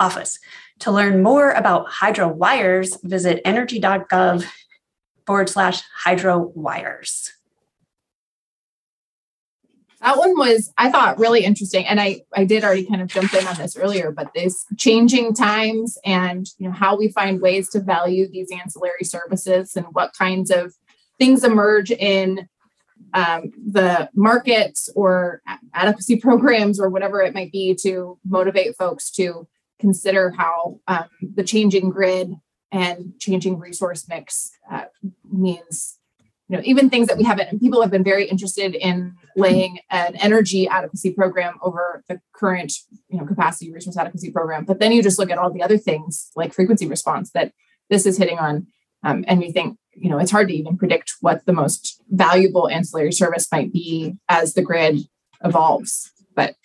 Office. 0.00 0.40
To 0.80 0.90
learn 0.90 1.22
more 1.22 1.52
about 1.52 1.88
HydroWIRES, 1.88 2.98
visit 3.04 3.40
energy.gov 3.44 4.44
forward 5.26 5.48
slash 5.48 5.82
hydro 6.04 6.52
wires. 6.54 7.32
That 10.04 10.18
one 10.18 10.36
was, 10.36 10.70
I 10.76 10.90
thought, 10.90 11.18
really 11.18 11.44
interesting. 11.44 11.86
And 11.86 11.98
I, 11.98 12.20
I 12.34 12.44
did 12.44 12.62
already 12.62 12.84
kind 12.84 13.00
of 13.00 13.08
jump 13.08 13.32
in 13.32 13.46
on 13.46 13.56
this 13.56 13.74
earlier, 13.74 14.12
but 14.12 14.34
this 14.34 14.66
changing 14.76 15.32
times 15.32 15.96
and 16.04 16.46
you 16.58 16.68
know 16.68 16.74
how 16.74 16.94
we 16.94 17.08
find 17.08 17.40
ways 17.40 17.70
to 17.70 17.80
value 17.80 18.28
these 18.30 18.50
ancillary 18.52 19.04
services 19.04 19.74
and 19.76 19.86
what 19.92 20.12
kinds 20.12 20.50
of 20.50 20.74
things 21.18 21.42
emerge 21.42 21.90
in 21.90 22.46
um, 23.14 23.50
the 23.70 24.10
markets 24.14 24.90
or 24.94 25.40
adequacy 25.72 26.16
programs 26.20 26.78
or 26.78 26.90
whatever 26.90 27.22
it 27.22 27.32
might 27.32 27.52
be 27.52 27.74
to 27.76 28.18
motivate 28.26 28.76
folks 28.76 29.10
to 29.12 29.48
consider 29.78 30.34
how 30.36 30.80
um, 30.86 31.04
the 31.34 31.44
changing 31.44 31.88
grid 31.88 32.34
and 32.74 33.14
changing 33.20 33.58
resource 33.58 34.06
mix 34.08 34.50
uh, 34.70 34.84
means 35.32 35.98
you 36.48 36.56
know 36.56 36.62
even 36.66 36.90
things 36.90 37.06
that 37.06 37.16
we 37.16 37.22
haven't 37.22 37.48
and 37.48 37.60
people 37.60 37.80
have 37.80 37.90
been 37.90 38.02
very 38.02 38.26
interested 38.26 38.74
in 38.74 39.14
laying 39.36 39.78
an 39.90 40.16
energy 40.16 40.66
adequacy 40.66 41.12
program 41.12 41.54
over 41.62 42.02
the 42.08 42.20
current 42.34 42.72
you 43.08 43.16
know 43.16 43.24
capacity 43.24 43.72
resource 43.72 43.96
adequacy 43.96 44.30
program. 44.30 44.64
But 44.64 44.80
then 44.80 44.92
you 44.92 45.02
just 45.02 45.18
look 45.18 45.30
at 45.30 45.38
all 45.38 45.52
the 45.52 45.62
other 45.62 45.78
things 45.78 46.30
like 46.36 46.52
frequency 46.52 46.86
response 46.86 47.30
that 47.30 47.52
this 47.88 48.04
is 48.06 48.18
hitting 48.18 48.38
on 48.38 48.66
um, 49.04 49.24
and 49.28 49.42
you 49.42 49.52
think 49.52 49.78
you 49.94 50.10
know 50.10 50.18
it's 50.18 50.32
hard 50.32 50.48
to 50.48 50.54
even 50.54 50.76
predict 50.76 51.14
what 51.20 51.46
the 51.46 51.52
most 51.52 52.02
valuable 52.10 52.68
ancillary 52.68 53.12
service 53.12 53.46
might 53.52 53.72
be 53.72 54.16
as 54.28 54.54
the 54.54 54.62
grid 54.62 54.98
evolves. 55.44 56.10
But 56.34 56.56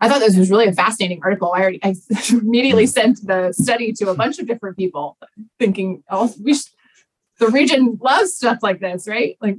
I 0.00 0.08
thought 0.08 0.20
this 0.20 0.36
was 0.36 0.50
really 0.50 0.66
a 0.66 0.72
fascinating 0.72 1.20
article. 1.22 1.52
I 1.54 1.60
already 1.60 1.80
I 1.82 1.94
immediately 2.30 2.86
sent 2.86 3.26
the 3.26 3.52
study 3.52 3.92
to 3.94 4.10
a 4.10 4.14
bunch 4.14 4.38
of 4.38 4.46
different 4.46 4.76
people, 4.76 5.16
thinking, 5.58 6.02
"Oh, 6.10 6.32
we 6.42 6.54
should, 6.54 6.66
the 7.38 7.48
region 7.48 7.98
loves 8.00 8.34
stuff 8.34 8.58
like 8.62 8.80
this, 8.80 9.08
right?" 9.08 9.36
Like, 9.40 9.56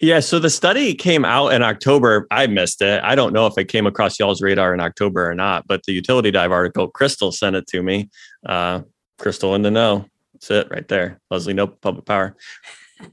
yeah. 0.00 0.20
So 0.20 0.38
the 0.38 0.50
study 0.50 0.94
came 0.94 1.24
out 1.24 1.48
in 1.52 1.62
October. 1.62 2.26
I 2.30 2.46
missed 2.46 2.82
it. 2.82 3.02
I 3.02 3.14
don't 3.14 3.32
know 3.32 3.46
if 3.46 3.58
it 3.58 3.66
came 3.66 3.86
across 3.86 4.18
y'all's 4.18 4.40
radar 4.40 4.72
in 4.72 4.80
October 4.80 5.28
or 5.28 5.34
not. 5.34 5.66
But 5.66 5.82
the 5.84 5.92
utility 5.92 6.30
dive 6.30 6.52
article, 6.52 6.88
Crystal 6.88 7.32
sent 7.32 7.56
it 7.56 7.66
to 7.68 7.82
me. 7.82 8.08
Uh, 8.46 8.82
Crystal 9.18 9.54
in 9.54 9.62
the 9.62 9.70
know. 9.70 10.06
That's 10.32 10.50
it 10.50 10.68
right 10.70 10.88
there. 10.88 11.20
Leslie 11.30 11.52
no 11.52 11.66
Public 11.66 12.06
Power. 12.06 12.34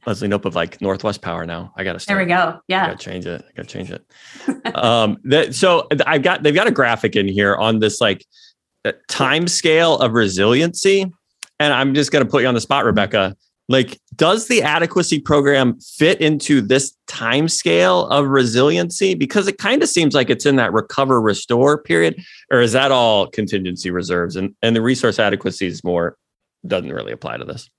Leslie 0.06 0.28
Knope 0.28 0.46
of 0.46 0.56
like 0.56 0.82
Northwest 0.82 1.22
Power 1.22 1.46
now. 1.46 1.74
I 1.76 1.84
got 1.84 1.94
to 1.94 2.00
start. 2.00 2.18
There 2.18 2.26
we 2.26 2.30
go. 2.30 2.60
Yeah. 2.68 2.84
I 2.84 2.88
got 2.88 3.00
to 3.00 3.06
change 3.06 3.26
it. 3.26 3.44
I 3.48 3.52
got 3.56 3.68
to 3.68 3.74
change 3.74 3.92
it. 3.92 4.76
um, 4.76 5.18
that, 5.26 5.56
so 5.56 5.88
I've 6.06 6.24
got, 6.24 6.44
they've 6.44 6.56
got 6.56 6.68
a 6.68 6.72
graphic 6.72 7.16
in 7.16 7.28
here 7.28 7.56
on 7.56 7.80
this 7.80 8.02
like 8.02 8.26
uh, 8.86 8.94
time 9.08 9.48
scale 9.48 9.98
of 9.98 10.14
resiliency. 10.14 11.12
And 11.60 11.74
I'm 11.74 11.94
just 11.94 12.12
going 12.12 12.24
to 12.24 12.30
put 12.30 12.44
you 12.44 12.48
on 12.48 12.54
the 12.54 12.62
spot, 12.62 12.86
Rebecca. 12.86 13.36
Like, 13.70 14.00
does 14.16 14.48
the 14.48 14.62
adequacy 14.62 15.20
program 15.20 15.80
fit 15.80 16.22
into 16.22 16.62
this 16.62 16.96
time 17.08 17.50
scale 17.50 18.08
of 18.08 18.28
resiliency? 18.28 19.14
Because 19.14 19.48
it 19.48 19.58
kind 19.58 19.84
of 19.84 19.90
seems 19.90 20.16
like 20.16 20.30
it's 20.30 20.46
in 20.46 20.56
that 20.56 20.72
recover 20.72 21.20
restore 21.20 21.82
period, 21.82 22.24
or 22.50 22.62
is 22.62 22.72
that 22.72 22.92
all 22.92 23.28
contingency 23.28 23.92
reserves? 23.92 24.38
And 24.38 24.56
and 24.62 24.74
the 24.74 24.82
resource 24.82 25.20
adequacy 25.20 25.68
is 25.68 25.84
more 25.84 26.18
doesn't 26.66 26.94
really 26.94 27.12
apply 27.12 27.38
to 27.38 27.46
this. 27.46 27.70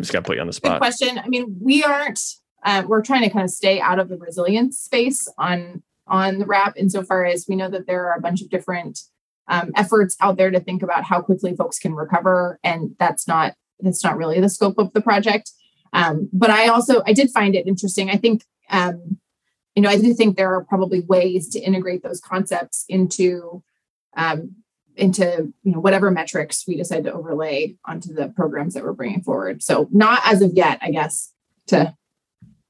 Just 0.00 0.12
gonna 0.12 0.22
put 0.22 0.36
you 0.36 0.40
on 0.40 0.46
the 0.46 0.52
spot. 0.52 0.72
Good 0.72 0.78
question. 0.78 1.18
I 1.18 1.28
mean, 1.28 1.56
we 1.60 1.82
aren't. 1.82 2.20
Uh, 2.64 2.82
we're 2.86 3.02
trying 3.02 3.22
to 3.22 3.30
kind 3.30 3.44
of 3.44 3.50
stay 3.50 3.80
out 3.80 3.98
of 3.98 4.08
the 4.08 4.18
resilience 4.18 4.78
space 4.78 5.26
on 5.38 5.82
on 6.06 6.38
the 6.38 6.44
WRAP 6.44 6.76
insofar 6.76 7.24
as 7.24 7.46
we 7.48 7.56
know 7.56 7.70
that 7.70 7.86
there 7.86 8.06
are 8.06 8.16
a 8.16 8.20
bunch 8.20 8.42
of 8.42 8.50
different 8.50 8.98
um, 9.48 9.70
efforts 9.76 10.16
out 10.20 10.36
there 10.36 10.50
to 10.50 10.60
think 10.60 10.82
about 10.82 11.04
how 11.04 11.20
quickly 11.20 11.54
folks 11.54 11.78
can 11.78 11.94
recover, 11.94 12.58
and 12.62 12.94
that's 12.98 13.26
not 13.26 13.54
that's 13.80 14.04
not 14.04 14.16
really 14.16 14.40
the 14.40 14.48
scope 14.48 14.78
of 14.78 14.92
the 14.92 15.00
project. 15.00 15.52
Um, 15.92 16.28
but 16.32 16.50
I 16.50 16.68
also 16.68 17.02
I 17.06 17.12
did 17.12 17.30
find 17.30 17.54
it 17.54 17.66
interesting. 17.66 18.10
I 18.10 18.16
think 18.16 18.44
um, 18.70 19.18
you 19.74 19.82
know 19.82 19.90
I 19.90 19.98
do 19.98 20.14
think 20.14 20.36
there 20.36 20.54
are 20.54 20.64
probably 20.64 21.00
ways 21.00 21.48
to 21.50 21.60
integrate 21.60 22.02
those 22.02 22.20
concepts 22.20 22.84
into 22.88 23.62
um, 24.16 24.56
into 25.00 25.52
you 25.62 25.72
know 25.72 25.80
whatever 25.80 26.10
metrics 26.10 26.64
we 26.66 26.76
decide 26.76 27.04
to 27.04 27.12
overlay 27.12 27.76
onto 27.86 28.12
the 28.12 28.28
programs 28.28 28.74
that 28.74 28.84
we're 28.84 28.92
bringing 28.92 29.22
forward. 29.22 29.62
So 29.62 29.88
not 29.90 30.20
as 30.24 30.42
of 30.42 30.52
yet, 30.54 30.78
I 30.82 30.90
guess. 30.90 31.32
To 31.68 31.94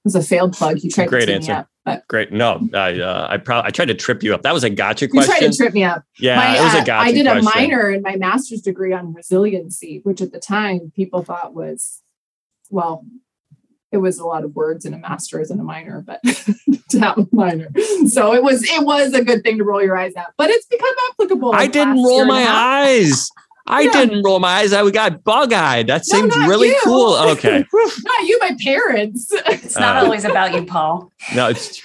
was 0.05 0.15
a 0.15 0.23
failed 0.23 0.53
plug. 0.55 0.81
You 0.83 0.91
tried 0.91 1.09
Great 1.09 1.27
to 1.27 1.35
answer. 1.35 1.53
up, 1.53 1.69
but 1.85 2.07
Great. 2.09 2.33
No, 2.33 2.67
I 2.75 2.99
uh, 3.01 3.27
I 3.31 3.37
probably 3.37 3.69
I 3.69 3.71
tried 3.71 3.87
to 3.89 3.95
trip 3.95 4.23
you 4.23 4.35
up. 4.35 4.43
That 4.43 4.55
was 4.55 4.65
a 4.65 4.71
gotcha 4.71 5.09
question. 5.09 5.33
you 5.33 5.39
tried 5.41 5.51
to 5.51 5.57
trip 5.57 5.75
me 5.75 5.85
up. 5.85 6.05
yeah, 6.19 6.37
My, 6.37 6.57
it 6.59 6.63
was 6.63 6.75
uh, 6.75 6.79
a 6.79 6.85
gotcha 6.85 7.09
I 7.09 7.13
did 7.13 7.27
question. 7.27 7.47
a 7.47 7.55
minor 7.55 7.91
in 7.91 8.03
my 8.03 8.17
master's 8.17 8.63
degree 8.63 8.93
on 8.93 9.13
resiliency, 9.15 10.01
which 10.05 10.21
at 10.21 10.33
the 10.33 10.39
time 10.41 10.93
people 10.95 11.23
thought 11.23 11.55
was, 11.55 12.01
well, 12.71 13.05
it 13.93 13.99
was 13.99 14.19
a 14.19 14.25
lot 14.27 14.45
of 14.45 14.55
words 14.55 14.85
and 14.85 14.95
a 14.95 14.99
master's 14.99 15.51
and 15.51 15.61
a 15.61 15.65
minor, 15.65 16.01
but 16.07 16.21
to 16.91 16.99
have 17.01 17.19
a 17.19 17.27
minor. 17.33 17.69
So 18.07 18.35
it 18.35 18.43
was 18.43 18.63
it 18.65 18.85
was 18.85 19.13
a 19.15 19.25
good 19.25 19.43
thing 19.43 19.59
to 19.59 19.65
roll 19.65 19.83
your 19.83 19.97
eyes 19.97 20.13
at, 20.17 20.33
but 20.37 20.51
it's 20.51 20.67
become 20.67 20.95
applicable. 21.11 21.53
I 21.55 21.67
didn't 21.67 22.03
roll 22.03 22.25
my 22.25 22.45
eyes. 22.49 23.31
I 23.67 23.83
Yeah. 23.83 23.93
didn't 23.93 24.23
roll 24.25 24.41
my 24.41 24.49
eyes. 24.61 24.73
I 24.73 24.89
got 24.91 25.23
bug 25.23 25.53
eyed. 25.53 25.87
That 25.89 26.03
No, 26.13 26.19
seems 26.21 26.37
really 26.49 26.69
you. 26.69 26.81
cool. 26.85 27.15
Okay. 27.33 27.65
Not 27.73 28.27
you, 28.27 28.39
my 28.41 28.57
parents. 28.63 29.31
it's 29.33 29.65
It's 29.65 29.79
not 29.79 29.97
Uh, 29.97 30.05
always 30.05 30.25
about 30.25 30.55
you, 30.55 30.65
Paul. 30.65 31.13
No, 31.35 31.49
it's 31.49 31.81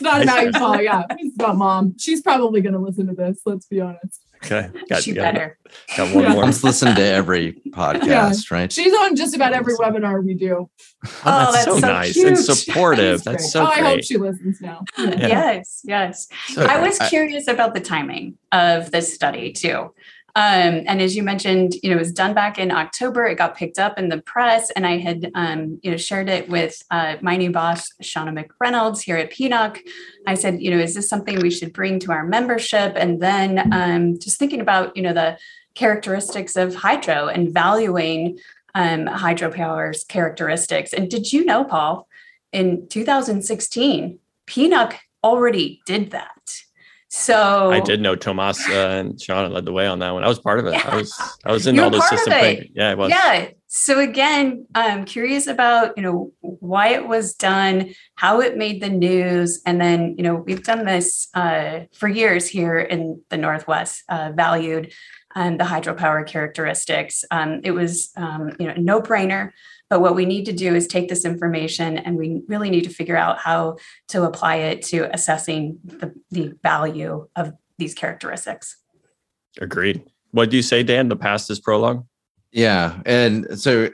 not 0.00 0.22
about 0.22 0.44
you, 0.44 0.50
Paul. 0.54 0.80
Yeah, 0.82 1.02
it's 1.10 1.34
about 1.36 1.56
mom. 1.56 1.96
She's 1.98 2.22
probably 2.22 2.60
going 2.60 2.74
to 2.74 2.78
listen 2.78 3.06
to 3.08 3.14
this. 3.14 3.40
Let's 3.44 3.66
be 3.66 3.80
honest. 3.80 4.20
Okay. 4.46 4.70
Got, 4.88 5.02
she 5.02 5.12
got, 5.12 5.34
better. 5.34 5.58
got 5.96 6.14
one 6.14 6.24
Yeah. 6.24 6.32
more. 6.32 6.44
Let's 6.44 6.64
listen 6.64 6.94
to 6.94 7.02
every 7.02 7.52
podcast, 7.70 8.50
right? 8.50 8.72
She's 8.72 8.92
on 8.94 9.16
just 9.16 9.34
about 9.34 9.52
every 9.52 9.74
webinar 9.74 10.24
we 10.24 10.34
do. 10.34 10.70
Oh, 11.04 11.10
Oh, 11.24 11.52
that's, 11.52 11.52
that's 11.52 11.64
so, 11.66 11.78
so 11.80 11.86
nice 11.86 12.12
cute. 12.14 12.26
and 12.28 12.38
supportive. 12.38 13.22
That's 13.24 13.52
so 13.52 13.62
oh, 13.62 13.66
I 13.66 13.80
hope 13.80 14.02
she 14.02 14.16
listens 14.16 14.60
now. 14.60 14.82
Yeah. 14.98 15.04
Yeah. 15.04 15.26
Yes, 15.28 15.80
yes. 15.84 16.28
So, 16.48 16.64
I 16.64 16.80
was 16.80 16.98
I- 16.98 17.08
curious 17.08 17.46
about 17.48 17.74
the 17.74 17.80
timing 17.80 18.38
of 18.52 18.90
this 18.90 19.14
study 19.14 19.52
too. 19.52 19.92
Um, 20.36 20.84
and 20.86 21.00
as 21.00 21.16
you 21.16 21.22
mentioned, 21.22 21.76
you 21.82 21.88
know, 21.88 21.96
it 21.96 21.98
was 21.98 22.12
done 22.12 22.34
back 22.34 22.58
in 22.58 22.70
October. 22.70 23.24
It 23.24 23.38
got 23.38 23.56
picked 23.56 23.78
up 23.78 23.98
in 23.98 24.10
the 24.10 24.20
press, 24.20 24.70
and 24.72 24.86
I 24.86 24.98
had, 24.98 25.30
um, 25.34 25.80
you 25.82 25.90
know, 25.90 25.96
shared 25.96 26.28
it 26.28 26.46
with 26.50 26.82
uh, 26.90 27.16
my 27.22 27.38
new 27.38 27.50
boss, 27.50 27.90
Shauna 28.02 28.44
McReynolds 28.44 29.00
here 29.00 29.16
at 29.16 29.32
PNUCC. 29.32 29.80
I 30.26 30.34
said, 30.34 30.60
you 30.60 30.70
know, 30.70 30.78
is 30.78 30.94
this 30.94 31.08
something 31.08 31.40
we 31.40 31.50
should 31.50 31.72
bring 31.72 31.98
to 32.00 32.12
our 32.12 32.26
membership? 32.26 32.92
And 32.96 33.22
then 33.22 33.72
um, 33.72 34.18
just 34.18 34.38
thinking 34.38 34.60
about, 34.60 34.94
you 34.94 35.02
know, 35.02 35.14
the 35.14 35.38
characteristics 35.74 36.54
of 36.54 36.74
hydro 36.74 37.28
and 37.28 37.54
valuing 37.54 38.38
um, 38.74 39.06
hydropower's 39.06 40.04
characteristics. 40.04 40.92
And 40.92 41.10
did 41.10 41.32
you 41.32 41.46
know, 41.46 41.64
Paul, 41.64 42.06
in 42.52 42.86
2016, 42.88 44.18
PNUCC 44.46 44.96
already 45.24 45.80
did 45.86 46.10
that. 46.10 46.35
So 47.16 47.72
I 47.72 47.80
did 47.80 48.02
know 48.02 48.14
Tomas 48.14 48.68
uh, 48.68 48.72
and 48.72 49.20
Sean 49.20 49.50
led 49.50 49.64
the 49.64 49.72
way 49.72 49.86
on 49.86 50.00
that 50.00 50.12
one. 50.12 50.22
I 50.22 50.28
was 50.28 50.38
part 50.38 50.60
of 50.60 50.66
it. 50.66 50.74
Yeah. 50.74 50.82
I 50.86 50.96
was 50.96 51.38
I 51.46 51.52
was 51.52 51.66
in 51.66 51.74
You 51.74 51.82
all 51.82 51.90
those 51.90 52.06
system 52.08 52.32
things. 52.34 52.66
Yeah, 52.74 52.90
I 52.90 52.94
was. 52.94 53.08
Yeah, 53.08 53.48
So 53.68 54.00
again, 54.00 54.66
I'm 54.74 55.06
curious 55.06 55.46
about 55.46 55.96
you 55.96 56.02
know 56.02 56.32
why 56.40 56.88
it 56.88 57.08
was 57.08 57.34
done, 57.34 57.94
how 58.16 58.42
it 58.42 58.58
made 58.58 58.82
the 58.82 58.90
news, 58.90 59.62
and 59.64 59.80
then 59.80 60.14
you 60.18 60.24
know 60.24 60.34
we've 60.34 60.62
done 60.62 60.84
this 60.84 61.28
uh, 61.32 61.80
for 61.94 62.06
years 62.06 62.46
here 62.46 62.78
in 62.78 63.22
the 63.30 63.38
Northwest, 63.38 64.04
uh, 64.10 64.32
valued 64.34 64.92
um, 65.34 65.56
the 65.56 65.64
hydropower 65.64 66.26
characteristics. 66.26 67.24
Um, 67.30 67.62
it 67.64 67.70
was 67.70 68.10
um, 68.16 68.52
you 68.60 68.66
know 68.66 68.74
no 68.76 69.00
brainer. 69.00 69.52
But 69.88 70.00
what 70.00 70.16
we 70.16 70.26
need 70.26 70.46
to 70.46 70.52
do 70.52 70.74
is 70.74 70.86
take 70.86 71.08
this 71.08 71.24
information 71.24 71.98
and 71.98 72.16
we 72.16 72.42
really 72.48 72.70
need 72.70 72.84
to 72.84 72.90
figure 72.90 73.16
out 73.16 73.38
how 73.38 73.76
to 74.08 74.24
apply 74.24 74.56
it 74.56 74.82
to 74.86 75.12
assessing 75.14 75.78
the, 75.84 76.12
the 76.30 76.54
value 76.62 77.28
of 77.36 77.52
these 77.78 77.94
characteristics. 77.94 78.76
Agreed. 79.60 80.02
What 80.32 80.50
do 80.50 80.56
you 80.56 80.62
say, 80.62 80.82
Dan? 80.82 81.08
The 81.08 81.16
past 81.16 81.50
is 81.50 81.60
prologue. 81.60 82.04
Yeah, 82.52 83.00
and 83.06 83.58
so 83.58 83.90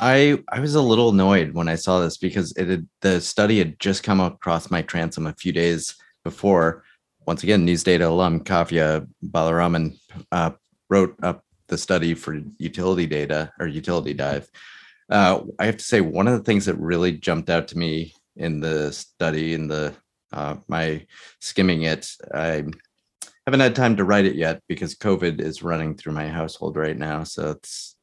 I 0.00 0.42
I 0.48 0.60
was 0.60 0.74
a 0.74 0.82
little 0.82 1.10
annoyed 1.10 1.54
when 1.54 1.68
I 1.68 1.74
saw 1.74 2.00
this 2.00 2.16
because 2.16 2.52
it 2.56 2.68
had, 2.68 2.88
the 3.00 3.20
study 3.20 3.58
had 3.58 3.78
just 3.80 4.02
come 4.02 4.20
across 4.20 4.70
my 4.70 4.82
transom 4.82 5.26
a 5.26 5.34
few 5.34 5.52
days 5.52 5.96
before. 6.24 6.84
Once 7.26 7.42
again, 7.42 7.64
News 7.64 7.82
Data 7.82 8.08
alum 8.08 8.40
Kavya 8.40 9.06
Balaraman 9.24 9.98
uh, 10.32 10.50
wrote 10.88 11.14
up 11.22 11.44
the 11.68 11.78
study 11.78 12.14
for 12.14 12.40
utility 12.58 13.06
data 13.06 13.52
or 13.58 13.66
utility 13.66 14.14
dive. 14.14 14.50
Uh, 15.10 15.40
I 15.58 15.66
have 15.66 15.78
to 15.78 15.84
say 15.84 16.00
one 16.00 16.28
of 16.28 16.36
the 16.38 16.44
things 16.44 16.66
that 16.66 16.78
really 16.78 17.12
jumped 17.12 17.50
out 17.50 17.68
to 17.68 17.78
me 17.78 18.14
in 18.36 18.60
the 18.60 18.92
study 18.92 19.54
in 19.54 19.68
the 19.68 19.94
uh, 20.32 20.56
my 20.68 21.06
skimming 21.40 21.82
it, 21.82 22.10
I 22.34 22.64
haven't 23.46 23.60
had 23.60 23.74
time 23.74 23.96
to 23.96 24.04
write 24.04 24.26
it 24.26 24.36
yet 24.36 24.62
because 24.68 24.94
COVID 24.94 25.40
is 25.40 25.62
running 25.62 25.96
through 25.96 26.12
my 26.12 26.28
household 26.28 26.76
right 26.76 26.96
now. 26.96 27.24
So 27.24 27.52
it's 27.52 27.96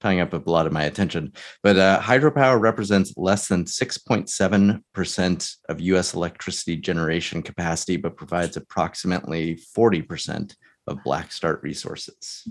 tying 0.00 0.20
up 0.20 0.32
a 0.32 0.42
lot 0.50 0.66
of 0.66 0.72
my 0.72 0.84
attention. 0.84 1.32
But 1.62 1.76
uh, 1.78 2.00
hydropower 2.00 2.60
represents 2.60 3.14
less 3.16 3.48
than 3.48 3.64
6.7% 3.64 5.56
of 5.68 5.80
US 5.80 6.14
electricity 6.14 6.76
generation 6.76 7.42
capacity, 7.42 7.96
but 7.96 8.16
provides 8.16 8.56
approximately 8.56 9.60
40% 9.76 10.54
of 10.88 11.02
black 11.04 11.32
start 11.32 11.62
resources. 11.62 12.46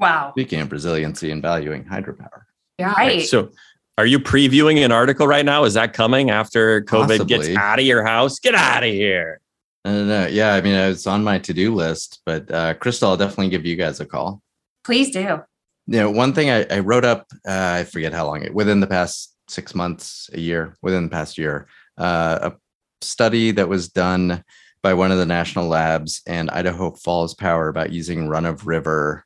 Wow. 0.00 0.32
Speaking 0.32 0.60
of 0.60 0.72
resiliency 0.72 1.30
and 1.30 1.42
valuing 1.42 1.84
hydropower. 1.84 2.42
Yeah. 2.78 2.92
Right. 2.92 3.22
So, 3.22 3.50
are 3.98 4.06
you 4.06 4.18
previewing 4.18 4.82
an 4.82 4.92
article 4.92 5.26
right 5.26 5.44
now? 5.44 5.64
Is 5.64 5.74
that 5.74 5.92
coming 5.92 6.30
after 6.30 6.80
COVID 6.82 7.28
gets 7.28 7.50
out 7.50 7.78
of 7.78 7.84
your 7.84 8.02
house? 8.02 8.38
Get 8.38 8.54
out 8.54 8.82
of 8.82 8.90
here. 8.90 9.40
I 9.84 9.90
don't 9.90 10.08
know. 10.08 10.26
Yeah, 10.26 10.54
I 10.54 10.62
mean, 10.62 10.74
it's 10.74 11.06
on 11.06 11.22
my 11.22 11.38
to-do 11.38 11.74
list, 11.74 12.22
but 12.24 12.50
uh, 12.50 12.74
Crystal, 12.74 13.10
I'll 13.10 13.16
definitely 13.18 13.50
give 13.50 13.66
you 13.66 13.76
guys 13.76 14.00
a 14.00 14.06
call. 14.06 14.40
Please 14.84 15.10
do. 15.10 15.40
You 15.86 15.98
know, 15.98 16.10
one 16.10 16.32
thing 16.32 16.48
I, 16.48 16.64
I 16.70 16.78
wrote 16.78 17.04
up, 17.04 17.26
uh, 17.46 17.80
I 17.80 17.84
forget 17.84 18.14
how 18.14 18.26
long, 18.26 18.42
it, 18.42 18.54
within 18.54 18.80
the 18.80 18.86
past 18.86 19.34
six 19.48 19.74
months, 19.74 20.30
a 20.32 20.40
year, 20.40 20.76
within 20.80 21.04
the 21.04 21.10
past 21.10 21.36
year, 21.36 21.66
uh, 21.98 22.50
a 22.52 23.04
study 23.04 23.50
that 23.52 23.68
was 23.68 23.88
done 23.88 24.44
by 24.82 24.94
one 24.94 25.12
of 25.12 25.18
the 25.18 25.26
national 25.26 25.66
labs 25.66 26.22
and 26.26 26.50
Idaho 26.50 26.92
Falls 26.92 27.34
Power 27.34 27.68
about 27.68 27.92
using 27.92 28.28
run 28.28 28.46
of 28.46 28.66
river 28.66 29.24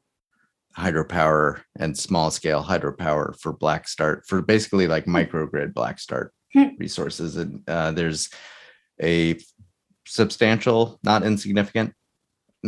hydropower 0.76 1.62
and 1.78 1.96
small 1.96 2.30
scale 2.30 2.62
hydropower 2.62 3.38
for 3.40 3.52
black 3.52 3.86
start 3.88 4.24
for 4.26 4.42
basically 4.42 4.86
like 4.88 5.06
microgrid 5.06 5.72
black 5.74 5.98
start 5.98 6.32
Hmm. 6.54 6.68
resources. 6.78 7.36
And 7.36 7.68
uh, 7.68 7.90
there's 7.90 8.30
a 9.02 9.36
substantial, 10.06 11.00
not 11.02 11.24
insignificant 11.24 11.92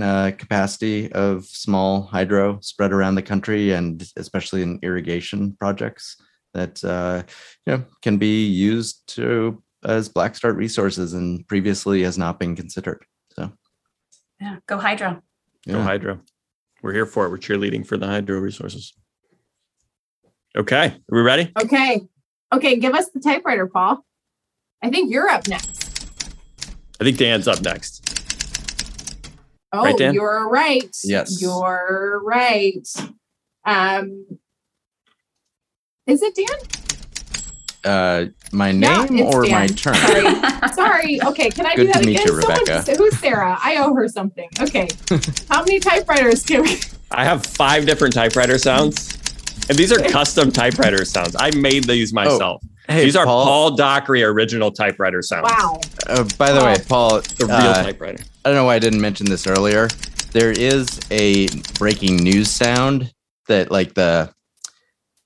uh, 0.01 0.33
capacity 0.37 1.11
of 1.13 1.45
small 1.47 2.03
hydro 2.03 2.59
spread 2.61 2.93
around 2.93 3.15
the 3.15 3.23
country 3.23 3.73
and 3.73 4.05
especially 4.17 4.63
in 4.63 4.81
irrigation 4.83 5.57
projects 5.59 6.17
that 6.53 6.83
uh, 6.85 7.23
you 7.65 7.73
know 7.77 7.85
can 8.03 8.19
be 8.19 8.45
used 8.47 9.07
to 9.15 9.63
as 9.85 10.09
black 10.09 10.35
start 10.35 10.57
resources 10.57 11.13
and 11.15 11.47
previously 11.47 12.03
has 12.03 12.19
not 12.19 12.41
been 12.41 12.57
considered. 12.57 13.05
So 13.35 13.53
Yeah. 14.41 14.57
Go 14.67 14.79
hydro. 14.79 15.23
Go 15.69 15.79
yeah. 15.79 15.83
hydro. 15.85 16.21
We're 16.87 16.93
here 16.93 17.05
for 17.05 17.27
it. 17.27 17.31
We're 17.31 17.39
cheerleading 17.39 17.85
for 17.85 17.97
the 17.97 18.07
hydro 18.07 18.39
resources. 18.39 18.95
Okay. 20.57 20.85
Are 20.87 21.01
we 21.11 21.21
ready? 21.21 21.51
Okay. 21.61 22.03
Okay. 22.55 22.77
Give 22.79 22.95
us 22.95 23.09
the 23.11 23.19
typewriter, 23.19 23.67
Paul. 23.67 24.07
I 24.81 24.91
think 24.91 25.11
you're 25.11 25.29
up 25.29 25.49
next. 25.49 26.31
I 27.01 27.03
think 27.05 27.19
Dan's 27.19 27.49
up 27.49 27.61
next. 27.61 28.05
Oh, 29.73 29.83
Right, 29.83 29.99
Dan? 29.99 30.15
you're 30.15 30.49
right. 30.49 30.97
Yes. 31.03 31.43
You're 31.43 32.21
right. 32.25 32.87
Um, 33.65 34.39
is 36.07 36.23
it 36.23 36.37
Dan? 36.37 36.86
Uh, 37.87 38.27
my 38.53 38.73
name 38.73 39.07
it's 39.19 39.35
or 39.35 39.43
my 39.47 39.67
turn? 39.69 39.95
Sorry. 39.95 40.69
Sorry. 40.75 41.23
Okay. 41.23 41.51
Can 41.51 41.67
I 41.67 41.75
do 41.75 41.85
Good 41.87 41.95
that 41.95 42.01
to 42.01 42.07
meet 42.07 42.21
again? 42.21 42.27
you, 42.35 42.41
Someone- 42.43 42.59
Rebecca. 42.61 42.97
who's 42.97 43.19
Sarah? 43.19 43.59
I 43.63 43.77
owe 43.79 43.95
her 43.95 44.09
something. 44.09 44.49
Okay. 44.61 44.89
How 45.49 45.61
many 45.61 45.79
typewriters 45.81 46.43
can 46.43 46.63
we? 46.63 46.79
I 47.11 47.25
have 47.25 47.47
five 47.47 47.87
different 47.87 48.13
typewriter 48.15 48.59
sounds, 48.59 49.17
and 49.69 49.79
these 49.79 49.93
are 49.93 49.99
custom 50.09 50.51
typewriter 50.51 51.05
sounds. 51.05 51.37
I 51.39 51.51
made 51.53 51.85
these 51.85 52.13
myself. 52.13 52.61
Hey, 52.89 53.05
these 53.05 53.17
are 53.17 53.25
Paul. 53.25 53.45
Paul, 53.45 53.77
Dockery 53.77 54.23
original 54.23 54.71
typewriter 54.71 55.23
sounds. 55.23 55.49
Wow. 55.51 55.81
Uh, 56.07 56.25
by 56.39 56.53
the 56.53 56.65
way, 56.65 56.77
Paul, 56.89 57.21
The 57.21 57.47
real 57.47 57.55
uh, 57.57 57.83
typewriter. 57.83 58.23
I 58.45 58.49
don't 58.49 58.57
know 58.57 58.65
why 58.65 58.77
I 58.77 58.79
didn't 58.79 59.01
mention 59.01 59.27
this 59.27 59.47
earlier. 59.47 59.89
There 60.33 60.53
is 60.53 61.01
a 61.11 61.49
breaking 61.79 62.17
news 62.19 62.49
sound 62.51 63.13
that, 63.49 63.71
like 63.73 63.95
the, 63.95 64.33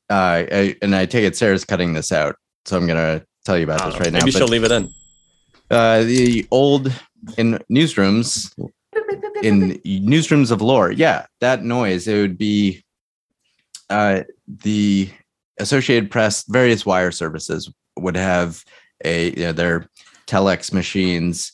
uh, 0.08 0.12
I, 0.50 0.76
and 0.80 0.94
I 0.94 1.04
take 1.06 1.24
it 1.24 1.36
Sarah's 1.36 1.64
cutting 1.64 1.92
this 1.92 2.12
out, 2.12 2.36
so 2.70 2.76
I'm 2.76 2.86
gonna 2.86 3.24
tell 3.44 3.58
you 3.58 3.64
about 3.64 3.84
this 3.84 3.94
know. 3.94 4.00
right 4.00 4.12
now. 4.12 4.18
Maybe 4.20 4.30
she'll 4.30 4.46
leave 4.46 4.64
it 4.64 4.70
in. 4.70 4.88
uh, 5.70 6.04
the 6.04 6.46
old 6.50 6.92
in 7.36 7.58
newsrooms 7.70 8.54
in 9.42 9.72
newsrooms 9.84 10.50
of 10.50 10.62
lore, 10.62 10.92
yeah, 10.92 11.26
that 11.40 11.64
noise 11.64 12.06
it 12.06 12.20
would 12.20 12.38
be, 12.38 12.84
uh, 13.88 14.22
the 14.46 15.10
Associated 15.58 16.10
Press, 16.10 16.44
various 16.48 16.86
wire 16.86 17.10
services 17.10 17.70
would 17.96 18.16
have 18.16 18.64
a 19.04 19.30
you 19.30 19.44
know 19.46 19.52
their 19.52 19.88
telex 20.26 20.72
machines 20.72 21.52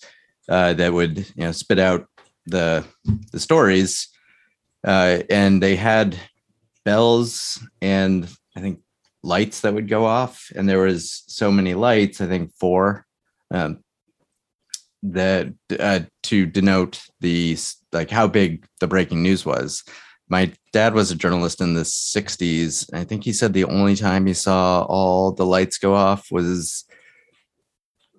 uh, 0.48 0.74
that 0.74 0.92
would 0.92 1.18
you 1.18 1.44
know 1.44 1.52
spit 1.52 1.78
out 1.78 2.06
the 2.44 2.84
the 3.32 3.40
stories, 3.40 4.08
uh, 4.84 5.20
and 5.30 5.62
they 5.62 5.76
had 5.76 6.18
bells 6.84 7.66
and 7.80 8.28
I 8.56 8.60
think 8.60 8.80
lights 9.26 9.60
that 9.60 9.74
would 9.74 9.88
go 9.88 10.04
off, 10.04 10.50
and 10.54 10.68
there 10.68 10.82
was 10.82 11.24
so 11.26 11.50
many 11.50 11.74
lights, 11.74 12.20
I 12.20 12.26
think 12.26 12.52
four, 12.54 13.04
um, 13.50 13.82
that 15.02 15.52
uh, 15.78 16.00
to 16.24 16.46
denote 16.46 17.02
the 17.20 17.58
like 17.92 18.10
how 18.10 18.28
big 18.28 18.66
the 18.80 18.86
breaking 18.86 19.22
news 19.22 19.44
was. 19.44 19.82
My 20.28 20.52
dad 20.72 20.94
was 20.94 21.10
a 21.10 21.16
journalist 21.16 21.60
in 21.60 21.74
the 21.74 21.82
60s. 21.82 22.92
I 22.92 23.04
think 23.04 23.22
he 23.22 23.32
said 23.32 23.52
the 23.52 23.64
only 23.64 23.94
time 23.94 24.26
he 24.26 24.34
saw 24.34 24.82
all 24.82 25.30
the 25.30 25.46
lights 25.46 25.78
go 25.78 25.94
off 25.94 26.26
was 26.32 26.84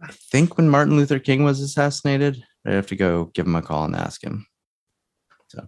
I 0.01 0.11
think 0.31 0.57
when 0.57 0.69
Martin 0.69 0.95
Luther 0.95 1.19
King 1.19 1.43
was 1.43 1.59
assassinated. 1.59 2.43
I 2.65 2.71
have 2.71 2.87
to 2.87 2.95
go 2.95 3.25
give 3.33 3.45
him 3.45 3.55
a 3.55 3.61
call 3.61 3.85
and 3.85 3.95
ask 3.95 4.23
him. 4.23 4.45
So 5.47 5.67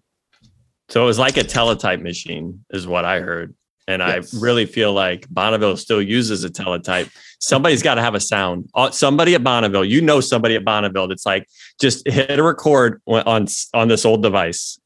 So 0.89 1.03
it 1.03 1.05
was 1.05 1.19
like 1.19 1.37
a 1.37 1.43
teletype 1.43 2.01
machine, 2.01 2.65
is 2.71 2.87
what 2.87 3.05
I 3.05 3.21
heard. 3.21 3.55
And 3.89 4.01
Yes. 4.01 4.35
I 4.35 4.39
really 4.39 4.65
feel 4.67 4.93
like 4.93 5.27
Bonneville 5.29 5.75
still 5.77 6.01
uses 6.01 6.43
a 6.43 6.49
teletype. 6.49 7.09
Somebody's 7.39 7.81
got 7.81 7.95
to 7.95 8.01
have 8.01 8.13
a 8.13 8.19
sound. 8.19 8.69
Uh, 8.75 8.91
Somebody 8.91 9.33
at 9.33 9.43
Bonneville, 9.43 9.83
you 9.83 9.99
know, 10.01 10.19
somebody 10.21 10.55
at 10.55 10.63
Bonneville 10.63 11.07
that's 11.07 11.25
like, 11.25 11.47
just 11.81 12.07
hit 12.07 12.37
a 12.37 12.43
record 12.43 13.01
on 13.07 13.23
on, 13.23 13.47
on 13.73 13.87
this 13.87 14.05
old 14.05 14.21
device, 14.21 14.79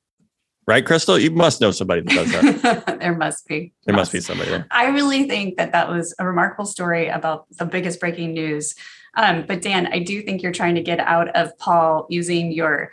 right, 0.68 0.86
Crystal? 0.86 1.20
You 1.20 1.32
must 1.32 1.60
know 1.60 1.72
somebody 1.72 2.02
that 2.02 2.14
does 2.16 2.32
that. 2.64 2.98
there 3.02 3.16
must 3.16 3.46
be. 3.48 3.74
There 3.86 3.96
must 3.96 4.12
be 4.14 4.22
somebody 4.22 4.52
there. 4.52 4.68
I 4.72 4.86
really 4.88 5.28
think 5.28 5.58
that 5.58 5.74
that 5.74 5.90
was 5.90 6.16
a 6.18 6.26
remarkable 6.26 6.66
story 6.66 7.10
about 7.10 7.46
the 7.58 7.66
biggest 7.66 8.00
breaking 8.00 8.34
news. 8.34 8.74
Um, 9.18 9.44
but 9.48 9.62
Dan, 9.62 9.88
I 9.92 10.00
do 10.00 10.22
think 10.22 10.42
you're 10.42 10.54
trying 10.54 10.76
to 10.76 10.82
get 10.82 11.00
out 11.00 11.28
of 11.36 11.58
Paul 11.60 12.08
using 12.10 12.52
your 12.54 12.92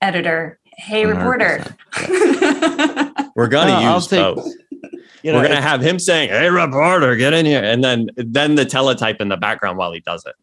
editor. 0.00 0.60
Hey, 0.76 1.04
reporter. 1.06 1.64
We're 3.34 3.48
gonna 3.48 3.70
No, 3.72 3.76
I'll 3.78 3.94
use 3.96 4.06
take- 4.06 4.36
both. 5.22 5.24
You 5.24 5.38
We're 5.38 5.48
gonna 5.48 5.60
have 5.62 5.80
him 5.80 5.98
saying, 5.98 6.30
"Hey, 6.30 6.48
reporter, 6.50 7.16
get 7.16 7.32
in 7.32 7.46
here," 7.46 7.62
and 7.62 7.82
then 7.84 8.08
then 8.16 8.54
the 8.54 8.64
teletype 8.64 9.20
in 9.20 9.28
the 9.28 9.36
background 9.36 9.78
while 9.78 9.92
he 9.92 10.00
does 10.00 10.24
it. 10.26 10.34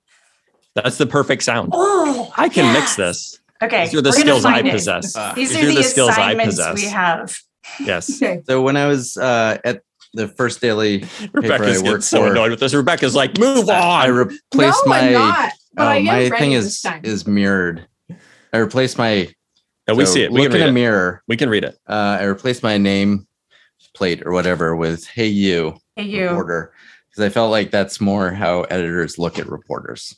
That's 0.75 0.97
the 0.97 1.05
perfect 1.07 1.43
sound. 1.43 1.69
oh, 1.73 2.31
I 2.37 2.49
can 2.49 2.73
mix 2.73 2.95
this. 2.95 3.39
Okay. 3.61 3.85
These 3.85 3.95
are 3.95 4.01
the 4.01 4.09
we're 4.09 4.17
gonna 4.17 4.21
skills 4.21 4.45
I 4.45 4.51
find 4.53 4.67
it. 4.67 4.71
possess. 4.71 5.15
Uh, 5.15 5.33
These 5.33 5.49
These 5.49 5.57
are 5.57 5.61
are 5.61 5.65
the, 5.67 5.75
the 5.75 5.83
skills 5.83 6.09
I 6.11 6.35
possess. 6.35 6.75
we 6.75 6.85
have. 6.87 7.37
Yes. 7.79 8.21
Okay. 8.21 8.41
So 8.45 8.61
when 8.61 8.75
I 8.77 8.85
was 8.87 9.17
uh, 9.17 9.57
at 9.63 9.81
the 10.13 10.27
first 10.27 10.61
daily 10.61 10.99
paper 10.99 11.41
Rebecca's 11.41 11.81
I 11.81 11.85
worked 11.89 12.03
so 12.03 12.19
for, 12.19 12.31
annoyed 12.31 12.51
with 12.51 12.59
this. 12.59 12.73
Rebecca's 12.73 13.15
like, 13.15 13.37
move 13.39 13.69
on." 13.69 13.75
I 13.75 14.09
on. 14.09 14.15
replaced 14.15 14.85
no, 14.85 14.89
my 14.89 14.99
I'm 14.99 15.13
not. 15.13 15.51
But 15.73 15.83
oh, 15.83 15.87
I 15.87 15.95
am 15.97 16.05
my 16.05 16.13
ready 16.29 16.37
thing 16.37 16.51
this 16.51 16.65
is 16.65 16.81
time. 16.81 17.01
is 17.03 17.25
mirrored. 17.27 17.87
I 18.53 18.57
replaced 18.57 18.97
my 18.97 19.33
and 19.87 19.97
we 19.97 20.05
so 20.05 20.13
see 20.13 20.23
it. 20.23 20.31
We 20.31 20.41
look 20.41 20.51
can 20.51 20.55
in 20.55 20.61
read 20.61 20.67
a 20.67 20.69
it. 20.69 20.73
mirror. 20.73 21.23
We 21.27 21.37
can 21.37 21.49
read 21.49 21.63
it. 21.63 21.77
Uh, 21.87 22.17
I 22.19 22.23
replaced 22.23 22.63
my 22.63 22.77
name 22.77 23.27
plate 23.95 24.21
or 24.25 24.31
whatever 24.31 24.75
with 24.75 25.05
"Hey 25.07 25.27
you, 25.27 25.77
Hey, 25.95 26.03
you. 26.03 26.25
reporter," 26.29 26.73
because 27.09 27.23
I 27.23 27.29
felt 27.29 27.49
like 27.51 27.71
that's 27.71 27.99
more 28.01 28.31
how 28.31 28.61
editors 28.63 29.17
look 29.17 29.39
at 29.39 29.47
reporters. 29.47 30.15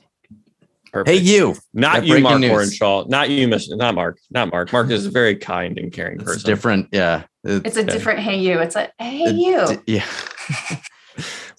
Perfect. 0.91 1.09
Hey 1.09 1.21
you, 1.23 1.55
Not 1.73 2.03
you, 2.05 2.13
breaking 2.13 2.23
Mark 2.23 2.39
news. 2.39 2.51
Orenshaw. 2.79 3.07
Not 3.09 3.29
you, 3.29 3.47
Miss. 3.47 3.69
Not 3.69 3.93
Mark. 3.93 4.17
Not 4.31 4.49
Mark. 4.51 4.71
Mark 4.73 4.89
is 4.89 5.05
a 5.05 5.11
very 5.11 5.35
kind 5.35 5.77
and 5.77 5.91
caring 5.91 6.15
it's 6.15 6.23
person. 6.23 6.45
different. 6.49 6.87
Yeah, 6.91 7.23
It's 7.43 7.77
a 7.77 7.81
Okay. 7.81 7.91
different 7.91 8.19
hey 8.21 8.39
you. 8.39 8.59
It's 8.59 8.75
a 8.75 8.89
hey 8.99 9.23
It- 9.23 9.35
you. 9.35 9.77
d- 9.85 9.93
yeah. 9.93 10.05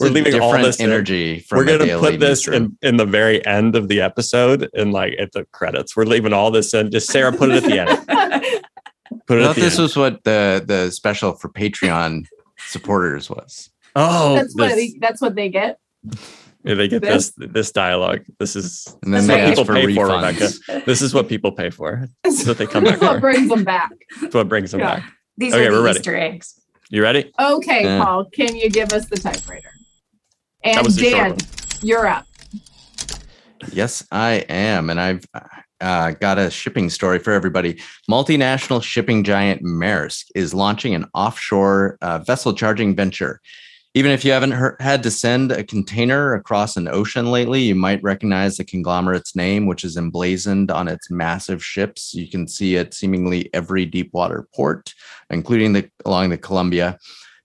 We're 0.01 0.11
leaving 0.11 0.41
all 0.41 0.53
this 0.57 0.79
energy. 0.81 1.41
From 1.41 1.59
We're 1.59 1.65
gonna 1.79 1.99
put 1.99 2.21
this 2.21 2.47
newsroom. 2.47 2.79
in, 2.83 2.89
in 2.91 2.97
the 2.99 3.05
very 3.05 3.45
end 3.45 3.75
of 3.75 3.89
the 3.89 4.01
episode 4.01 4.71
and 4.75 4.93
like 4.93 5.15
at 5.19 5.33
the 5.33 5.45
credits. 5.53 5.97
We're 5.97 6.05
leaving 6.05 6.33
all 6.33 6.53
this 6.53 6.73
in. 6.73 6.93
Just 6.93 7.11
Sarah, 7.11 7.33
put 7.33 7.51
it 7.51 7.65
at 7.65 7.69
the 7.69 7.79
end. 7.81 8.65
Put 9.29 9.39
I 9.39 9.43
thought 9.43 9.51
at 9.51 9.55
the 9.57 9.61
this 9.61 9.75
end. 9.75 9.83
was 9.83 9.97
what 9.97 10.25
the 10.25 10.65
the 10.67 10.91
special 10.91 11.35
for 11.35 11.49
Patreon 11.51 12.25
supporters 12.67 13.29
was. 13.31 13.71
oh, 13.95 14.35
that's 14.35 14.55
what 14.57 14.75
they, 14.75 14.95
that's 15.01 15.21
what 15.21 15.35
they 15.35 15.49
get. 15.51 15.79
yeah, 16.65 16.75
they 16.75 16.89
get 16.89 17.03
this 17.03 17.33
this 17.37 17.71
dialogue. 17.71 18.23
This 18.39 18.57
is 18.57 18.97
And 19.03 19.13
then 19.15 19.29
what 19.29 19.49
people 19.49 19.65
for 19.65 19.75
pay 19.75 19.95
for, 19.95 20.09
refunds. 20.09 20.61
Rebecca. 20.67 20.87
this 20.87 21.03
is 21.03 21.13
what 21.15 21.29
people 21.29 21.53
pay 21.53 21.69
for. 21.71 22.09
This 22.25 22.41
is 22.41 22.49
what 22.49 22.57
they 22.59 22.67
come 22.67 22.85
back 22.85 22.99
That's 23.01 23.03
what 23.03 23.15
for. 23.17 23.21
brings 23.21 23.49
them 23.49 23.65
back. 23.65 23.91
That's 24.23 24.35
what 24.35 24.49
brings 24.49 24.71
them 24.73 24.81
Yeah. 24.81 24.97
back. 24.97 25.13
These 25.37 25.55
Okay, 25.55 25.67
are 25.67 25.71
we're 25.73 25.93
the 25.93 26.11
ready. 26.11 26.35
Eggs. 26.35 26.55
You 26.91 27.03
ready? 27.03 27.31
Okay, 27.39 27.85
Yeah. 27.85 28.03
Paul, 28.03 28.25
can 28.33 28.57
you 28.57 28.71
give 28.71 28.93
us 28.95 29.07
the 29.07 29.17
typewriter? 29.19 29.71
That 30.65 30.77
And 30.79 30.87
was 30.87 30.97
a 30.97 31.05
short 31.05 31.39
Dan, 31.39 31.49
you're 31.83 32.07
up. 32.07 32.25
Yes, 33.73 34.07
I 34.11 34.45
am. 34.49 34.89
And 34.91 34.99
I've 35.01 35.25
uh, 35.81 36.13
got 36.13 36.39
a 36.39 36.51
shipping 36.51 36.91
story 36.91 37.19
for 37.19 37.33
everybody. 37.33 37.81
Multinational 38.11 38.83
shipping 38.83 39.25
giant 39.25 39.63
Maersk 39.63 40.27
is 40.35 40.55
launching 40.55 40.95
an 40.95 41.07
offshore 41.15 41.99
uh, 42.01 42.19
vessel 42.19 42.53
charging 42.53 42.95
venture. 42.95 43.41
Even 43.95 44.11
if 44.11 44.25
you 44.25 44.33
haven't 44.33 44.53
heard, 44.53 44.77
had 44.81 45.03
to 45.03 45.11
send 45.11 45.51
a 45.51 45.65
container 45.65 46.35
across 46.35 46.77
an 46.77 46.89
ocean 46.89 47.31
lately, 47.31 47.63
you 47.63 47.75
might 47.75 48.03
recognize 48.03 48.57
the 48.57 48.65
conglomerate's 48.65 49.35
name, 49.35 49.67
which 49.67 49.83
is 49.83 49.97
emblazoned 49.97 50.71
on 50.71 50.89
its 50.89 51.11
massive 51.11 51.65
ships. 51.65 52.13
You 52.15 52.29
can 52.29 52.47
see 52.47 52.77
it 52.77 52.93
seemingly 52.93 53.49
every 53.55 53.87
deep 53.87 54.13
water 54.13 54.47
port, 54.55 54.95
including 55.31 55.73
the 55.73 55.91
along 56.05 56.31
the 56.31 56.39
Columbia. 56.39 56.99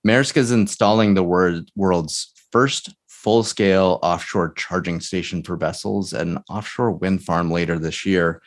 Maersk 0.06 0.36
is 0.36 0.52
installing 0.52 1.14
the 1.14 1.24
word, 1.24 1.72
world's 1.76 2.32
first 2.52 2.94
full 3.24 3.44
scale 3.44 4.00
offshore 4.04 4.54
charging 4.54 5.00
station 5.00 5.42
for 5.42 5.56
vessels 5.56 6.14
at 6.14 6.28
an 6.28 6.38
offshore 6.50 6.92
wind 6.92 7.24
farm 7.24 7.50
later 7.50 7.80
this 7.80 8.06
year. 8.06 8.42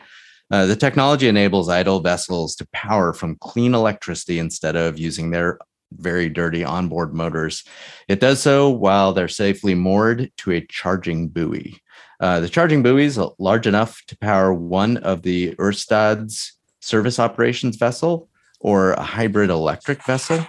Uh, 0.50 0.66
the 0.66 0.76
technology 0.76 1.26
enables 1.26 1.68
idle 1.68 2.00
vessels 2.00 2.54
to 2.54 2.68
power 2.72 3.12
from 3.12 3.36
clean 3.36 3.74
electricity 3.74 4.38
instead 4.38 4.76
of 4.76 4.98
using 4.98 5.30
their 5.30 5.58
very 5.92 6.28
dirty 6.28 6.62
onboard 6.62 7.14
motors. 7.14 7.64
It 8.06 8.20
does 8.20 8.40
so 8.40 8.68
while 8.68 9.12
they're 9.12 9.28
safely 9.28 9.74
moored 9.74 10.30
to 10.38 10.52
a 10.52 10.66
charging 10.66 11.28
buoy. 11.28 11.80
Uh, 12.20 12.40
the 12.40 12.48
charging 12.48 12.82
buoy 12.82 13.04
is 13.04 13.18
large 13.38 13.66
enough 13.66 14.02
to 14.06 14.18
power 14.18 14.52
one 14.52 14.98
of 14.98 15.22
the 15.22 15.54
Ørsted's 15.56 16.52
service 16.80 17.18
operations 17.18 17.76
vessel 17.76 18.28
or 18.60 18.92
a 18.92 19.02
hybrid 19.02 19.50
electric 19.50 20.04
vessel. 20.04 20.46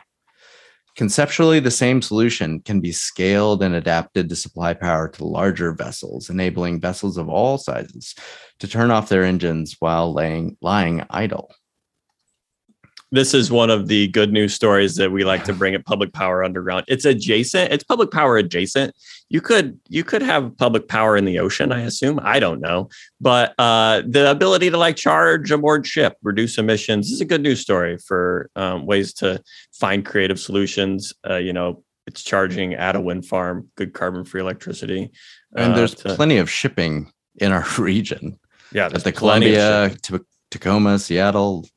Conceptually, 0.98 1.60
the 1.60 1.70
same 1.70 2.02
solution 2.02 2.60
can 2.60 2.82
be 2.82 2.92
scaled 2.92 3.62
and 3.62 3.76
adapted 3.76 4.28
to 4.28 4.36
supply 4.36 4.74
power 4.74 5.08
to 5.08 5.24
larger 5.24 5.72
vessels, 5.72 6.28
enabling 6.28 6.82
vessels 6.82 7.18
of 7.18 7.30
all 7.30 7.60
sizes 7.60 8.16
to 8.58 8.68
turn 8.68 8.90
off 8.90 9.08
their 9.08 9.24
engines 9.24 9.76
while 9.78 10.12
laying, 10.12 10.58
lying 10.60 11.06
idle. 11.12 11.54
This 13.12 13.34
is 13.34 13.50
one 13.50 13.70
of 13.70 13.88
the 13.88 14.10
good 14.10 14.34
news 14.34 14.54
stories 14.54 14.96
that 14.98 15.12
we 15.12 15.24
like 15.24 15.46
to 15.46 15.54
bring 15.54 15.74
at 15.74 15.86
Public 15.86 16.12
Power 16.12 16.44
Underground. 16.44 16.84
It's 16.90 17.06
adjacent. 17.06 17.72
It's 17.72 17.84
public 17.84 18.12
power 18.12 18.36
adjacent. 18.38 18.94
You 19.30 19.40
could 19.40 19.80
you 19.88 20.04
could 20.04 20.22
have 20.22 20.58
public 20.58 20.90
power 20.90 21.16
in 21.16 21.24
the 21.24 21.40
ocean, 21.40 21.72
I 21.72 21.82
assume. 21.82 22.20
I 22.22 22.40
don't 22.40 22.60
know, 22.60 22.90
but 23.22 23.54
uh, 23.60 24.02
the 24.06 24.30
ability 24.30 24.70
to 24.72 24.78
like 24.78 24.98
charge 24.98 25.52
aboard 25.52 25.88
ship, 25.88 26.18
reduce 26.22 26.58
emissions 26.58 27.10
is 27.12 27.22
a 27.22 27.26
good 27.26 27.42
news 27.42 27.62
story 27.62 27.98
for 27.98 28.50
um, 28.58 28.86
ways 28.86 29.14
to 29.16 29.42
find 29.74 30.06
creative 30.06 30.40
solutions. 30.40 31.14
Uh, 31.30 31.36
you 31.36 31.54
know, 31.54 31.84
it's 32.08 32.24
charging 32.24 32.74
at 32.74 32.96
a 32.96 33.02
wind 33.02 33.26
farm, 33.26 33.70
good 33.76 33.94
carbon 33.94 34.26
free 34.26 34.42
electricity, 34.42 35.12
And 35.56 35.74
uh, 35.74 35.76
there's 35.76 35.96
to- 35.96 36.16
plenty 36.16 36.38
of 36.38 36.50
shipping 36.50 37.12
in 37.36 37.52
our 37.52 37.66
region 37.78 38.40
yeah, 38.74 38.86
at 38.88 39.04
the 39.04 39.12
Columbia, 39.12 39.96
to 40.04 40.26
Tacoma, 40.52 41.00
Seattle, 41.00 41.68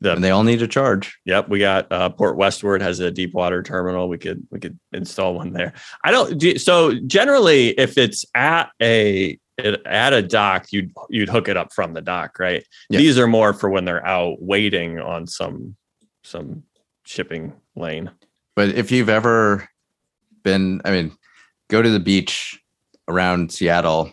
The- 0.00 0.12
and 0.12 0.22
they 0.22 0.30
all 0.30 0.44
need 0.44 0.58
to 0.58 0.68
charge. 0.68 1.18
Yep, 1.24 1.48
we 1.48 1.58
got 1.58 1.90
uh, 1.90 2.10
Port 2.10 2.36
Westward 2.36 2.82
has 2.82 3.00
a 3.00 3.10
deep 3.10 3.32
water 3.34 3.62
terminal. 3.62 4.08
We 4.08 4.18
could 4.18 4.46
we 4.50 4.60
could 4.60 4.78
install 4.92 5.34
one 5.34 5.52
there. 5.52 5.72
I 6.04 6.10
don't. 6.10 6.38
Do, 6.38 6.58
so 6.58 6.94
generally, 7.06 7.68
if 7.70 7.96
it's 7.96 8.24
at 8.34 8.70
a 8.82 9.38
at 9.58 10.12
a 10.12 10.22
dock, 10.22 10.66
you'd 10.70 10.92
you'd 11.08 11.30
hook 11.30 11.48
it 11.48 11.56
up 11.56 11.72
from 11.72 11.94
the 11.94 12.02
dock, 12.02 12.38
right? 12.38 12.64
Yeah. 12.90 12.98
These 12.98 13.18
are 13.18 13.26
more 13.26 13.54
for 13.54 13.70
when 13.70 13.84
they're 13.84 14.06
out 14.06 14.42
waiting 14.42 15.00
on 15.00 15.26
some 15.26 15.76
some 16.24 16.64
shipping 17.04 17.54
lane. 17.74 18.10
But 18.54 18.70
if 18.70 18.90
you've 18.90 19.08
ever 19.08 19.68
been, 20.42 20.80
I 20.84 20.90
mean, 20.90 21.16
go 21.68 21.80
to 21.82 21.90
the 21.90 22.00
beach 22.00 22.60
around 23.08 23.52
Seattle 23.52 24.10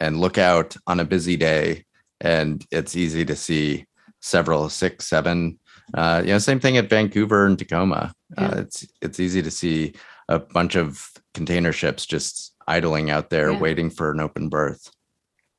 and 0.00 0.20
look 0.20 0.38
out 0.38 0.76
on 0.86 0.98
a 0.98 1.04
busy 1.04 1.36
day, 1.36 1.84
and 2.20 2.64
it's 2.70 2.96
easy 2.96 3.24
to 3.24 3.36
see 3.36 3.86
several, 4.22 4.70
six, 4.70 5.06
seven. 5.06 5.58
Uh, 5.92 6.22
you 6.24 6.32
know, 6.32 6.38
same 6.38 6.60
thing 6.60 6.78
at 6.78 6.88
Vancouver 6.88 7.44
and 7.44 7.58
Tacoma. 7.58 8.14
Uh, 8.38 8.54
it's 8.56 8.86
it's 9.02 9.20
easy 9.20 9.42
to 9.42 9.50
see 9.50 9.92
a 10.28 10.38
bunch 10.38 10.74
of 10.76 11.10
container 11.34 11.72
ships 11.72 12.06
just 12.06 12.54
idling 12.66 13.10
out 13.10 13.28
there, 13.28 13.50
Yeah. 13.50 13.58
waiting 13.58 13.90
for 13.90 14.10
an 14.10 14.20
open 14.20 14.48
berth. 14.48 14.90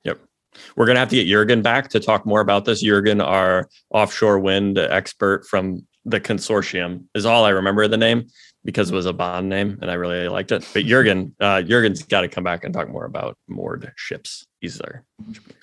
Yep, 0.06 0.20
we're 0.76 0.88
gonna 0.88 1.00
have 1.00 1.10
to 1.10 1.16
get 1.18 1.28
Jurgen 1.28 1.62
back 1.62 1.90
to 1.90 2.00
talk 2.00 2.26
more 2.26 2.42
about 2.42 2.66
this. 2.66 2.82
Jurgen, 2.82 3.22
our 3.22 3.70
offshore 3.92 4.40
wind 4.40 4.78
expert 4.80 5.46
from 5.46 5.86
the 6.06 6.20
consortium, 6.20 7.04
is 7.14 7.26
all 7.26 7.46
I 7.46 7.50
remember 7.50 7.88
the 7.88 7.98
name 7.98 8.28
because 8.66 8.90
it 8.90 8.96
was 8.96 9.06
a 9.06 9.14
bond 9.14 9.50
name 9.50 9.78
and 9.82 9.92
I 9.92 9.96
really 9.96 10.28
liked 10.30 10.52
it. 10.54 10.68
But 10.74 10.86
Jurgen, 10.86 11.36
uh, 11.40 11.62
Jurgen's 11.62 12.02
got 12.04 12.22
to 12.22 12.28
come 12.30 12.44
back 12.46 12.64
and 12.64 12.74
talk 12.74 12.90
more 12.90 13.06
about 13.06 13.38
moored 13.48 13.92
ships. 13.98 14.48
He's 14.64 14.78
there. 14.78 15.04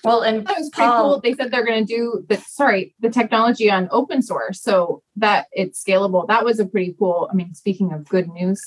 Well, 0.03 0.21
and 0.21 0.45
That 0.45 0.59
was 0.59 0.69
pretty 0.69 0.87
Paul, 0.87 1.13
cool. 1.13 1.21
They 1.21 1.33
said 1.33 1.49
they're 1.49 1.65
going 1.65 1.87
to 1.87 1.91
do 1.91 2.23
the 2.29 2.37
sorry 2.37 2.93
the 2.99 3.09
technology 3.09 3.71
on 3.71 3.89
open 3.89 4.21
source 4.21 4.61
so 4.61 5.01
that 5.15 5.47
it's 5.51 5.83
scalable. 5.83 6.27
That 6.27 6.45
was 6.45 6.59
a 6.59 6.67
pretty 6.67 6.95
cool. 6.99 7.27
I 7.31 7.33
mean, 7.33 7.55
speaking 7.55 7.93
of 7.93 8.07
good 8.07 8.29
news 8.29 8.61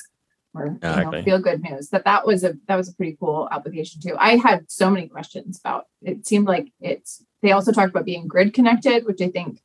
or 0.52 0.76
you 0.82 1.04
know, 1.04 1.22
feel 1.22 1.38
good 1.38 1.62
news, 1.62 1.90
that 1.90 2.04
that 2.06 2.26
was 2.26 2.42
a 2.42 2.54
that 2.66 2.74
was 2.74 2.88
a 2.88 2.94
pretty 2.96 3.16
cool 3.20 3.48
application 3.52 4.00
too. 4.00 4.16
I 4.18 4.36
had 4.36 4.68
so 4.68 4.90
many 4.90 5.06
questions 5.06 5.60
about. 5.60 5.86
It 6.02 6.26
seemed 6.26 6.48
like 6.48 6.72
it's. 6.80 7.24
They 7.40 7.52
also 7.52 7.70
talked 7.70 7.90
about 7.90 8.04
being 8.04 8.26
grid 8.26 8.54
connected, 8.54 9.06
which 9.06 9.20
I 9.20 9.28
think 9.28 9.60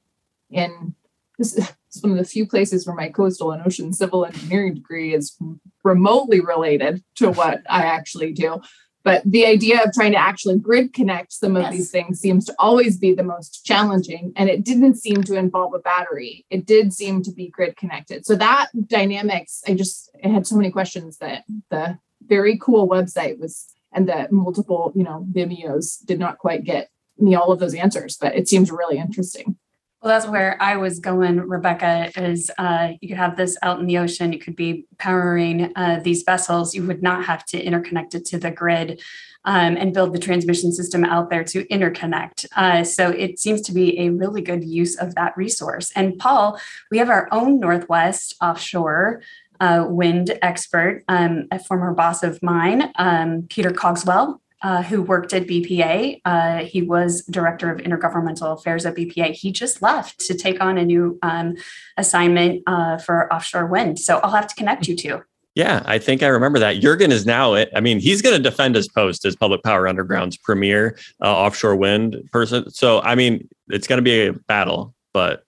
in 0.51 0.93
this 1.39 1.57
is 1.57 1.67
one 2.01 2.11
of 2.11 2.19
the 2.19 2.25
few 2.25 2.45
places 2.45 2.85
where 2.85 2.95
my 2.95 3.09
coastal 3.09 3.53
and 3.53 3.65
ocean 3.65 3.91
civil 3.91 4.23
engineering 4.23 4.75
degree 4.75 5.15
is 5.15 5.35
remotely 5.83 6.41
related 6.41 7.03
to 7.15 7.31
what 7.31 7.63
I 7.67 7.85
actually 7.85 8.33
do. 8.33 8.61
But 9.03 9.21
the 9.25 9.45
idea 9.45 9.81
of 9.81 9.93
trying 9.93 10.11
to 10.11 10.17
actually 10.19 10.59
grid 10.59 10.93
connect 10.93 11.31
some 11.31 11.55
of 11.55 11.63
Yes. 11.63 11.73
these 11.73 11.91
things 11.91 12.19
seems 12.19 12.45
to 12.45 12.55
always 12.59 12.97
be 12.97 13.13
the 13.13 13.23
most 13.23 13.65
challenging. 13.65 14.33
And 14.35 14.49
it 14.49 14.63
didn't 14.63 14.95
seem 14.95 15.23
to 15.23 15.35
involve 15.35 15.73
a 15.73 15.79
battery. 15.79 16.45
It 16.49 16.65
did 16.65 16.93
seem 16.93 17.23
to 17.23 17.31
be 17.31 17.47
grid 17.47 17.77
connected. 17.77 18.25
So 18.25 18.35
that 18.35 18.67
dynamics, 18.87 19.63
I 19.67 19.73
just 19.73 20.11
I 20.23 20.27
had 20.27 20.45
so 20.45 20.55
many 20.57 20.69
questions 20.69 21.17
that 21.19 21.45
the 21.69 21.97
very 22.27 22.57
cool 22.61 22.87
website 22.89 23.39
was 23.39 23.73
and 23.91 24.07
the 24.07 24.27
multiple, 24.31 24.91
you 24.95 25.03
know, 25.03 25.25
Vimeos 25.31 26.05
did 26.05 26.19
not 26.19 26.37
quite 26.37 26.63
get 26.63 26.89
me 27.17 27.35
all 27.35 27.51
of 27.51 27.59
those 27.59 27.73
answers, 27.73 28.17
but 28.17 28.35
it 28.35 28.47
seems 28.47 28.69
really 28.71 28.97
interesting. 28.97 29.57
Well, 30.01 30.13
that's 30.13 30.31
where 30.31 30.55
I 30.61 30.77
was 30.77 30.99
going, 30.99 31.41
Rebecca, 31.41 32.09
is 32.15 32.49
uh, 32.57 32.93
you 33.01 33.09
could 33.09 33.17
have 33.17 33.35
this 33.35 33.57
out 33.61 33.81
in 33.81 33.85
the 33.85 33.97
ocean. 33.97 34.31
You 34.31 34.39
could 34.39 34.55
be 34.55 34.85
powering 34.97 35.73
uh, 35.75 35.99
these 36.01 36.23
vessels. 36.23 36.73
You 36.73 36.85
would 36.87 37.03
not 37.03 37.25
have 37.25 37.45
to 37.47 37.61
interconnect 37.61 38.15
it 38.15 38.23
to 38.27 38.37
the 38.37 38.49
grid 38.49 39.01
um, 39.43 39.75
and 39.75 39.93
build 39.93 40.13
the 40.13 40.19
transmission 40.19 40.71
system 40.71 41.03
out 41.03 41.29
there 41.29 41.43
to 41.43 41.65
interconnect. 41.65 42.45
Uh, 42.55 42.85
so 42.85 43.09
it 43.09 43.39
seems 43.39 43.59
to 43.63 43.73
be 43.73 43.99
a 43.99 44.09
really 44.09 44.41
good 44.41 44.63
use 44.63 44.95
of 44.95 45.15
that 45.15 45.35
resource. 45.35 45.91
And 45.97 46.17
Paul, 46.17 46.61
we 46.89 46.97
have 46.99 47.09
our 47.09 47.27
own 47.33 47.59
Northwest 47.59 48.35
offshore 48.41 49.21
uh, 49.59 49.85
wind 49.89 50.37
expert, 50.41 51.03
um, 51.09 51.47
a 51.51 51.59
former 51.59 51.93
boss 51.93 52.23
of 52.23 52.41
mine, 52.41 52.91
um, 52.95 53.47
Peter 53.49 53.71
Cogswell, 53.71 54.39
uh, 54.61 54.83
who 54.83 55.01
worked 55.01 55.33
at 55.33 55.47
BPA. 55.47 56.21
Uh, 56.25 56.57
he 56.65 56.81
was 56.81 57.23
director 57.25 57.71
of 57.71 57.79
intergovernmental 57.79 58.57
affairs 58.57 58.85
at 58.85 58.95
BPA. 58.95 59.31
He 59.31 59.51
just 59.51 59.81
left 59.81 60.19
to 60.21 60.33
take 60.35 60.61
on 60.61 60.77
a 60.77 60.85
new 60.85 61.17
um, 61.21 61.55
assignment 61.97 62.63
uh, 62.67 62.97
for 62.97 63.31
offshore 63.33 63.67
wind. 63.67 63.99
So 63.99 64.19
I'll 64.19 64.31
have 64.31 64.47
to 64.47 64.55
connect 64.55 64.87
you 64.87 64.95
two. 64.95 65.21
Yeah, 65.55 65.81
I 65.85 65.97
think 65.97 66.23
I 66.23 66.27
remember 66.27 66.59
that. 66.59 66.79
Jurgen 66.79 67.11
is 67.11 67.25
now, 67.25 67.53
it. 67.53 67.69
I 67.75 67.81
mean, 67.81 67.99
he's 67.99 68.21
going 68.21 68.35
to 68.35 68.41
defend 68.41 68.75
his 68.75 68.87
post 68.87 69.25
as 69.25 69.35
Public 69.35 69.63
Power 69.63 69.87
Underground's 69.87 70.37
premier 70.37 70.97
uh, 71.21 71.35
offshore 71.35 71.75
wind 71.75 72.17
person. 72.31 72.69
So, 72.69 73.01
I 73.01 73.15
mean, 73.15 73.47
it's 73.67 73.87
going 73.87 73.97
to 73.97 74.03
be 74.03 74.27
a 74.27 74.33
battle, 74.33 74.93
but 75.11 75.43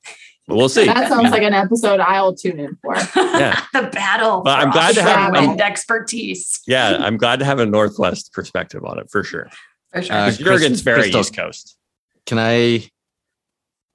But 0.48 0.58
we'll 0.58 0.70
see. 0.70 0.86
That 0.86 1.08
sounds 1.08 1.30
like 1.32 1.44
an 1.44 1.54
episode 1.54 2.00
I'll 2.00 2.34
tune 2.36 2.60
in 2.60 2.76
for. 2.82 2.96
Yeah. 3.16 3.62
the 3.74 3.84
battle. 3.94 4.42
Well, 4.44 4.56
for 4.56 4.62
I'm 4.62 4.72
glad 4.72 4.96
to 4.96 5.02
have- 5.04 5.18
offshore 5.30 5.36
I'm- 5.38 5.48
wind 5.50 5.62
expertise. 5.62 6.62
yeah, 6.68 6.98
I'm 7.00 7.18
glad 7.18 7.40
to 7.40 7.46
have 7.46 7.60
a 7.60 7.66
Northwest 7.66 8.34
perspective 8.34 8.84
on 8.84 9.00
it 9.00 9.10
for 9.10 9.24
sure. 9.24 9.50
For 9.94 10.02
sure. 10.02 10.16
Uh, 10.16 10.32
Because 10.32 10.38
Jurgen's 10.40 10.82
very 10.82 11.02
Crystal- 11.04 11.22
East 11.22 11.36
Coast. 11.36 11.78
Can 12.26 12.40
I? 12.40 12.90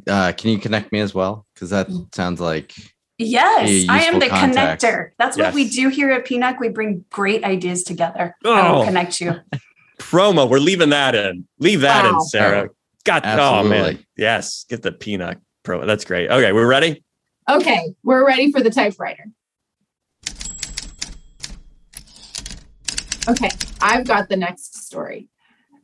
Uh, 0.07 0.33
can 0.33 0.51
you 0.51 0.59
connect 0.59 0.93
me 0.93 1.01
as 1.01 1.15
well? 1.15 1.47
Because 1.55 1.71
that 1.71 1.89
sounds 2.15 2.41
like 2.41 2.73
yes, 3.19 3.87
I 3.89 4.03
am 4.05 4.19
the 4.21 4.29
contact. 4.29 4.83
connector. 4.83 5.11
That's 5.19 5.37
what 5.37 5.53
we 5.55 5.69
do 5.69 5.89
here 5.89 6.11
at 6.11 6.27
PNUCC. 6.27 6.61
We 6.61 6.69
bring 6.69 7.05
great 7.11 7.43
ideas 7.45 7.83
together. 7.83 8.37
I 8.45 8.71
will 8.71 8.83
Oh. 8.83 8.85
connect 8.85 9.21
you. 9.21 9.35
Promo. 9.99 10.49
We're 10.49 10.59
leaving 10.59 10.91
that 10.91 11.15
in. 11.15 11.49
Leave 11.59 11.81
that 11.81 12.05
in, 12.05 12.13
Wow. 12.15 12.21
Sarah. 12.21 12.69
Got 13.05 13.25
oh 13.27 13.65
man. 13.65 14.05
Yes. 14.17 14.65
Get 14.69 14.83
the 14.83 14.93
peanut 14.93 15.39
pro. 15.67 15.85
That's 15.85 16.05
great. 16.05 16.31
Okay, 16.31 16.53
we're 16.53 16.67
ready. 16.67 17.05
Okay, 17.51 17.95
we're 18.03 18.27
ready 18.27 18.51
for 18.51 18.63
the 18.63 18.71
typewriter. 18.71 19.25
Okay, 23.29 23.51
I've 23.83 24.07
got 24.07 24.29
the 24.29 24.37
next 24.37 24.87
story. 24.87 25.29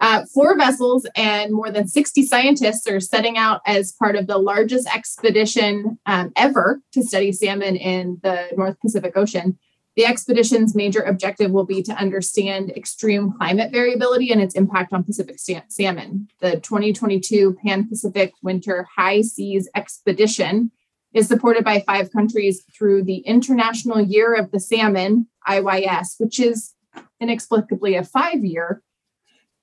Uh, 0.01 0.25
four 0.33 0.57
vessels 0.57 1.07
and 1.15 1.53
more 1.53 1.71
than 1.71 1.87
60 1.87 2.25
scientists 2.27 2.89
are 2.89 2.99
setting 2.99 3.37
out 3.37 3.61
as 3.67 3.93
part 3.93 4.17
of 4.17 4.27
the 4.27 4.39
largest 4.39 4.89
expedition 4.93 5.99
um, 6.07 6.33
ever 6.37 6.81
to 6.93 7.03
study 7.03 7.31
salmon 7.31 7.77
in 7.77 8.19
the 8.23 8.49
North 8.57 8.81
Pacific 8.81 9.17
Ocean. 9.17 9.59
The 9.95 10.07
expedition's 10.07 10.75
major 10.75 11.03
objective 11.03 11.51
will 11.51 11.67
be 11.67 11.83
to 11.83 11.93
understand 11.93 12.71
extreme 12.71 13.33
climate 13.33 13.73
variability 13.73 14.33
and 14.33 14.41
its 14.41 14.55
impact 14.55 14.95
on 14.95 15.05
Pacific 15.05 15.37
salmon. 15.39 16.29
The 16.41 16.61
2022 16.61 17.59
Pan 17.63 17.89
Pacific 17.89 18.33
Winter 18.43 18.87
High 18.97 19.21
Seas 19.21 19.69
Expedition 19.75 20.71
is 21.13 21.29
supported 21.29 21.63
by 21.63 21.81
five 21.81 22.11
countries 22.11 22.65
through 22.75 23.05
the 23.05 23.19
International 23.19 24.01
Year 24.01 24.35
of 24.35 24.51
the 24.51 24.61
Salmon, 24.61 25.27
IYS, 25.47 26.15
which 26.19 26.41
is 26.41 26.75
inexplicably 27.21 27.95
a 27.95 28.05
five 28.05 28.43
year 28.43 28.83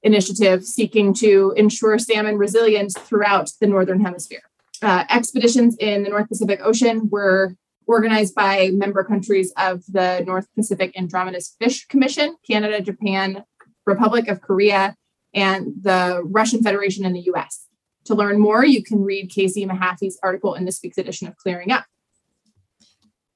initiative 0.03 0.63
seeking 0.63 1.13
to 1.13 1.53
ensure 1.57 1.97
salmon 1.97 2.38
resilience 2.38 2.95
throughout 2.97 3.51
the 3.59 3.67
Northern 3.67 3.99
Hemisphere. 3.99 4.43
Uh, 4.82 5.03
expeditions 5.09 5.75
in 5.80 6.03
the 6.03 6.09
North 6.09 6.30
Pacific 6.30 6.61
Ocean 6.63 7.09
were 7.09 7.55
organized 7.89 8.35
by 8.35 8.69
member 8.71 9.03
countries 9.03 9.51
of 9.57 9.83
the 9.87 10.23
North 10.27 10.47
Pacific 10.53 10.93
Anadromous 10.93 11.57
Fish 11.59 11.87
Commission, 11.87 12.35
Canada, 12.47 12.81
Japan, 12.81 13.43
Republic 13.87 14.27
of 14.27 14.41
Korea, 14.41 14.95
and 15.33 15.73
the 15.81 16.21
Russian 16.23 16.61
Federation 16.61 17.03
in 17.03 17.13
the 17.13 17.31
US. 17.33 17.65
To 18.05 18.13
learn 18.13 18.39
more, 18.39 18.63
you 18.63 18.83
can 18.83 19.03
read 19.03 19.31
Casey 19.31 19.65
Mehaffey's 19.65 20.19
article 20.21 20.53
in 20.53 20.65
this 20.65 20.79
week's 20.83 20.99
edition 20.99 21.27
of 21.27 21.35
Clearing 21.37 21.71
Up. 21.71 21.85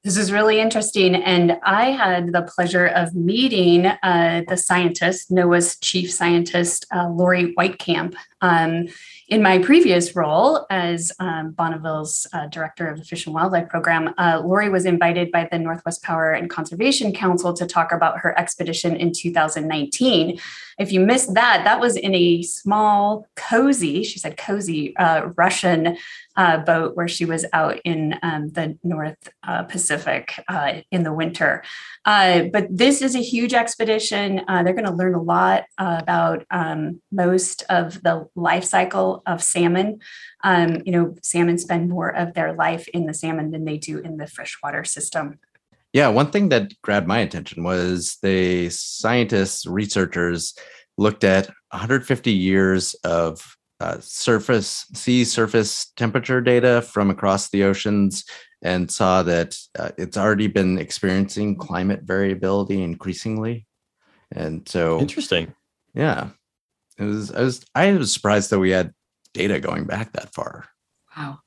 This 0.04 0.18
is 0.18 0.32
really 0.32 0.60
interesting. 0.60 1.16
And 1.16 1.58
I 1.64 1.86
had 1.86 2.34
the 2.34 2.44
pleasure 2.44 2.88
of 2.88 3.16
meeting 3.16 3.88
uh, 3.88 4.44
the 4.48 4.58
scientist, 4.58 5.32
NOAA's 5.32 5.80
chief 5.80 6.12
scientist, 6.12 6.86
uh, 6.94 7.10
Laurie 7.10 7.56
Weitkamp, 7.58 8.14
um, 8.44 8.88
in 9.30 9.42
my 9.42 9.58
previous 9.58 10.16
role 10.16 10.66
as 10.70 11.12
um, 11.20 11.52
Bonneville's 11.52 12.28
uh, 12.34 12.48
director 12.48 12.88
of 12.88 13.00
the 13.00 13.06
Fish 13.06 13.26
and 13.26 13.34
Wildlife 13.34 13.70
Program. 13.70 14.14
Uh, 14.18 14.42
Laurie 14.44 14.70
was 14.70 14.86
invited 14.86 15.32
by 15.32 15.48
the 15.50 15.58
Northwest 15.58 16.04
Power 16.04 16.34
and 16.34 16.50
Conservation 16.50 17.14
Council 17.14 17.54
to 17.54 17.66
talk 17.66 17.92
about 17.92 18.20
her 18.20 18.38
expedition 18.38 18.96
in 18.96 19.12
2019. 19.14 20.40
If 20.78 20.92
you 20.92 21.00
missed 21.00 21.34
that, 21.36 21.64
that 21.64 21.80
was 21.80 21.96
in 21.96 22.14
a 22.14 22.42
small, 22.44 23.26
cozy, 23.36 24.04
she 24.04 24.20
said 24.20 24.38
cozy, 24.38 24.96
uh, 24.98 25.30
Russian 25.38 25.98
uh, 26.36 26.58
boat 26.58 26.96
where 26.96 27.08
she 27.08 27.26
was 27.26 27.46
out 27.54 27.80
in 27.86 28.16
um, 28.24 28.50
the 28.50 28.78
North 28.84 29.30
uh, 29.44 29.64
Pacific 29.64 30.44
uh, 30.48 30.82
in 30.92 31.04
the 31.04 31.14
winter. 31.14 31.64
But 32.06 32.68
this 32.70 33.02
is 33.02 33.16
a 33.16 33.22
huge 33.22 33.54
expedition. 33.54 34.42
They're 34.48 34.74
going 34.74 34.86
to 34.86 34.92
learn 34.92 35.14
a 35.14 35.22
lot 35.22 35.66
about 35.78 36.46
um, 36.52 37.02
most 37.12 37.64
of 37.70 38.02
the 38.02 38.28
life 38.36 38.64
cycle 38.64 39.22
of 39.26 39.44
salmon. 39.44 40.00
Um, 40.44 40.82
you 40.86 40.92
know, 40.92 41.16
salmon 41.22 41.58
spend 41.58 41.90
more 41.90 42.10
of 42.10 42.34
their 42.34 42.54
life 42.54 42.88
in 42.90 43.06
the 43.06 43.14
salmon 43.14 43.52
than 43.52 43.66
they 43.66 43.78
do 43.78 44.00
in 44.00 44.18
the 44.18 44.28
freshwater 44.28 44.84
system. 44.84 45.40
Yeah, 45.94 46.08
one 46.08 46.32
thing 46.32 46.50
that 46.50 46.74
grabbed 46.82 47.08
my 47.08 47.20
attention 47.20 47.64
was 47.64 48.18
the 48.24 48.70
scientists, 48.70 49.68
researchers 49.68 50.56
looked 50.98 51.24
at 51.24 51.48
150 51.70 52.32
years 52.32 52.96
of 53.04 53.58
uh, 53.80 53.98
surface, 54.00 54.86
sea 54.94 55.24
surface 55.24 55.92
temperature 55.96 56.42
data 56.42 56.82
from 56.82 57.10
across 57.10 57.50
the 57.50 57.64
oceans 57.64 58.26
and 58.64 58.90
saw 58.90 59.22
that 59.24 59.58
uh, 59.78 59.92
it's 59.98 60.18
already 60.18 60.48
been 60.48 60.80
experiencing 60.80 61.56
climate 61.58 62.02
variability 62.04 62.82
increasingly. 62.82 63.68
And 64.32 64.68
so, 64.68 65.00
Interesting. 65.00 65.54
yeah, 65.94 66.30
it 66.98 67.04
was, 67.04 67.32
I 67.32 67.42
was, 67.42 67.66
I 67.76 67.92
was 67.94 68.14
surprised 68.14 68.50
that 68.50 68.60
we 68.60 68.72
had 68.72 68.94
data 69.34 69.60
going 69.60 69.86
back 69.86 70.14
that 70.14 70.34
far. 70.34 70.66
Wow. 71.16 71.40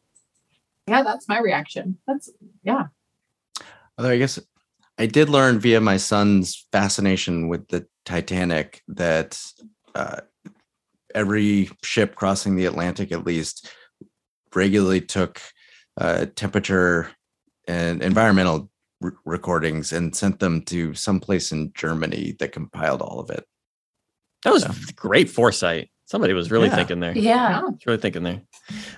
Yeah, 0.88 1.02
that's 1.02 1.28
my 1.28 1.40
reaction. 1.40 1.98
That's, 2.06 2.30
yeah. 2.62 2.86
Although 3.98 4.10
I 4.10 4.18
guess 4.18 4.38
I 4.98 5.06
did 5.06 5.28
learn 5.28 5.58
via 5.58 5.80
my 5.80 5.96
son's 5.96 6.66
fascination 6.72 7.48
with 7.48 7.68
the 7.68 7.86
Titanic 8.04 8.82
that 8.88 9.40
uh, 9.94 10.20
every 11.14 11.70
ship 11.82 12.14
crossing 12.14 12.56
the 12.56 12.66
Atlantic, 12.66 13.12
at 13.12 13.26
least, 13.26 13.68
regularly 14.54 15.00
took 15.00 15.40
uh, 15.98 16.26
temperature 16.34 17.10
and 17.66 18.02
environmental 18.02 18.70
recordings 19.24 19.92
and 19.92 20.14
sent 20.14 20.38
them 20.38 20.62
to 20.62 20.94
some 20.94 21.20
place 21.20 21.52
in 21.52 21.72
Germany 21.74 22.36
that 22.38 22.52
compiled 22.52 23.02
all 23.02 23.20
of 23.20 23.30
it. 23.30 23.44
That 24.44 24.52
was 24.52 24.64
Yeah. 24.64 24.74
great 24.94 25.28
foresight. 25.30 25.90
Somebody 26.08 26.34
was 26.34 26.52
really 26.52 26.68
Yeah. 26.68 26.76
thinking 26.76 27.00
there. 27.00 27.18
Yeah. 27.18 27.62
was 27.62 27.74
really 27.84 27.98
thinking 27.98 28.22
there. 28.22 28.40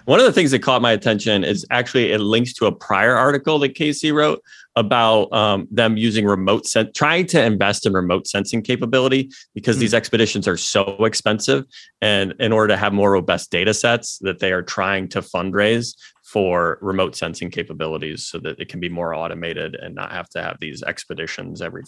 One 0.04 0.20
of 0.20 0.26
the 0.26 0.32
things 0.32 0.50
that 0.50 0.58
caught 0.58 0.82
my 0.82 0.92
attention 0.92 1.42
is 1.42 1.64
actually 1.70 2.12
it 2.12 2.18
links 2.18 2.52
to 2.54 2.66
a 2.66 2.72
prior 2.72 3.14
article 3.16 3.58
that 3.60 3.74
Casey 3.74 4.12
wrote 4.12 4.42
about 4.76 5.32
um, 5.32 5.66
them 5.70 5.96
using 5.96 6.26
remote 6.26 6.66
sen- 6.66 6.92
trying 6.94 7.24
to 7.28 7.42
invest 7.42 7.86
in 7.86 7.94
remote 7.94 8.26
sensing 8.26 8.60
capability 8.62 9.30
because 9.54 9.76
Hmm. 9.76 9.80
these 9.80 9.94
expeditions 9.94 10.46
are 10.46 10.56
so 10.58 11.02
expensive, 11.04 11.64
and 12.02 12.34
in 12.40 12.52
order 12.52 12.74
to 12.74 12.76
have 12.76 12.92
more 12.92 13.10
robust 13.12 13.50
data 13.50 13.72
sets, 13.72 14.18
that 14.18 14.38
they 14.38 14.52
are 14.52 14.62
trying 14.62 15.08
to 15.08 15.22
fundraise 15.22 15.94
for 16.24 16.78
remote 16.82 17.16
sensing 17.16 17.50
capabilities 17.50 18.26
so 18.28 18.38
that 18.38 18.60
it 18.60 18.68
can 18.68 18.80
be 18.80 18.88
more 18.90 19.14
automated 19.14 19.74
and 19.76 19.94
not 19.94 20.12
have 20.12 20.28
to 20.28 20.42
have 20.42 20.58
these 20.60 20.82
expeditions 20.82 21.62
every 21.62 21.82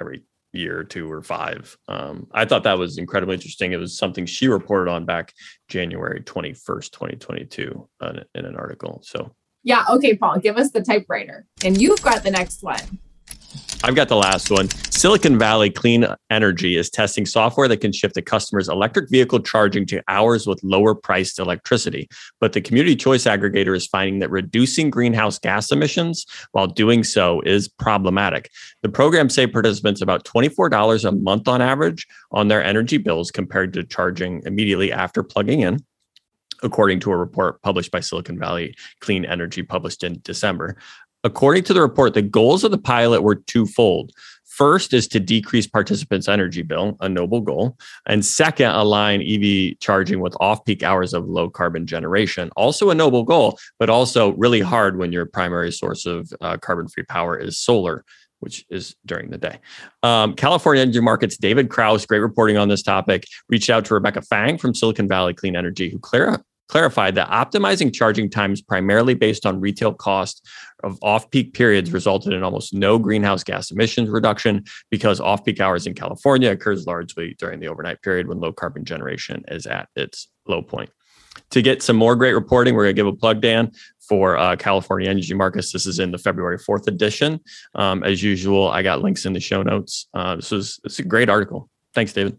every 0.00 0.22
year 0.54 0.78
or 0.78 0.84
two 0.84 1.10
or 1.10 1.22
five. 1.22 1.76
Um, 1.88 2.26
I 2.32 2.44
thought 2.44 2.62
that 2.64 2.78
was 2.78 2.98
incredibly 2.98 3.34
interesting. 3.34 3.72
It 3.72 3.78
was 3.78 3.98
something 3.98 4.26
she 4.26 4.48
reported 4.48 4.90
on 4.90 5.04
back 5.04 5.32
January 5.68 6.20
21st, 6.22 6.90
2022 6.90 7.88
uh, 8.00 8.12
in 8.34 8.44
an 8.44 8.56
article. 8.56 9.00
So 9.04 9.34
Yeah. 9.62 9.84
Okay, 9.90 10.16
Paul, 10.16 10.38
give 10.38 10.56
us 10.56 10.70
the 10.70 10.82
typewriter. 10.82 11.46
And 11.64 11.80
you've 11.80 12.02
got 12.02 12.22
the 12.22 12.30
next 12.30 12.62
one. 12.62 12.98
I've 13.84 13.94
got 13.94 14.08
the 14.08 14.16
last 14.16 14.50
one. 14.50 14.70
Silicon 14.90 15.38
Valley 15.38 15.68
Clean 15.68 16.06
Energy 16.30 16.78
is 16.78 16.88
testing 16.88 17.26
software 17.26 17.68
that 17.68 17.82
can 17.82 17.92
shift 17.92 18.16
a 18.16 18.22
customer's 18.22 18.66
electric 18.66 19.10
vehicle 19.10 19.40
charging 19.40 19.84
to 19.88 20.02
hours 20.08 20.46
with 20.46 20.58
lower 20.64 20.94
priced 20.94 21.38
electricity. 21.38 22.08
But 22.40 22.54
the 22.54 22.62
community 22.62 22.96
choice 22.96 23.24
aggregator 23.24 23.76
is 23.76 23.86
finding 23.86 24.20
that 24.20 24.30
reducing 24.30 24.88
greenhouse 24.88 25.38
gas 25.38 25.70
emissions 25.70 26.24
while 26.52 26.66
doing 26.66 27.04
so 27.04 27.42
is 27.42 27.68
problematic. 27.68 28.48
The 28.80 28.88
program 28.88 29.28
saved 29.28 29.52
participants 29.52 30.00
about 30.00 30.24
$24 30.24 31.04
a 31.06 31.12
month 31.12 31.46
on 31.46 31.60
average 31.60 32.06
on 32.32 32.48
their 32.48 32.64
energy 32.64 32.96
bills 32.96 33.30
compared 33.30 33.74
to 33.74 33.84
charging 33.84 34.40
immediately 34.46 34.92
after 34.92 35.22
plugging 35.22 35.60
in. 35.60 35.84
According 36.62 37.00
to 37.00 37.12
a 37.12 37.16
report 37.16 37.60
published 37.60 37.90
by 37.90 38.00
Silicon 38.00 38.38
Valley 38.38 38.74
Clean 39.00 39.26
Energy, 39.26 39.62
published 39.62 40.02
in 40.02 40.20
December. 40.22 40.78
According 41.24 41.64
to 41.64 41.74
the 41.74 41.80
report, 41.80 42.12
the 42.12 42.22
goals 42.22 42.64
of 42.64 42.70
the 42.70 42.78
pilot 42.78 43.22
were 43.22 43.36
twofold. 43.36 44.12
First 44.44 44.92
is 44.92 45.08
to 45.08 45.18
decrease 45.18 45.66
participants' 45.66 46.28
energy 46.28 46.62
bill, 46.62 46.96
a 47.00 47.08
noble 47.08 47.40
goal. 47.40 47.76
And 48.06 48.24
second, 48.24 48.70
align 48.70 49.20
EV 49.20 49.80
charging 49.80 50.20
with 50.20 50.36
off 50.38 50.64
peak 50.64 50.84
hours 50.84 51.12
of 51.12 51.26
low 51.26 51.50
carbon 51.50 51.86
generation, 51.86 52.50
also 52.54 52.90
a 52.90 52.94
noble 52.94 53.24
goal, 53.24 53.58
but 53.80 53.90
also 53.90 54.32
really 54.34 54.60
hard 54.60 54.96
when 54.96 55.10
your 55.10 55.26
primary 55.26 55.72
source 55.72 56.06
of 56.06 56.32
uh, 56.40 56.56
carbon 56.58 56.86
free 56.86 57.02
power 57.02 57.36
is 57.36 57.58
solar, 57.58 58.04
which 58.38 58.64
is 58.70 58.94
during 59.04 59.30
the 59.30 59.38
day. 59.38 59.58
Um, 60.04 60.34
California 60.34 60.82
Energy 60.82 61.00
Markets' 61.00 61.36
David 61.36 61.68
Kraus, 61.68 62.06
great 62.06 62.20
reporting 62.20 62.56
on 62.56 62.68
this 62.68 62.82
topic, 62.82 63.24
reached 63.48 63.70
out 63.70 63.86
to 63.86 63.94
Rebecca 63.94 64.22
Fang 64.22 64.56
from 64.56 64.72
Silicon 64.72 65.08
Valley 65.08 65.34
Clean 65.34 65.56
Energy, 65.56 65.90
who 65.90 65.98
clar- 65.98 66.44
clarified 66.68 67.14
that 67.14 67.28
optimizing 67.28 67.92
charging 67.92 68.30
times 68.30 68.62
primarily 68.62 69.14
based 69.14 69.46
on 69.46 69.60
retail 69.60 69.92
cost 69.92 70.46
of 70.82 70.98
off-peak 71.02 71.54
periods 71.54 71.92
resulted 71.92 72.32
in 72.32 72.42
almost 72.42 72.74
no 72.74 72.98
greenhouse 72.98 73.44
gas 73.44 73.70
emissions 73.70 74.08
reduction 74.08 74.64
because 74.90 75.20
off-peak 75.20 75.60
hours 75.60 75.86
in 75.86 75.94
California 75.94 76.50
occurs 76.50 76.86
largely 76.86 77.34
during 77.38 77.60
the 77.60 77.68
overnight 77.68 78.00
period 78.02 78.28
when 78.28 78.40
low 78.40 78.52
carbon 78.52 78.84
generation 78.84 79.42
is 79.48 79.66
at 79.66 79.88
its 79.96 80.28
low 80.46 80.62
point. 80.62 80.90
To 81.50 81.62
get 81.62 81.82
some 81.82 81.96
more 81.96 82.16
great 82.16 82.32
reporting, 82.32 82.74
we're 82.74 82.84
going 82.84 82.96
to 82.96 83.00
give 83.00 83.06
a 83.06 83.12
plug, 83.12 83.40
Dan, 83.40 83.72
for 84.08 84.36
uh, 84.36 84.56
California 84.56 85.08
Energy 85.08 85.34
Markets. 85.34 85.72
This 85.72 85.86
is 85.86 85.98
in 85.98 86.10
the 86.10 86.18
February 86.18 86.58
4th 86.58 86.86
edition. 86.86 87.40
Um, 87.74 88.02
as 88.04 88.22
usual, 88.22 88.68
I 88.68 88.82
got 88.82 89.02
links 89.02 89.26
in 89.26 89.32
the 89.32 89.40
show 89.40 89.62
notes. 89.62 90.08
Uh, 90.14 90.36
this 90.36 90.50
was 90.50 90.80
it's 90.84 90.98
a 90.98 91.02
great 91.02 91.28
article. 91.28 91.68
Thanks, 91.94 92.12
David. 92.12 92.36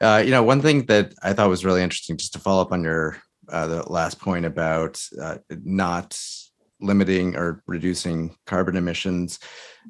Uh, 0.00 0.22
you 0.24 0.30
know, 0.30 0.42
one 0.42 0.60
thing 0.60 0.86
that 0.86 1.14
I 1.22 1.32
thought 1.32 1.48
was 1.48 1.64
really 1.64 1.82
interesting, 1.82 2.16
just 2.16 2.32
to 2.34 2.38
follow 2.38 2.62
up 2.62 2.72
on 2.72 2.84
your 2.84 3.16
uh, 3.50 3.66
the 3.66 3.92
last 3.92 4.20
point 4.20 4.44
about 4.44 5.02
uh, 5.20 5.38
not 5.64 6.20
limiting 6.80 7.36
or 7.36 7.62
reducing 7.66 8.36
carbon 8.46 8.76
emissions. 8.76 9.38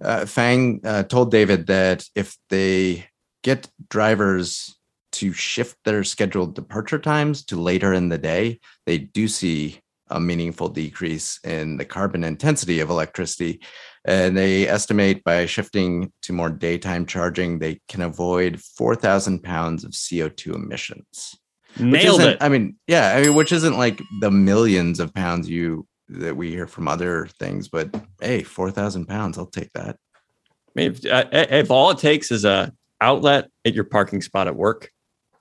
Uh, 0.02 0.24
Fang 0.26 0.80
uh, 0.84 1.02
told 1.02 1.30
David 1.30 1.66
that 1.66 2.06
if 2.14 2.36
they 2.48 3.06
get 3.42 3.68
drivers 3.88 4.76
to 5.12 5.32
shift 5.32 5.76
their 5.84 6.04
scheduled 6.04 6.54
departure 6.54 6.98
times 6.98 7.44
to 7.46 7.56
later 7.56 7.92
in 7.92 8.09
the 8.09 8.18
day, 8.18 8.61
they 8.86 8.98
do 8.98 9.26
see 9.28 9.80
a 10.11 10.20
meaningful 10.20 10.68
decrease 10.68 11.38
in 11.44 11.76
the 11.76 11.84
carbon 11.84 12.24
intensity 12.24 12.80
of 12.80 12.90
electricity. 12.90 13.61
And 14.04 14.36
they 14.36 14.66
estimate 14.66 15.24
by 15.24 15.46
shifting 15.46 16.12
to 16.22 16.32
more 16.32 16.50
daytime 16.50 17.06
charging, 17.06 17.59
they 17.59 17.80
can 17.88 18.02
avoid 18.02 18.61
4,000 18.61 19.42
pounds 19.42 19.84
of 19.84 19.92
CO2 19.92 20.54
emissions. 20.54 21.38
Nailed 21.78 22.22
it. 22.22 22.38
I 22.40 22.48
mean, 22.48 22.76
yeah, 22.86 23.14
I 23.14 23.22
mean, 23.22 23.34
which 23.34 23.52
isn't 23.52 23.76
like 23.76 24.00
the 24.20 24.30
millions 24.30 25.00
of 25.00 25.14
pounds 25.14 25.48
you 25.48 25.86
that 26.09 26.36
we 26.36 26.50
hear 26.50 26.66
from 26.66 26.88
other 26.88 27.28
things, 27.38 27.68
but 27.68 27.94
hey, 28.20 28.42
4,000 28.42 29.06
pounds, 29.06 29.36
I'll 29.36 29.46
take 29.46 29.72
that. 29.74 29.96
I 30.50 30.70
mean, 30.74 30.92
if, 30.92 31.04
uh, 31.04 31.24
if 31.32 31.70
all 31.70 31.90
it 31.90 31.98
takes 31.98 32.30
is 32.30 32.44
a 32.44 32.72
outlet 33.00 33.48
at 33.64 33.74
your 33.74 33.84
parking 33.84 34.22
spot 34.22 34.48
at 34.48 34.56
work, 34.56 34.90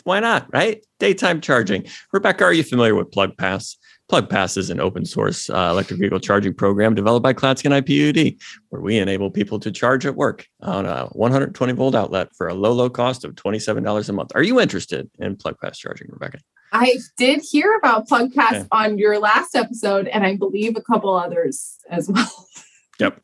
why 0.03 0.19
not? 0.19 0.47
Right? 0.53 0.85
Daytime 0.99 1.41
charging. 1.41 1.85
Rebecca, 2.13 2.45
are 2.45 2.53
you 2.53 2.63
familiar 2.63 2.95
with 2.95 3.11
Plug 3.11 3.35
Pass? 3.37 3.77
Plug 4.09 4.29
Pass 4.29 4.55
is 4.55 4.69
an 4.69 4.79
open 4.79 5.05
source 5.05 5.49
uh, 5.49 5.67
electric 5.71 5.99
vehicle 5.99 6.19
charging 6.19 6.53
program 6.53 6.95
developed 6.95 7.23
by 7.23 7.33
Clatskanie 7.33 7.81
IPUD, 7.81 8.41
where 8.69 8.81
we 8.81 8.97
enable 8.97 9.29
people 9.29 9.59
to 9.59 9.69
charge 9.69 10.05
at 10.05 10.15
work 10.15 10.47
on 10.61 10.85
a 10.85 11.07
120 11.07 11.73
volt 11.73 11.93
outlet 11.93 12.29
for 12.33 12.47
a 12.47 12.53
low, 12.53 12.71
low 12.71 12.89
cost 12.89 13.25
of 13.25 13.35
$27 13.35 14.09
a 14.09 14.13
month. 14.13 14.31
Are 14.33 14.43
you 14.43 14.61
interested 14.61 15.09
in 15.19 15.35
Plug 15.35 15.57
Pass 15.59 15.77
charging, 15.77 16.07
Rebecca? 16.09 16.39
I 16.71 16.99
did 17.17 17.41
hear 17.41 17.75
about 17.75 18.07
Plug 18.07 18.33
Pass 18.33 18.55
okay. 18.55 18.67
on 18.71 18.97
your 18.97 19.19
last 19.19 19.55
episode, 19.55 20.07
and 20.07 20.25
I 20.25 20.37
believe 20.37 20.77
a 20.77 20.81
couple 20.81 21.13
others 21.13 21.77
as 21.89 22.07
well. 22.07 22.47
yep. 22.99 23.19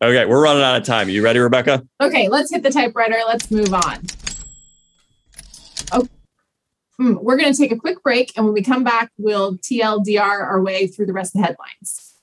Okay, 0.00 0.26
we're 0.26 0.42
running 0.42 0.62
out 0.62 0.76
of 0.76 0.84
time. 0.84 1.08
You 1.08 1.24
ready, 1.24 1.40
Rebecca? 1.40 1.84
Okay, 2.00 2.28
let's 2.28 2.52
hit 2.52 2.62
the 2.62 2.70
typewriter. 2.70 3.18
Let's 3.26 3.50
move 3.50 3.74
on. 3.74 4.00
Hmm, 7.02 7.14
we're 7.20 7.36
going 7.36 7.52
to 7.52 7.58
take 7.58 7.72
a 7.72 7.76
quick 7.76 8.00
break. 8.04 8.32
And 8.36 8.46
when 8.46 8.54
we 8.54 8.62
come 8.62 8.84
back, 8.84 9.10
we'll 9.18 9.58
TLDR 9.58 10.20
our 10.20 10.62
way 10.62 10.86
through 10.86 11.06
the 11.06 11.12
rest 11.12 11.34
of 11.34 11.40
the 11.40 11.48
headlines. 11.48 12.14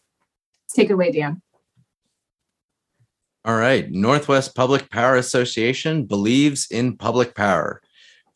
Take 0.73 0.89
it 0.89 0.93
away, 0.93 1.11
Dan. 1.11 1.41
All 3.43 3.57
right. 3.57 3.91
Northwest 3.91 4.55
Public 4.55 4.89
Power 4.89 5.17
Association 5.17 6.05
believes 6.05 6.67
in 6.71 6.95
public 6.95 7.35
power. 7.35 7.81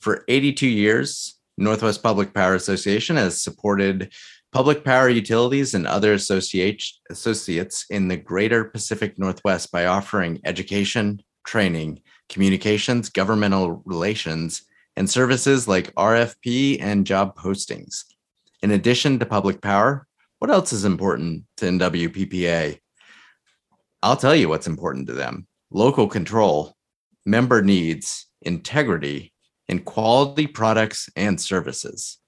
For 0.01 0.25
82 0.27 0.67
years, 0.67 1.39
Northwest 1.57 2.03
Public 2.03 2.33
Power 2.33 2.55
Association 2.55 3.15
has 3.15 3.41
supported 3.41 4.11
public 4.51 4.83
power 4.83 5.07
utilities 5.07 5.73
and 5.73 5.87
other 5.87 6.11
associates 6.11 7.85
in 7.89 8.07
the 8.09 8.17
greater 8.17 8.65
Pacific 8.65 9.17
Northwest 9.17 9.71
by 9.71 9.85
offering 9.85 10.41
education, 10.43 11.21
training, 11.45 12.01
communications, 12.27 13.09
governmental 13.09 13.81
relations, 13.85 14.63
and 14.95 15.09
services 15.09 15.67
like 15.67 15.93
RFP 15.95 16.81
and 16.81 17.05
job 17.05 17.35
postings. 17.35 18.03
In 18.61 18.71
addition 18.71 19.19
to 19.19 19.25
public 19.25 19.61
power, 19.61 20.07
what 20.39 20.51
else 20.51 20.73
is 20.73 20.85
important 20.85 21.45
to 21.57 21.65
NWPPA? 21.65 22.79
I'll 24.01 24.17
tell 24.17 24.35
you 24.35 24.49
what's 24.49 24.67
important 24.67 25.07
to 25.07 25.13
them 25.13 25.47
local 25.71 26.07
control, 26.07 26.75
member 27.25 27.61
needs, 27.61 28.27
integrity, 28.41 29.33
and 29.69 29.85
quality 29.85 30.45
products 30.45 31.09
and 31.15 31.39
services. 31.39 32.19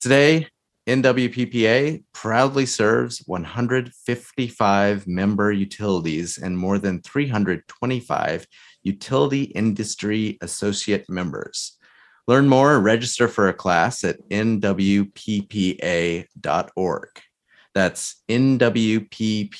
Today, 0.00 0.46
NWPPA 0.86 2.04
proudly 2.12 2.64
serves 2.64 3.22
155 3.26 5.06
member 5.08 5.50
utilities 5.50 6.38
and 6.38 6.56
more 6.56 6.78
than 6.78 7.02
325 7.02 8.46
utility 8.84 9.42
industry 9.42 10.38
associate 10.42 11.10
members. 11.10 11.75
Learn 12.28 12.48
more 12.48 12.80
register 12.80 13.28
for 13.28 13.48
a 13.48 13.54
class 13.54 14.02
at 14.02 14.18
nwppa.org. 14.30 15.10
That's 17.74 18.22
nwppa.org. 18.28 19.50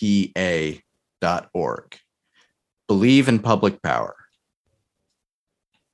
Believe 2.88 3.28
in 3.28 3.38
public 3.38 3.82
power. 3.82 4.16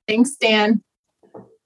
Thanks, 0.07 0.37
Dan. 0.37 0.83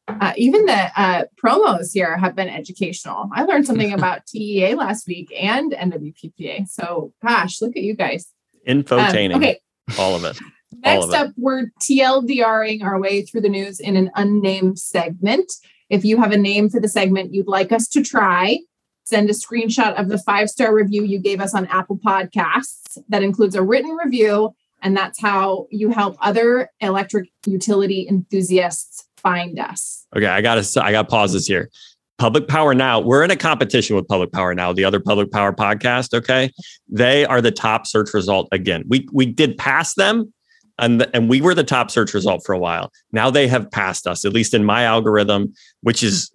Uh, 0.08 0.32
even 0.36 0.66
the 0.66 0.90
uh, 0.96 1.24
promos 1.42 1.92
here 1.92 2.16
have 2.16 2.36
been 2.36 2.48
educational. 2.48 3.28
I 3.32 3.42
learned 3.44 3.66
something 3.66 3.92
about 3.98 4.26
TEA 4.26 4.74
last 4.74 5.06
week 5.06 5.32
and 5.36 5.72
NWPPA. 5.72 6.68
So, 6.68 7.12
gosh, 7.24 7.60
look 7.60 7.76
at 7.76 7.82
you 7.82 7.94
guys. 7.94 8.32
Infotaining. 8.66 9.34
Um, 9.34 9.42
okay. 9.42 9.60
All 9.98 10.14
of 10.14 10.24
it. 10.24 10.38
Next 10.72 11.12
up, 11.12 11.32
we're 11.36 11.66
TLDRing 11.80 12.82
our 12.82 13.00
way 13.00 13.22
through 13.22 13.42
the 13.42 13.48
news 13.48 13.80
in 13.80 13.96
an 13.96 14.10
unnamed 14.14 14.78
segment. 14.78 15.52
If 15.90 16.04
you 16.04 16.20
have 16.20 16.32
a 16.32 16.36
name 16.36 16.68
for 16.68 16.80
the 16.80 16.88
segment 16.88 17.32
you'd 17.32 17.46
like 17.46 17.72
us 17.72 17.88
to 17.88 18.02
try, 18.02 18.58
send 19.04 19.30
a 19.30 19.32
screenshot 19.32 19.98
of 19.98 20.08
the 20.08 20.18
five 20.18 20.50
star 20.50 20.74
review 20.74 21.04
you 21.04 21.18
gave 21.18 21.40
us 21.40 21.54
on 21.54 21.66
Apple 21.66 21.98
Podcasts. 21.98 22.98
That 23.08 23.22
includes 23.22 23.54
a 23.54 23.62
written 23.62 23.92
review, 23.92 24.54
and 24.82 24.96
that's 24.96 25.20
how 25.20 25.66
you 25.70 25.90
help 25.90 26.16
other 26.20 26.70
electric 26.80 27.30
utility 27.46 28.06
enthusiasts 28.08 29.04
find 29.16 29.58
us. 29.58 30.06
Okay, 30.16 30.26
I 30.26 30.40
got 30.40 30.62
to 30.62 30.84
I 30.84 30.92
got 30.92 31.08
pauses 31.08 31.46
here. 31.46 31.70
Public 32.18 32.48
Power 32.48 32.74
Now, 32.74 32.98
we're 32.98 33.22
in 33.22 33.30
a 33.30 33.36
competition 33.36 33.94
with 33.94 34.08
Public 34.08 34.32
Power 34.32 34.54
Now, 34.54 34.72
the 34.72 34.84
other 34.84 35.00
Public 35.00 35.30
Power 35.30 35.52
podcast. 35.52 36.14
Okay. 36.14 36.50
They 36.88 37.26
are 37.26 37.42
the 37.42 37.50
top 37.50 37.86
search 37.86 38.14
result 38.14 38.48
again. 38.52 38.84
We 38.88 39.06
we 39.12 39.26
did 39.26 39.58
pass 39.58 39.94
them 39.94 40.32
and 40.78 41.06
and 41.14 41.28
we 41.28 41.40
were 41.40 41.54
the 41.54 41.64
top 41.64 41.90
search 41.90 42.14
result 42.14 42.44
for 42.44 42.52
a 42.52 42.58
while. 42.58 42.92
Now 43.12 43.30
they 43.30 43.48
have 43.48 43.70
passed 43.70 44.06
us, 44.06 44.24
at 44.24 44.32
least 44.32 44.54
in 44.54 44.64
my 44.64 44.82
algorithm, 44.82 45.54
which 45.82 46.02
is 46.02 46.30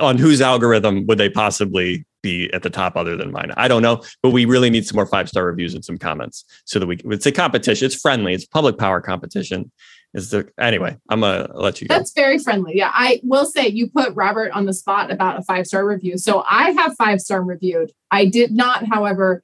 on 0.00 0.18
whose 0.18 0.40
algorithm 0.40 1.06
would 1.06 1.18
they 1.18 1.28
possibly 1.28 2.04
be 2.22 2.50
at 2.52 2.62
the 2.62 2.70
top 2.70 2.96
other 2.96 3.16
than 3.16 3.30
mine? 3.30 3.52
I 3.56 3.68
don't 3.68 3.82
know, 3.82 4.02
but 4.22 4.30
we 4.30 4.44
really 4.44 4.70
need 4.70 4.86
some 4.86 4.96
more 4.96 5.06
five 5.06 5.28
star 5.28 5.44
reviews 5.44 5.74
and 5.74 5.84
some 5.84 5.98
comments 5.98 6.44
so 6.64 6.78
that 6.78 6.86
we 6.86 6.98
it's 7.04 7.26
a 7.26 7.32
competition. 7.32 7.86
It's 7.86 8.00
friendly. 8.00 8.34
It's 8.34 8.46
public 8.46 8.78
power 8.78 9.00
competition. 9.00 9.70
Is 10.14 10.30
the 10.30 10.48
anyway? 10.58 10.96
I'm 11.10 11.20
gonna 11.20 11.50
let 11.54 11.80
you. 11.82 11.88
Go. 11.88 11.94
That's 11.94 12.12
very 12.12 12.38
friendly. 12.38 12.76
Yeah, 12.76 12.90
I 12.94 13.20
will 13.22 13.44
say 13.44 13.68
you 13.68 13.90
put 13.90 14.14
Robert 14.14 14.50
on 14.52 14.64
the 14.64 14.72
spot 14.72 15.10
about 15.10 15.38
a 15.38 15.42
five 15.42 15.66
star 15.66 15.86
review. 15.86 16.16
So 16.16 16.42
I 16.48 16.70
have 16.70 16.96
five 16.96 17.20
star 17.20 17.42
reviewed. 17.42 17.92
I 18.10 18.24
did 18.24 18.52
not, 18.52 18.86
however, 18.86 19.42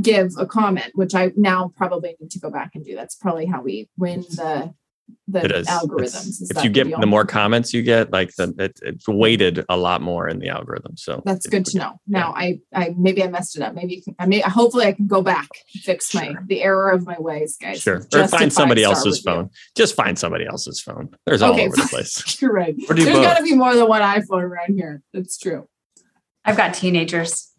give 0.00 0.32
a 0.38 0.46
comment, 0.46 0.90
which 0.94 1.14
I 1.14 1.32
now 1.36 1.72
probably 1.76 2.16
need 2.20 2.30
to 2.32 2.38
go 2.38 2.50
back 2.50 2.72
and 2.74 2.84
do. 2.84 2.94
That's 2.94 3.14
probably 3.14 3.46
how 3.46 3.62
we 3.62 3.88
win 3.96 4.20
the 4.20 4.74
the 5.28 5.40
algorithms. 5.40 6.50
if 6.50 6.64
you 6.64 6.70
get 6.70 6.88
the 7.00 7.06
more 7.06 7.24
comments 7.24 7.72
you 7.72 7.82
get, 7.82 8.12
like 8.12 8.34
the 8.36 8.54
it, 8.58 8.78
it's 8.82 9.08
weighted 9.08 9.64
a 9.68 9.76
lot 9.76 10.00
more 10.00 10.28
in 10.28 10.38
the 10.38 10.48
algorithm. 10.48 10.96
So 10.96 11.22
that's 11.24 11.46
good 11.46 11.64
to 11.66 11.78
know. 11.78 12.00
Now 12.06 12.34
yeah. 12.36 12.58
I 12.74 12.86
I 12.86 12.94
maybe 12.96 13.22
I 13.22 13.28
messed 13.28 13.56
it 13.56 13.62
up. 13.62 13.74
Maybe 13.74 14.04
I 14.18 14.26
may 14.26 14.40
hopefully 14.40 14.86
I 14.86 14.92
can 14.92 15.06
go 15.06 15.22
back 15.22 15.48
fix 15.68 16.10
sure. 16.10 16.20
my 16.20 16.34
the 16.46 16.62
error 16.62 16.90
of 16.90 17.06
my 17.06 17.16
ways, 17.18 17.56
guys. 17.60 17.80
Sure. 17.80 18.06
Or 18.14 18.28
find 18.28 18.52
somebody 18.52 18.84
else's 18.84 19.20
phone. 19.20 19.50
Just 19.76 19.94
find 19.94 20.18
somebody 20.18 20.46
else's 20.46 20.80
phone. 20.80 21.10
There's 21.24 21.42
all 21.42 21.58
over 21.58 21.76
the 21.76 21.86
place. 21.90 22.40
You're 22.40 22.52
right. 22.52 22.74
There's 22.88 23.04
got 23.04 23.38
to 23.38 23.44
be 23.44 23.54
more 23.54 23.74
than 23.74 23.88
one 23.88 24.02
iPhone 24.02 24.42
around 24.42 24.74
here. 24.76 25.02
That's 25.12 25.38
true. 25.38 25.68
I've 26.44 26.56
got 26.56 26.74
teenagers 26.74 27.52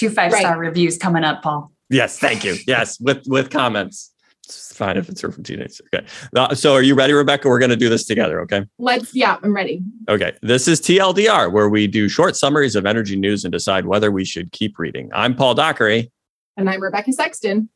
two 0.00 0.10
five 0.10 0.32
star 0.32 0.52
right. 0.52 0.66
reviews 0.66 0.96
coming 0.96 1.24
up, 1.24 1.42
Paul. 1.42 1.70
Yes, 1.90 2.18
thank 2.18 2.42
you. 2.44 2.56
Yes, 2.66 2.98
with 2.98 3.22
with 3.26 3.50
comments. 3.50 4.12
It's 4.46 4.74
fine 4.74 4.96
if 4.96 5.08
it's 5.08 5.20
from 5.20 5.42
teenagers. 5.44 5.80
Okay. 5.94 6.04
Uh, 6.34 6.54
so 6.56 6.74
are 6.74 6.82
you 6.82 6.96
ready, 6.96 7.12
Rebecca? 7.12 7.48
We're 7.48 7.60
going 7.60 7.70
to 7.70 7.76
do 7.76 7.88
this 7.88 8.04
together. 8.04 8.40
Okay. 8.40 8.66
Let's, 8.80 9.14
yeah, 9.14 9.36
I'm 9.44 9.54
ready. 9.54 9.80
Okay. 10.08 10.32
This 10.42 10.66
is 10.66 10.80
TLDR, 10.80 11.52
where 11.52 11.68
we 11.68 11.86
do 11.86 12.08
short 12.08 12.34
summaries 12.34 12.74
of 12.74 12.84
energy 12.84 13.14
news 13.14 13.44
and 13.44 13.52
decide 13.52 13.86
whether 13.86 14.10
we 14.10 14.24
should 14.24 14.50
keep 14.50 14.76
reading. 14.76 15.08
I'm 15.14 15.36
Paul 15.36 15.54
Dockery. 15.54 16.10
And 16.56 16.68
I'm 16.68 16.82
Rebecca 16.82 17.12
Sexton. 17.12 17.68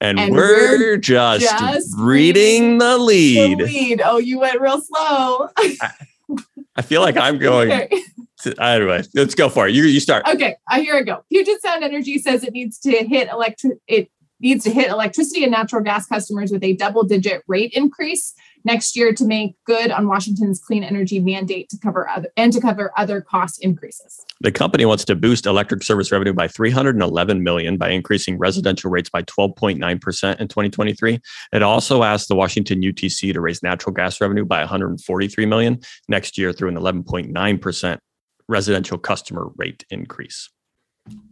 And, 0.00 0.20
and 0.20 0.32
we're, 0.32 0.78
we're, 0.78 0.96
just, 0.98 1.40
just 1.40 1.98
reading, 1.98 2.76
reading 2.76 2.78
the 2.78 2.98
lead. 2.98 3.58
the 3.58 3.64
lead. 3.64 4.02
Oh, 4.04 4.18
you 4.18 4.38
went 4.38 4.60
real 4.60 4.80
slow. 4.80 5.48
I, 5.56 5.76
I 6.76 6.82
feel 6.82 7.00
like 7.00 7.16
I'm 7.16 7.38
going. 7.38 7.72
Okay. 7.92 8.02
Anyway, 8.58 9.02
let's 9.14 9.34
go 9.34 9.48
for 9.48 9.68
it. 9.68 9.74
You 9.74 9.84
you 9.84 10.00
start. 10.00 10.26
Okay, 10.28 10.56
uh, 10.70 10.80
here 10.80 10.96
I 10.96 11.02
go. 11.02 11.24
Puget 11.30 11.60
Sound 11.62 11.84
Energy 11.84 12.18
says 12.18 12.44
it 12.44 12.52
needs 12.52 12.78
to 12.80 12.90
hit 12.90 13.28
electric. 13.28 13.78
It 13.86 14.10
needs 14.40 14.64
to 14.64 14.70
hit 14.70 14.88
electricity 14.88 15.42
and 15.42 15.52
natural 15.52 15.82
gas 15.82 16.06
customers 16.06 16.50
with 16.50 16.64
a 16.64 16.74
double 16.74 17.04
digit 17.04 17.42
rate 17.46 17.72
increase 17.74 18.34
next 18.64 18.96
year 18.96 19.12
to 19.14 19.24
make 19.24 19.56
good 19.64 19.90
on 19.90 20.06
Washington's 20.06 20.58
clean 20.58 20.82
energy 20.82 21.20
mandate 21.20 21.68
to 21.70 21.78
cover 21.78 22.08
other 22.08 22.28
and 22.36 22.52
to 22.52 22.60
cover 22.60 22.92
other 22.96 23.20
cost 23.20 23.62
increases. 23.62 24.24
The 24.40 24.52
company 24.52 24.84
wants 24.84 25.04
to 25.06 25.16
boost 25.16 25.46
electric 25.46 25.82
service 25.82 26.12
revenue 26.12 26.32
by 26.32 26.48
311 26.48 27.42
million 27.42 27.76
by 27.76 27.90
increasing 27.90 28.38
residential 28.38 28.90
rates 28.90 29.10
by 29.10 29.22
12.9% 29.22 29.80
in 29.80 30.48
2023. 30.48 31.20
It 31.52 31.62
also 31.62 32.02
asked 32.02 32.28
the 32.28 32.36
Washington 32.36 32.82
UTC 32.82 33.32
to 33.32 33.40
raise 33.40 33.62
natural 33.62 33.94
gas 33.94 34.20
revenue 34.20 34.44
by 34.44 34.60
143 34.60 35.46
million 35.46 35.80
next 36.08 36.38
year 36.38 36.52
through 36.52 36.68
an 36.68 36.76
11.9% 36.76 37.98
residential 38.50 38.98
customer 38.98 39.48
rate 39.56 39.84
increase. 39.90 40.50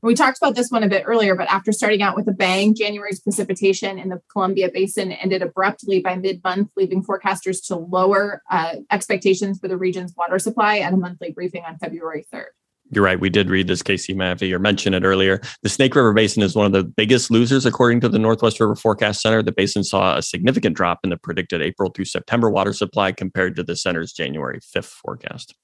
We 0.02 0.14
talked 0.14 0.38
about 0.40 0.54
this 0.54 0.70
one 0.70 0.82
a 0.82 0.88
bit 0.88 1.04
earlier, 1.06 1.34
but 1.34 1.48
after 1.48 1.72
starting 1.72 2.02
out 2.02 2.16
with 2.16 2.26
a 2.28 2.32
bang, 2.32 2.74
January's 2.74 3.20
precipitation 3.20 3.98
in 3.98 4.08
the 4.08 4.20
Columbia 4.32 4.70
Basin 4.72 5.12
ended 5.12 5.42
abruptly 5.42 6.00
by 6.00 6.16
mid 6.16 6.42
month, 6.42 6.70
leaving 6.76 7.04
forecasters 7.04 7.64
to 7.66 7.76
lower 7.76 8.42
uh, 8.50 8.76
expectations 8.90 9.58
for 9.60 9.68
the 9.68 9.76
region's 9.76 10.14
water 10.16 10.38
supply 10.38 10.78
at 10.78 10.92
a 10.92 10.96
monthly 10.96 11.30
briefing 11.32 11.64
on 11.66 11.78
February 11.78 12.26
3rd. 12.32 12.46
You're 12.90 13.04
right. 13.04 13.20
We 13.20 13.28
did 13.28 13.50
read 13.50 13.66
this, 13.66 13.82
Casey 13.82 14.14
Maffey. 14.14 14.50
or 14.50 14.58
mentioned 14.58 14.94
it 14.94 15.04
earlier. 15.04 15.42
The 15.62 15.68
Snake 15.68 15.94
River 15.94 16.14
Basin 16.14 16.42
is 16.42 16.56
one 16.56 16.64
of 16.64 16.72
the 16.72 16.84
biggest 16.84 17.30
losers, 17.30 17.66
according 17.66 18.00
to 18.00 18.08
the 18.08 18.18
Northwest 18.18 18.58
River 18.60 18.74
Forecast 18.74 19.20
Center. 19.20 19.42
The 19.42 19.52
basin 19.52 19.84
saw 19.84 20.16
a 20.16 20.22
significant 20.22 20.74
drop 20.74 21.00
in 21.04 21.10
the 21.10 21.18
predicted 21.18 21.60
April 21.60 21.90
through 21.90 22.06
September 22.06 22.48
water 22.48 22.72
supply 22.72 23.12
compared 23.12 23.56
to 23.56 23.62
the 23.62 23.76
center's 23.76 24.12
January 24.12 24.60
5th 24.60 24.86
forecast. 24.86 25.54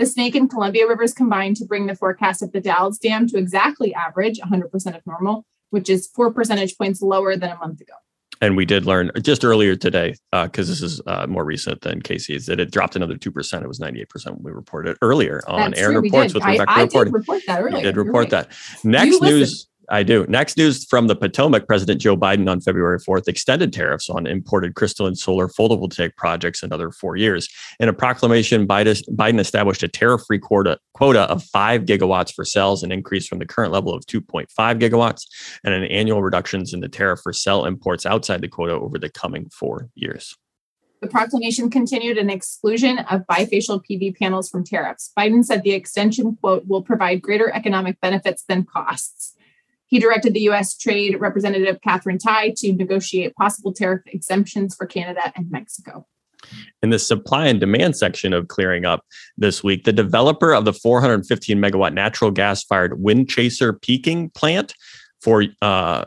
The 0.00 0.06
Snake 0.06 0.34
and 0.34 0.48
Columbia 0.48 0.88
rivers 0.88 1.12
combined 1.12 1.58
to 1.58 1.66
bring 1.66 1.84
the 1.84 1.94
forecast 1.94 2.40
of 2.40 2.52
the 2.52 2.60
Dalles 2.62 2.98
Dam 2.98 3.26
to 3.26 3.36
exactly 3.36 3.92
average 3.92 4.40
100% 4.40 4.96
of 4.96 5.06
normal, 5.06 5.44
which 5.68 5.90
is 5.90 6.06
four 6.06 6.32
percentage 6.32 6.78
points 6.78 7.02
lower 7.02 7.36
than 7.36 7.50
a 7.50 7.58
month 7.58 7.82
ago. 7.82 7.92
And 8.40 8.56
we 8.56 8.64
did 8.64 8.86
learn 8.86 9.10
just 9.20 9.44
earlier 9.44 9.76
today, 9.76 10.14
because 10.32 10.70
uh, 10.70 10.72
this 10.72 10.80
is 10.80 11.02
uh, 11.06 11.26
more 11.26 11.44
recent 11.44 11.82
than 11.82 12.00
Casey's, 12.00 12.46
that 12.46 12.58
it 12.58 12.70
dropped 12.70 12.96
another 12.96 13.16
2%. 13.16 13.62
It 13.62 13.68
was 13.68 13.78
98% 13.78 14.06
when 14.24 14.42
we 14.42 14.52
reported 14.52 14.96
earlier 15.02 15.42
on 15.46 15.72
That's 15.72 15.82
air 15.82 15.92
true, 15.92 16.00
reports 16.00 16.32
with 16.32 16.44
I, 16.44 16.52
Rebecca 16.52 16.70
I 16.70 16.82
reporting. 16.84 17.12
did 17.12 17.18
report 17.18 17.42
that 17.46 17.60
earlier. 17.60 17.76
You 17.76 17.82
did 17.82 17.96
report 17.98 18.22
right. 18.22 18.30
that. 18.30 18.52
Next 18.82 19.20
news. 19.20 19.68
I 19.90 20.04
do. 20.04 20.24
Next 20.28 20.56
news 20.56 20.84
from 20.84 21.08
the 21.08 21.16
Potomac, 21.16 21.66
President 21.66 22.00
Joe 22.00 22.16
Biden 22.16 22.48
on 22.48 22.60
February 22.60 22.98
4th 23.00 23.26
extended 23.26 23.72
tariffs 23.72 24.08
on 24.08 24.24
imported 24.24 24.76
crystalline 24.76 25.16
solar 25.16 25.48
photovoltaic 25.48 26.14
projects 26.16 26.62
another 26.62 26.92
four 26.92 27.16
years. 27.16 27.48
In 27.80 27.88
a 27.88 27.92
proclamation, 27.92 28.68
Biden, 28.68 29.02
Biden 29.16 29.40
established 29.40 29.82
a 29.82 29.88
tariff 29.88 30.22
free 30.28 30.38
quota, 30.38 30.78
quota 30.94 31.22
of 31.22 31.42
five 31.42 31.86
gigawatts 31.86 32.32
for 32.32 32.44
cells, 32.44 32.84
an 32.84 32.92
increase 32.92 33.26
from 33.26 33.40
the 33.40 33.46
current 33.46 33.72
level 33.72 33.92
of 33.92 34.06
2.5 34.06 34.46
gigawatts, 34.78 35.22
and 35.64 35.74
an 35.74 35.84
annual 35.84 36.22
reductions 36.22 36.72
in 36.72 36.78
the 36.78 36.88
tariff 36.88 37.20
for 37.20 37.32
cell 37.32 37.64
imports 37.64 38.06
outside 38.06 38.42
the 38.42 38.48
quota 38.48 38.72
over 38.72 38.96
the 38.96 39.10
coming 39.10 39.50
four 39.50 39.88
years. 39.96 40.36
The 41.00 41.08
proclamation 41.08 41.68
continued 41.68 42.18
an 42.18 42.30
exclusion 42.30 42.98
of 42.98 43.22
bifacial 43.22 43.82
PV 43.90 44.18
panels 44.18 44.50
from 44.50 44.64
tariffs. 44.64 45.10
Biden 45.18 45.44
said 45.44 45.62
the 45.62 45.72
extension, 45.72 46.36
quote, 46.36 46.66
will 46.68 46.82
provide 46.82 47.22
greater 47.22 47.50
economic 47.50 47.98
benefits 48.00 48.44
than 48.46 48.64
costs. 48.64 49.34
He 49.90 49.98
directed 49.98 50.34
the 50.34 50.40
U.S. 50.42 50.76
Trade 50.76 51.20
Representative 51.20 51.80
Katherine 51.82 52.18
Tai 52.18 52.54
to 52.58 52.72
negotiate 52.72 53.34
possible 53.34 53.72
tariff 53.72 54.02
exemptions 54.06 54.74
for 54.76 54.86
Canada 54.86 55.32
and 55.34 55.50
Mexico. 55.50 56.06
In 56.82 56.90
the 56.90 56.98
supply 56.98 57.48
and 57.48 57.60
demand 57.60 57.96
section 57.96 58.32
of 58.32 58.48
Clearing 58.48 58.86
Up 58.86 59.04
this 59.36 59.62
week, 59.62 59.84
the 59.84 59.92
developer 59.92 60.54
of 60.54 60.64
the 60.64 60.72
415 60.72 61.58
megawatt 61.58 61.92
natural 61.92 62.30
gas 62.30 62.62
fired 62.64 63.02
Wind 63.02 63.28
Chaser 63.28 63.72
peaking 63.72 64.30
plant 64.30 64.74
for 65.20 65.44
uh, 65.60 66.04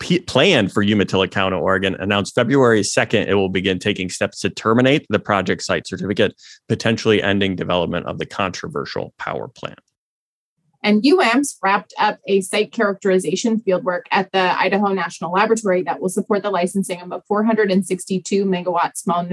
p- 0.00 0.20
planned 0.20 0.72
for 0.72 0.82
Umatilla, 0.82 1.28
County, 1.28 1.56
Oregon, 1.56 1.94
announced 2.00 2.34
February 2.34 2.80
2nd 2.80 3.28
it 3.28 3.34
will 3.34 3.50
begin 3.50 3.78
taking 3.78 4.08
steps 4.08 4.40
to 4.40 4.50
terminate 4.50 5.06
the 5.10 5.20
project 5.20 5.62
site 5.62 5.86
certificate, 5.86 6.34
potentially 6.68 7.22
ending 7.22 7.54
development 7.56 8.06
of 8.06 8.18
the 8.18 8.26
controversial 8.26 9.14
power 9.18 9.48
plant. 9.48 9.78
And 10.82 11.02
UAMPS 11.02 11.58
wrapped 11.62 11.94
up 11.98 12.18
a 12.26 12.40
site 12.40 12.72
characterization 12.72 13.60
fieldwork 13.60 14.02
at 14.10 14.32
the 14.32 14.58
Idaho 14.60 14.92
National 14.92 15.32
Laboratory 15.32 15.82
that 15.82 16.00
will 16.00 16.08
support 16.08 16.42
the 16.42 16.50
licensing 16.50 17.00
of 17.00 17.12
a 17.12 17.22
462 17.28 18.44
megawatt 18.44 18.96
small, 18.96 19.28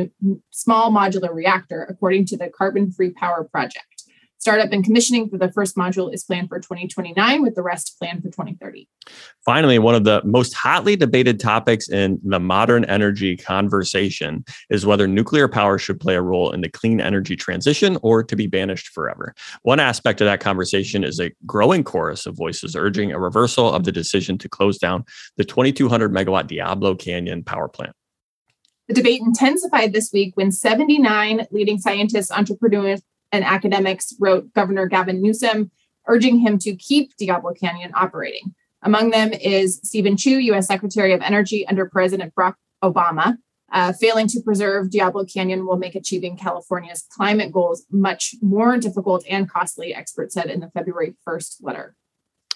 small 0.51 0.91
modular 0.91 1.33
reactor, 1.33 1.87
according 1.89 2.25
to 2.25 2.37
the 2.37 2.49
Carbon 2.49 2.91
Free 2.91 3.11
Power 3.11 3.43
Project. 3.43 3.98
Startup 4.39 4.71
and 4.71 4.85
commissioning 4.85 5.29
for 5.29 5.37
the 5.37 5.51
first 5.51 5.75
module 5.75 6.13
is 6.13 6.23
planned 6.23 6.47
for 6.47 6.61
2029, 6.61 7.41
with 7.41 7.55
the 7.55 7.61
rest 7.61 7.97
planned 7.99 8.23
for 8.23 8.29
2030. 8.29 8.87
Finally, 9.43 9.79
one 9.79 9.95
of 9.95 10.05
the 10.05 10.21
most 10.23 10.53
hotly 10.53 10.95
debated 10.95 11.41
topics 11.41 11.89
in 11.89 12.17
the 12.23 12.39
modern 12.39 12.85
energy 12.85 13.35
conversation 13.35 14.45
is 14.69 14.85
whether 14.85 15.07
nuclear 15.07 15.49
power 15.49 15.77
should 15.77 15.99
play 15.99 16.15
a 16.15 16.21
role 16.21 16.51
in 16.51 16.61
the 16.61 16.69
clean 16.69 17.01
energy 17.01 17.35
transition 17.35 17.97
or 18.01 18.23
to 18.23 18.33
be 18.37 18.47
banished 18.47 18.87
forever. 18.87 19.35
One 19.63 19.81
aspect 19.81 20.21
of 20.21 20.25
that 20.25 20.39
conversation 20.39 21.03
is 21.03 21.19
a 21.19 21.31
growing 21.45 21.83
chorus 21.83 22.25
of 22.25 22.37
voices 22.37 22.77
urging 22.77 23.11
a 23.11 23.19
reversal 23.19 23.73
of 23.73 23.83
the 23.83 23.91
decision 23.91 24.37
to 24.37 24.47
close 24.47 24.77
down 24.77 25.03
the 25.35 25.43
2200 25.43 26.13
megawatt 26.13 26.47
Diablo 26.47 26.95
Canyon 26.95 27.43
power 27.43 27.67
plant. 27.67 27.93
The 28.87 28.93
debate 28.93 29.21
intensified 29.21 29.91
this 29.91 30.11
week 30.13 30.31
when 30.35 30.53
79 30.53 31.45
leading 31.51 31.77
scientists, 31.77 32.31
entrepreneurs, 32.31 33.01
and 33.31 33.43
academics 33.43 34.13
wrote 34.19 34.53
Governor 34.53 34.87
Gavin 34.87 35.21
Newsom, 35.21 35.71
urging 36.07 36.39
him 36.39 36.57
to 36.59 36.75
keep 36.75 37.15
Diablo 37.17 37.53
Canyon 37.53 37.91
operating. 37.95 38.55
Among 38.81 39.09
them 39.09 39.33
is 39.33 39.79
Steven 39.83 40.17
Chu, 40.17 40.39
U.S. 40.39 40.67
Secretary 40.67 41.13
of 41.13 41.21
Energy 41.21 41.67
under 41.67 41.85
President 41.85 42.33
Barack 42.35 42.55
Obama. 42.83 43.37
Uh, 43.71 43.93
failing 43.93 44.27
to 44.27 44.41
preserve 44.41 44.89
Diablo 44.89 45.25
Canyon 45.25 45.67
will 45.67 45.77
make 45.77 45.93
achieving 45.93 46.35
California's 46.35 47.05
climate 47.11 47.51
goals 47.51 47.85
much 47.91 48.33
more 48.41 48.77
difficult 48.77 49.23
and 49.29 49.47
costly, 49.47 49.93
experts 49.93 50.33
said 50.33 50.47
in 50.47 50.59
the 50.59 50.71
February 50.71 51.15
1st 51.27 51.57
letter 51.61 51.95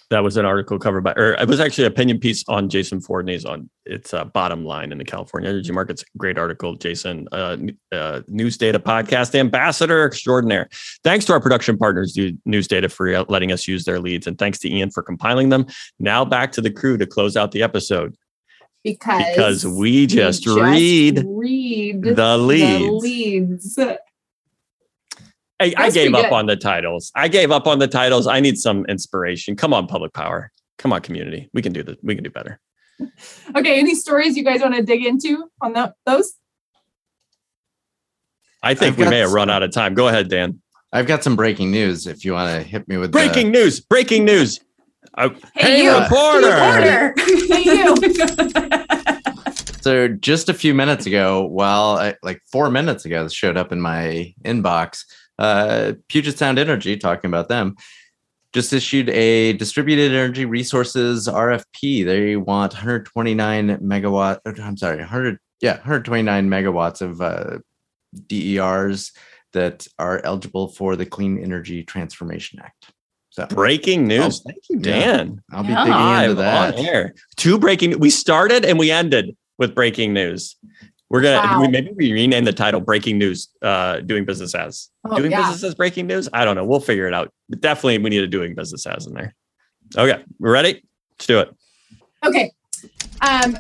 that 0.10 0.24
was 0.24 0.38
an 0.38 0.46
article 0.46 0.78
covered 0.78 1.04
by, 1.04 1.14
or 1.14 1.34
it 1.34 1.48
was 1.48 1.60
actually 1.60 1.86
an 1.86 1.92
opinion 1.92 2.20
piece 2.20 2.44
on 2.48 2.70
Jason 2.70 3.02
Fordney's 3.02 3.46
on 3.46 3.70
its 3.86 4.14
uh, 4.14 4.26
bottom 4.26 4.64
line 4.64 4.92
in 4.92 4.98
the 4.98 5.04
California 5.04 5.50
energy 5.50 5.72
markets. 5.72 6.04
Great 6.18 6.38
article, 6.38 6.76
Jason, 6.76 7.28
uh, 7.32 7.58
uh, 7.92 8.22
News 8.28 8.58
Data 8.58 8.80
podcast 8.80 9.36
ambassador 9.36 10.06
extraordinaire. 10.06 10.70
Thanks 11.04 11.26
to 11.26 11.34
our 11.34 11.40
production 11.40 11.78
partners, 11.78 12.18
News 12.46 12.68
Data, 12.68 12.90
for 12.90 13.24
letting 13.24 13.52
us 13.52 13.68
use 13.68 13.86
their 13.86 14.00
leads, 14.00 14.28
and 14.28 14.38
thanks 14.38 14.60
to 14.60 14.70
Ian 14.70 14.92
for 14.92 15.04
compiling 15.04 15.50
them. 15.50 15.66
Now 16.00 16.26
back 16.26 16.52
to 16.54 16.62
the 16.62 16.72
crew 16.72 16.98
to 16.98 17.06
close 17.06 17.36
out 17.36 17.52
the 17.52 17.64
episode. 17.64 18.16
Because, 18.84 19.24
because 19.30 19.66
we 19.66 20.06
just, 20.06 20.46
we 20.46 20.56
just 20.56 20.60
read, 20.60 21.24
read 21.26 22.04
the 22.04 22.38
leads. 22.38 22.84
The 22.84 22.92
leads. 22.92 23.80
I, 25.64 25.86
I 25.86 25.90
gave 25.90 26.14
up 26.14 26.32
on 26.32 26.46
the 26.46 26.56
titles. 26.56 27.12
I 27.16 27.28
gave 27.28 27.52
up 27.52 27.68
on 27.68 27.80
the 27.80 27.88
titles. 27.88 28.28
I 28.28 28.40
need 28.40 28.58
some 28.58 28.86
inspiration. 28.88 29.56
Come 29.56 29.74
on, 29.74 29.88
public 29.88 30.14
power. 30.14 30.52
Come 30.78 30.92
on, 30.92 31.02
community. 31.02 31.50
We 31.54 31.62
can 31.62 31.72
do 31.72 31.84
this. 31.84 31.96
We 32.04 32.16
can 32.16 32.24
do 32.24 32.30
better. 32.30 32.60
Okay. 33.56 33.80
Any 33.80 33.96
stories 33.96 34.38
you 34.38 34.44
guys 34.44 34.62
want 34.62 34.76
to 34.76 34.84
dig 34.84 35.04
into 35.04 35.50
on 35.62 35.74
that, 35.74 35.96
those? 36.06 36.34
I 38.62 38.76
think 38.76 38.94
I've 38.94 39.00
we 39.00 39.10
may 39.10 39.20
have 39.20 39.34
run 39.34 39.50
out 39.50 39.62
of 39.62 39.72
time. 39.72 39.94
Go 39.94 40.08
ahead, 40.08 40.30
Dan. 40.30 40.62
I've 40.94 41.08
got 41.08 41.24
some 41.24 41.36
breaking 41.36 41.72
news. 41.72 42.08
If 42.08 42.24
you 42.24 42.34
want 42.34 42.52
to 42.52 42.62
hit 42.66 42.88
me 42.88 42.98
with 42.98 43.12
breaking 43.12 43.52
the... 43.52 43.60
news, 43.60 43.80
breaking 43.80 44.26
news. 44.26 44.60
Uh, 45.16 45.30
hey, 45.56 45.78
hey, 45.78 45.84
you, 45.84 45.98
reporter. 45.98 46.48
reporter. 46.48 47.14
hey, 47.18 47.64
you. 47.74 47.96
so 49.82 50.08
just 50.08 50.50
a 50.50 50.54
few 50.54 50.74
minutes 50.74 51.06
ago, 51.06 51.46
well, 51.48 51.98
I, 51.98 52.16
like 52.24 52.42
four 52.52 52.70
minutes 52.70 53.06
ago, 53.06 53.24
this 53.24 53.34
showed 53.34 53.58
up 53.58 53.72
in 53.72 53.82
my 53.82 54.34
inbox 54.46 55.04
uh, 55.40 55.94
Puget 56.08 56.38
Sound 56.38 56.60
Energy, 56.60 56.98
talking 56.98 57.30
about 57.30 57.50
them, 57.50 57.76
just 58.54 58.72
issued 58.72 59.10
a 59.10 59.54
distributed 59.54 60.12
energy 60.12 60.46
resources 60.46 61.28
RFP. 61.28 62.06
They 62.06 62.36
want 62.36 62.74
129 62.74 63.78
megawatt. 63.80 64.40
I'm 64.46 64.78
sorry, 64.78 64.98
100. 64.98 65.40
Yeah, 65.62 65.74
129 65.74 66.50
megawatts 66.50 67.02
of 67.02 67.22
uh, 67.22 67.60
DERs 68.28 69.12
that 69.54 69.88
are 69.98 70.22
eligible 70.24 70.68
for 70.68 70.96
the 70.96 71.06
Clean 71.06 71.42
Energy 71.42 71.84
Transformation 71.84 72.60
Act. 72.60 72.92
So 73.30 73.48
breaking 73.48 74.08
news. 74.08 74.42
Oh, 74.42 74.52
thank 74.52 74.64
you, 74.70 74.80
Dan. 74.80 75.42
Yeah, 75.50 75.58
I'll 75.58 75.64
be 75.64 75.70
yeah. 75.70 75.86
digging 75.86 76.30
into 76.30 76.42
that. 76.44 76.76
On 76.76 76.86
air. 76.86 77.16
Two 77.36 77.58
breaking. 77.58 77.98
We 78.00 78.12
started 78.12 78.64
and 78.64 78.78
we 78.78 78.92
ended 78.92 79.36
with 79.58 79.74
breaking 79.74 80.14
news. 80.14 80.56
We're 81.14 81.22
gonna 81.22 81.48
wow. 81.48 81.68
maybe 81.70 81.92
we 81.96 82.12
rename 82.12 82.44
the 82.44 82.52
title 82.52 82.82
"Breaking 82.82 83.20
News." 83.20 83.50
Uh, 83.62 84.00
doing 84.00 84.26
business 84.26 84.56
as 84.56 84.90
oh, 85.06 85.16
doing 85.16 85.30
yeah. 85.30 85.42
business 85.42 85.64
as 85.64 85.76
breaking 85.76 86.08
news. 86.08 86.28
I 86.34 86.44
don't 86.44 86.56
know. 86.56 86.66
We'll 86.66 86.80
figure 86.80 87.08
it 87.08 87.14
out. 87.14 87.32
But 87.50 87.62
definitely, 87.62 88.00
we 88.00 88.10
need 88.10 88.24
a 88.24 88.28
doing 88.28 88.56
business 88.56 88.88
as 88.88 89.06
in 89.06 89.14
there. 89.14 89.36
Okay, 89.96 90.24
we're 90.40 90.52
ready. 90.52 90.84
Let's 91.12 91.28
do 91.28 91.40
it. 91.40 91.56
Okay. 92.26 92.52
Um, 93.22 93.60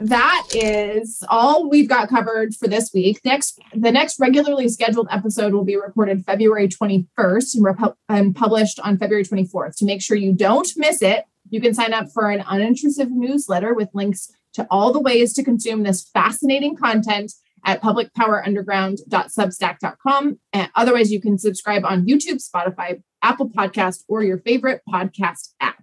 that 0.00 0.48
is 0.52 1.22
all 1.28 1.70
we've 1.70 1.88
got 1.88 2.08
covered 2.08 2.56
for 2.56 2.66
this 2.66 2.90
week. 2.92 3.20
Next, 3.24 3.60
the 3.72 3.92
next 3.92 4.18
regularly 4.18 4.68
scheduled 4.68 5.06
episode 5.12 5.52
will 5.52 5.64
be 5.64 5.76
recorded 5.76 6.24
February 6.24 6.66
21st 6.66 7.54
and, 7.54 7.64
rep- 7.64 7.96
and 8.08 8.34
published 8.34 8.80
on 8.80 8.98
February 8.98 9.24
24th. 9.24 9.76
To 9.76 9.84
make 9.84 10.02
sure 10.02 10.16
you 10.16 10.32
don't 10.32 10.68
miss 10.76 11.02
it, 11.02 11.24
You 11.48 11.60
can 11.60 11.74
sign 11.74 11.92
up 11.92 12.10
for 12.10 12.30
an 12.30 12.40
unintrusive 12.40 13.10
newsletter 13.10 13.72
with 13.72 13.88
links 13.94 14.32
to 14.56 14.66
all 14.70 14.92
the 14.92 15.00
ways 15.00 15.32
to 15.34 15.44
consume 15.44 15.84
this 15.84 16.08
fascinating 16.10 16.76
content 16.76 17.32
at 17.64 17.82
publicpowerunderground.substack.com. 17.82 20.40
And 20.52 20.70
otherwise, 20.74 21.10
you 21.12 21.20
can 21.20 21.38
subscribe 21.38 21.84
on 21.84 22.06
YouTube, 22.06 22.42
Spotify, 22.42 23.02
Apple 23.22 23.50
Podcast, 23.50 24.04
or 24.08 24.22
your 24.22 24.38
favorite 24.38 24.80
podcast 24.88 25.50
app. 25.60 25.82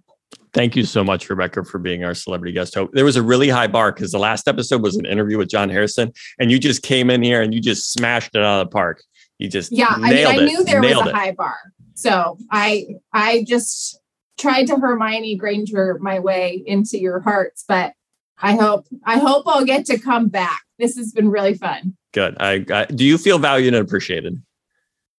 Thank 0.52 0.74
you 0.76 0.84
so 0.84 1.04
much, 1.04 1.28
Rebecca, 1.28 1.64
for 1.64 1.78
being 1.78 2.04
our 2.04 2.14
celebrity 2.14 2.52
guest 2.52 2.74
host. 2.74 2.92
There 2.94 3.04
was 3.04 3.16
a 3.16 3.22
really 3.22 3.48
high 3.48 3.66
bar 3.66 3.92
because 3.92 4.12
the 4.12 4.20
last 4.20 4.46
episode 4.46 4.82
was 4.82 4.94
an 4.96 5.04
interview 5.04 5.36
with 5.36 5.48
John 5.48 5.68
Harrison, 5.68 6.12
and 6.38 6.48
you 6.50 6.60
just 6.60 6.82
came 6.82 7.10
in 7.10 7.22
here 7.22 7.42
and 7.42 7.52
you 7.52 7.60
just 7.60 7.92
smashed 7.92 8.30
it 8.34 8.42
out 8.42 8.60
of 8.60 8.68
the 8.68 8.70
park. 8.70 9.02
You 9.38 9.48
just 9.48 9.72
yeah. 9.72 9.88
I 9.90 10.12
mean, 10.12 10.26
I 10.26 10.36
knew 10.36 10.62
there 10.64 10.80
was 10.80 10.92
a 10.92 11.08
it. 11.08 11.14
high 11.14 11.32
bar, 11.32 11.56
so 11.94 12.38
I 12.52 12.86
I 13.12 13.44
just 13.48 13.98
tried 14.38 14.68
to 14.68 14.76
Hermione 14.76 15.34
Granger 15.36 15.98
my 16.00 16.20
way 16.20 16.62
into 16.64 16.98
your 16.98 17.18
hearts, 17.18 17.64
but 17.66 17.94
I 18.38 18.56
hope 18.56 18.86
I 19.04 19.18
hope 19.18 19.44
I'll 19.46 19.64
get 19.64 19.86
to 19.86 19.98
come 19.98 20.28
back. 20.28 20.62
This 20.78 20.96
has 20.96 21.12
been 21.12 21.30
really 21.30 21.54
fun. 21.54 21.96
Good. 22.12 22.36
I, 22.40 22.64
I 22.70 22.84
do 22.86 23.04
you 23.04 23.18
feel 23.18 23.38
valued 23.38 23.74
and 23.74 23.86
appreciated? 23.86 24.42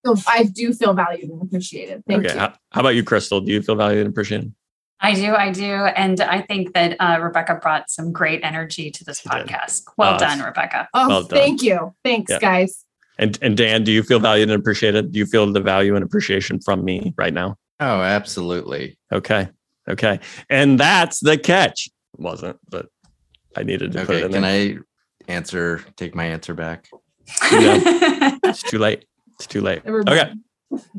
So 0.06 0.16
I 0.28 0.44
do 0.44 0.72
feel 0.74 0.94
valued 0.94 1.30
and 1.30 1.42
appreciated. 1.42 2.04
Thank 2.08 2.26
okay. 2.26 2.34
you. 2.34 2.40
How, 2.40 2.54
how 2.72 2.82
about 2.82 2.90
you, 2.90 3.04
Crystal? 3.04 3.42
Do 3.42 3.52
you 3.52 3.62
feel 3.62 3.76
valued 3.76 4.02
and 4.02 4.10
appreciated? 4.10 4.54
I 5.02 5.14
do, 5.14 5.34
I 5.36 5.52
do, 5.52 5.64
and 5.66 6.22
I 6.22 6.42
think 6.42 6.74
that 6.74 6.96
uh, 7.00 7.20
Rebecca 7.22 7.56
brought 7.56 7.90
some 7.90 8.12
great 8.12 8.42
energy 8.44 8.90
to 8.92 9.04
this 9.04 9.20
she 9.20 9.30
podcast. 9.30 9.86
Did. 9.86 9.94
Well 9.98 10.14
uh, 10.14 10.18
done, 10.18 10.40
Rebecca. 10.40 10.88
Oh, 10.94 11.08
well 11.08 11.24
done. 11.24 11.38
thank 11.38 11.62
you. 11.64 11.94
Thanks, 12.04 12.32
yeah. 12.32 12.40
guys. 12.40 12.86
And 13.18 13.38
and 13.42 13.58
Dan, 13.58 13.84
do 13.84 13.92
you 13.92 14.04
feel 14.04 14.20
valued 14.20 14.50
and 14.50 14.60
appreciated? 14.60 15.12
Do 15.12 15.20
you 15.20 15.26
feel 15.26 15.52
the 15.52 15.62
value 15.62 15.96
and 15.96 16.04
appreciation 16.04 16.60
from 16.60 16.84
me 16.84 17.14
right 17.18 17.34
now? 17.34 17.58
Oh, 17.80 18.02
absolutely. 18.02 18.98
Okay. 19.12 19.50
Okay. 19.88 20.20
And 20.50 20.80
that's 20.80 21.20
the 21.20 21.38
catch. 21.38 21.88
It 22.14 22.20
wasn't, 22.20 22.58
but 22.70 22.88
I 23.56 23.64
needed 23.64 23.94
to 23.94 24.00
okay, 24.00 24.06
put 24.06 24.16
it 24.16 24.26
in 24.26 24.32
Can 24.32 24.42
there. 24.42 24.80
I 25.28 25.32
answer, 25.32 25.82
take 25.96 26.16
my 26.16 26.26
answer 26.26 26.54
back? 26.54 26.90
it's 27.42 28.64
too 28.64 28.78
late. 28.78 29.06
It's 29.36 29.48
too 29.48 29.62
late. 29.62 29.82
Okay. 29.86 30.32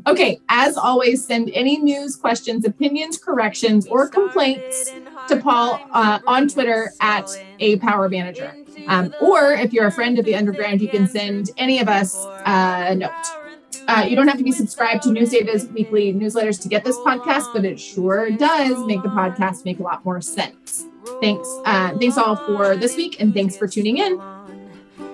Okay, 0.07 0.39
as 0.49 0.77
always, 0.77 1.25
send 1.25 1.51
any 1.53 1.77
news, 1.77 2.15
questions, 2.15 2.65
opinions, 2.65 3.17
corrections, 3.17 3.85
or 3.87 4.07
complaints 4.07 4.93
to 5.27 5.37
Paul 5.37 5.79
uh, 5.91 6.19
on 6.25 6.47
Twitter 6.47 6.91
at 7.01 7.29
a 7.59 7.77
power 7.77 8.09
manager. 8.09 8.55
Um, 8.87 9.13
or 9.21 9.51
if 9.51 9.73
you're 9.73 9.87
a 9.87 9.91
friend 9.91 10.17
of 10.17 10.25
the 10.25 10.35
underground, 10.35 10.81
you 10.81 10.87
can 10.87 11.07
send 11.07 11.51
any 11.57 11.79
of 11.79 11.89
us 11.89 12.25
a 12.45 12.95
note. 12.95 13.11
Uh, 13.87 14.05
you 14.07 14.15
don't 14.15 14.27
have 14.27 14.37
to 14.37 14.43
be 14.43 14.51
subscribed 14.51 15.03
to 15.03 15.09
Newsdata's 15.09 15.67
weekly 15.67 16.13
newsletters 16.13 16.61
to 16.61 16.67
get 16.67 16.83
this 16.83 16.97
podcast, 16.97 17.53
but 17.53 17.63
it 17.63 17.79
sure 17.79 18.31
does 18.31 18.85
make 18.85 19.01
the 19.03 19.09
podcast 19.09 19.63
make 19.65 19.79
a 19.79 19.83
lot 19.83 20.03
more 20.03 20.21
sense. 20.21 20.86
Thanks. 21.21 21.47
Uh, 21.65 21.97
thanks 21.97 22.17
all 22.17 22.35
for 22.35 22.75
this 22.75 22.95
week, 22.95 23.19
and 23.19 23.33
thanks 23.33 23.57
for 23.57 23.67
tuning 23.67 23.97
in. 23.97 24.19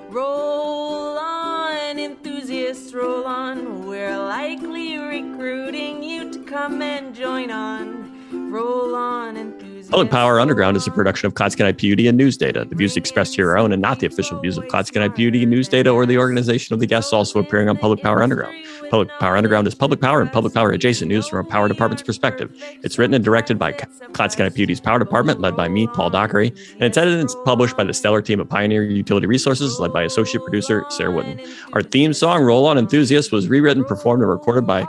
Roll 0.09 1.17
on, 1.17 1.97
enthusiasts, 1.97 2.93
roll 2.93 3.25
on. 3.25 3.87
We're 3.87 4.17
likely 4.17 4.97
recruiting 4.97 6.03
you 6.03 6.31
to 6.31 6.39
come 6.43 6.81
and 6.81 7.15
join 7.15 7.49
on. 7.51 8.51
Roll 8.51 8.95
on, 8.95 9.37
enthusiasts. 9.37 9.89
Public 9.89 10.11
Power 10.11 10.39
Underground 10.39 10.75
is 10.77 10.87
a 10.87 10.91
production 10.91 11.27
of 11.27 11.33
Clatskanie 11.33 11.77
PUD 11.77 12.05
and 12.07 12.17
News 12.17 12.37
Data. 12.37 12.65
The 12.65 12.75
views 12.75 12.97
expressed 12.97 13.35
here 13.35 13.49
are 13.51 13.57
own 13.57 13.71
and 13.71 13.81
not 13.81 13.99
the 13.99 14.07
official 14.07 14.39
views 14.39 14.57
of 14.57 14.63
Clatskanie 14.65 15.09
PUD, 15.09 15.47
News 15.47 15.67
Data, 15.67 15.91
or 15.91 16.05
the 16.05 16.17
organization 16.17 16.73
of 16.73 16.79
the 16.79 16.87
guests 16.87 17.13
also 17.13 17.39
appearing 17.39 17.69
on 17.69 17.77
Public 17.77 18.01
Power 18.01 18.23
Underground. 18.23 18.55
Public 18.89 19.09
Power 19.19 19.37
Underground 19.37 19.67
is 19.67 19.75
public 19.75 20.01
power 20.01 20.21
and 20.21 20.31
public 20.31 20.53
power 20.53 20.71
adjacent 20.71 21.09
news 21.09 21.27
from 21.27 21.45
a 21.45 21.49
power 21.49 21.67
department's 21.67 22.03
perspective. 22.03 22.51
It's 22.83 22.97
written 22.97 23.13
and 23.13 23.23
directed 23.23 23.57
by 23.57 23.73
Clatskanie 23.73 24.55
PUD's 24.55 24.79
Power 24.79 24.99
Department, 24.99 25.41
led 25.41 25.55
by 25.55 25.67
me, 25.67 25.87
Paul 25.87 26.09
Dockery, 26.09 26.49
and 26.73 26.83
it's 26.83 26.97
edited 26.97 27.19
and 27.19 27.29
published 27.45 27.75
by 27.75 27.83
the 27.83 27.93
stellar 27.93 28.21
team 28.21 28.39
of 28.39 28.49
Pioneer 28.49 28.83
Utility 28.83 29.27
Resources, 29.27 29.79
led 29.79 29.93
by 29.93 30.03
associate 30.03 30.41
producer 30.43 30.85
Sarah 30.89 31.11
Wooden. 31.11 31.39
Our 31.73 31.81
theme 31.81 32.13
song, 32.13 32.43
Roll 32.43 32.65
On 32.65 32.77
Enthusiast, 32.77 33.31
was 33.31 33.47
rewritten, 33.47 33.83
performed, 33.83 34.21
and 34.21 34.29
recorded 34.29 34.65
by 34.67 34.87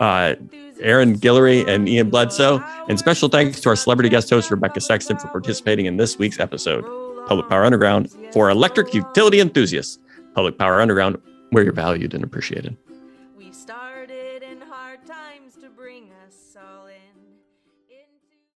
uh, 0.00 0.34
Aaron 0.80 1.16
Guillory 1.18 1.66
and 1.66 1.88
Ian 1.88 2.10
Bledsoe. 2.10 2.62
And 2.88 2.98
special 2.98 3.28
thanks 3.28 3.60
to 3.60 3.68
our 3.68 3.76
celebrity 3.76 4.08
guest 4.08 4.30
host, 4.30 4.50
Rebecca 4.50 4.80
Sexton, 4.80 5.18
for 5.18 5.28
participating 5.28 5.86
in 5.86 5.96
this 5.96 6.18
week's 6.18 6.40
episode. 6.40 6.84
Public 7.26 7.48
Power 7.48 7.64
Underground 7.64 8.10
for 8.32 8.50
electric 8.50 8.92
utility 8.92 9.40
enthusiasts. 9.40 9.98
Public 10.34 10.58
Power 10.58 10.80
Underground, 10.80 11.16
where 11.50 11.62
you're 11.62 11.72
valued 11.72 12.12
and 12.14 12.24
appreciated. 12.24 12.76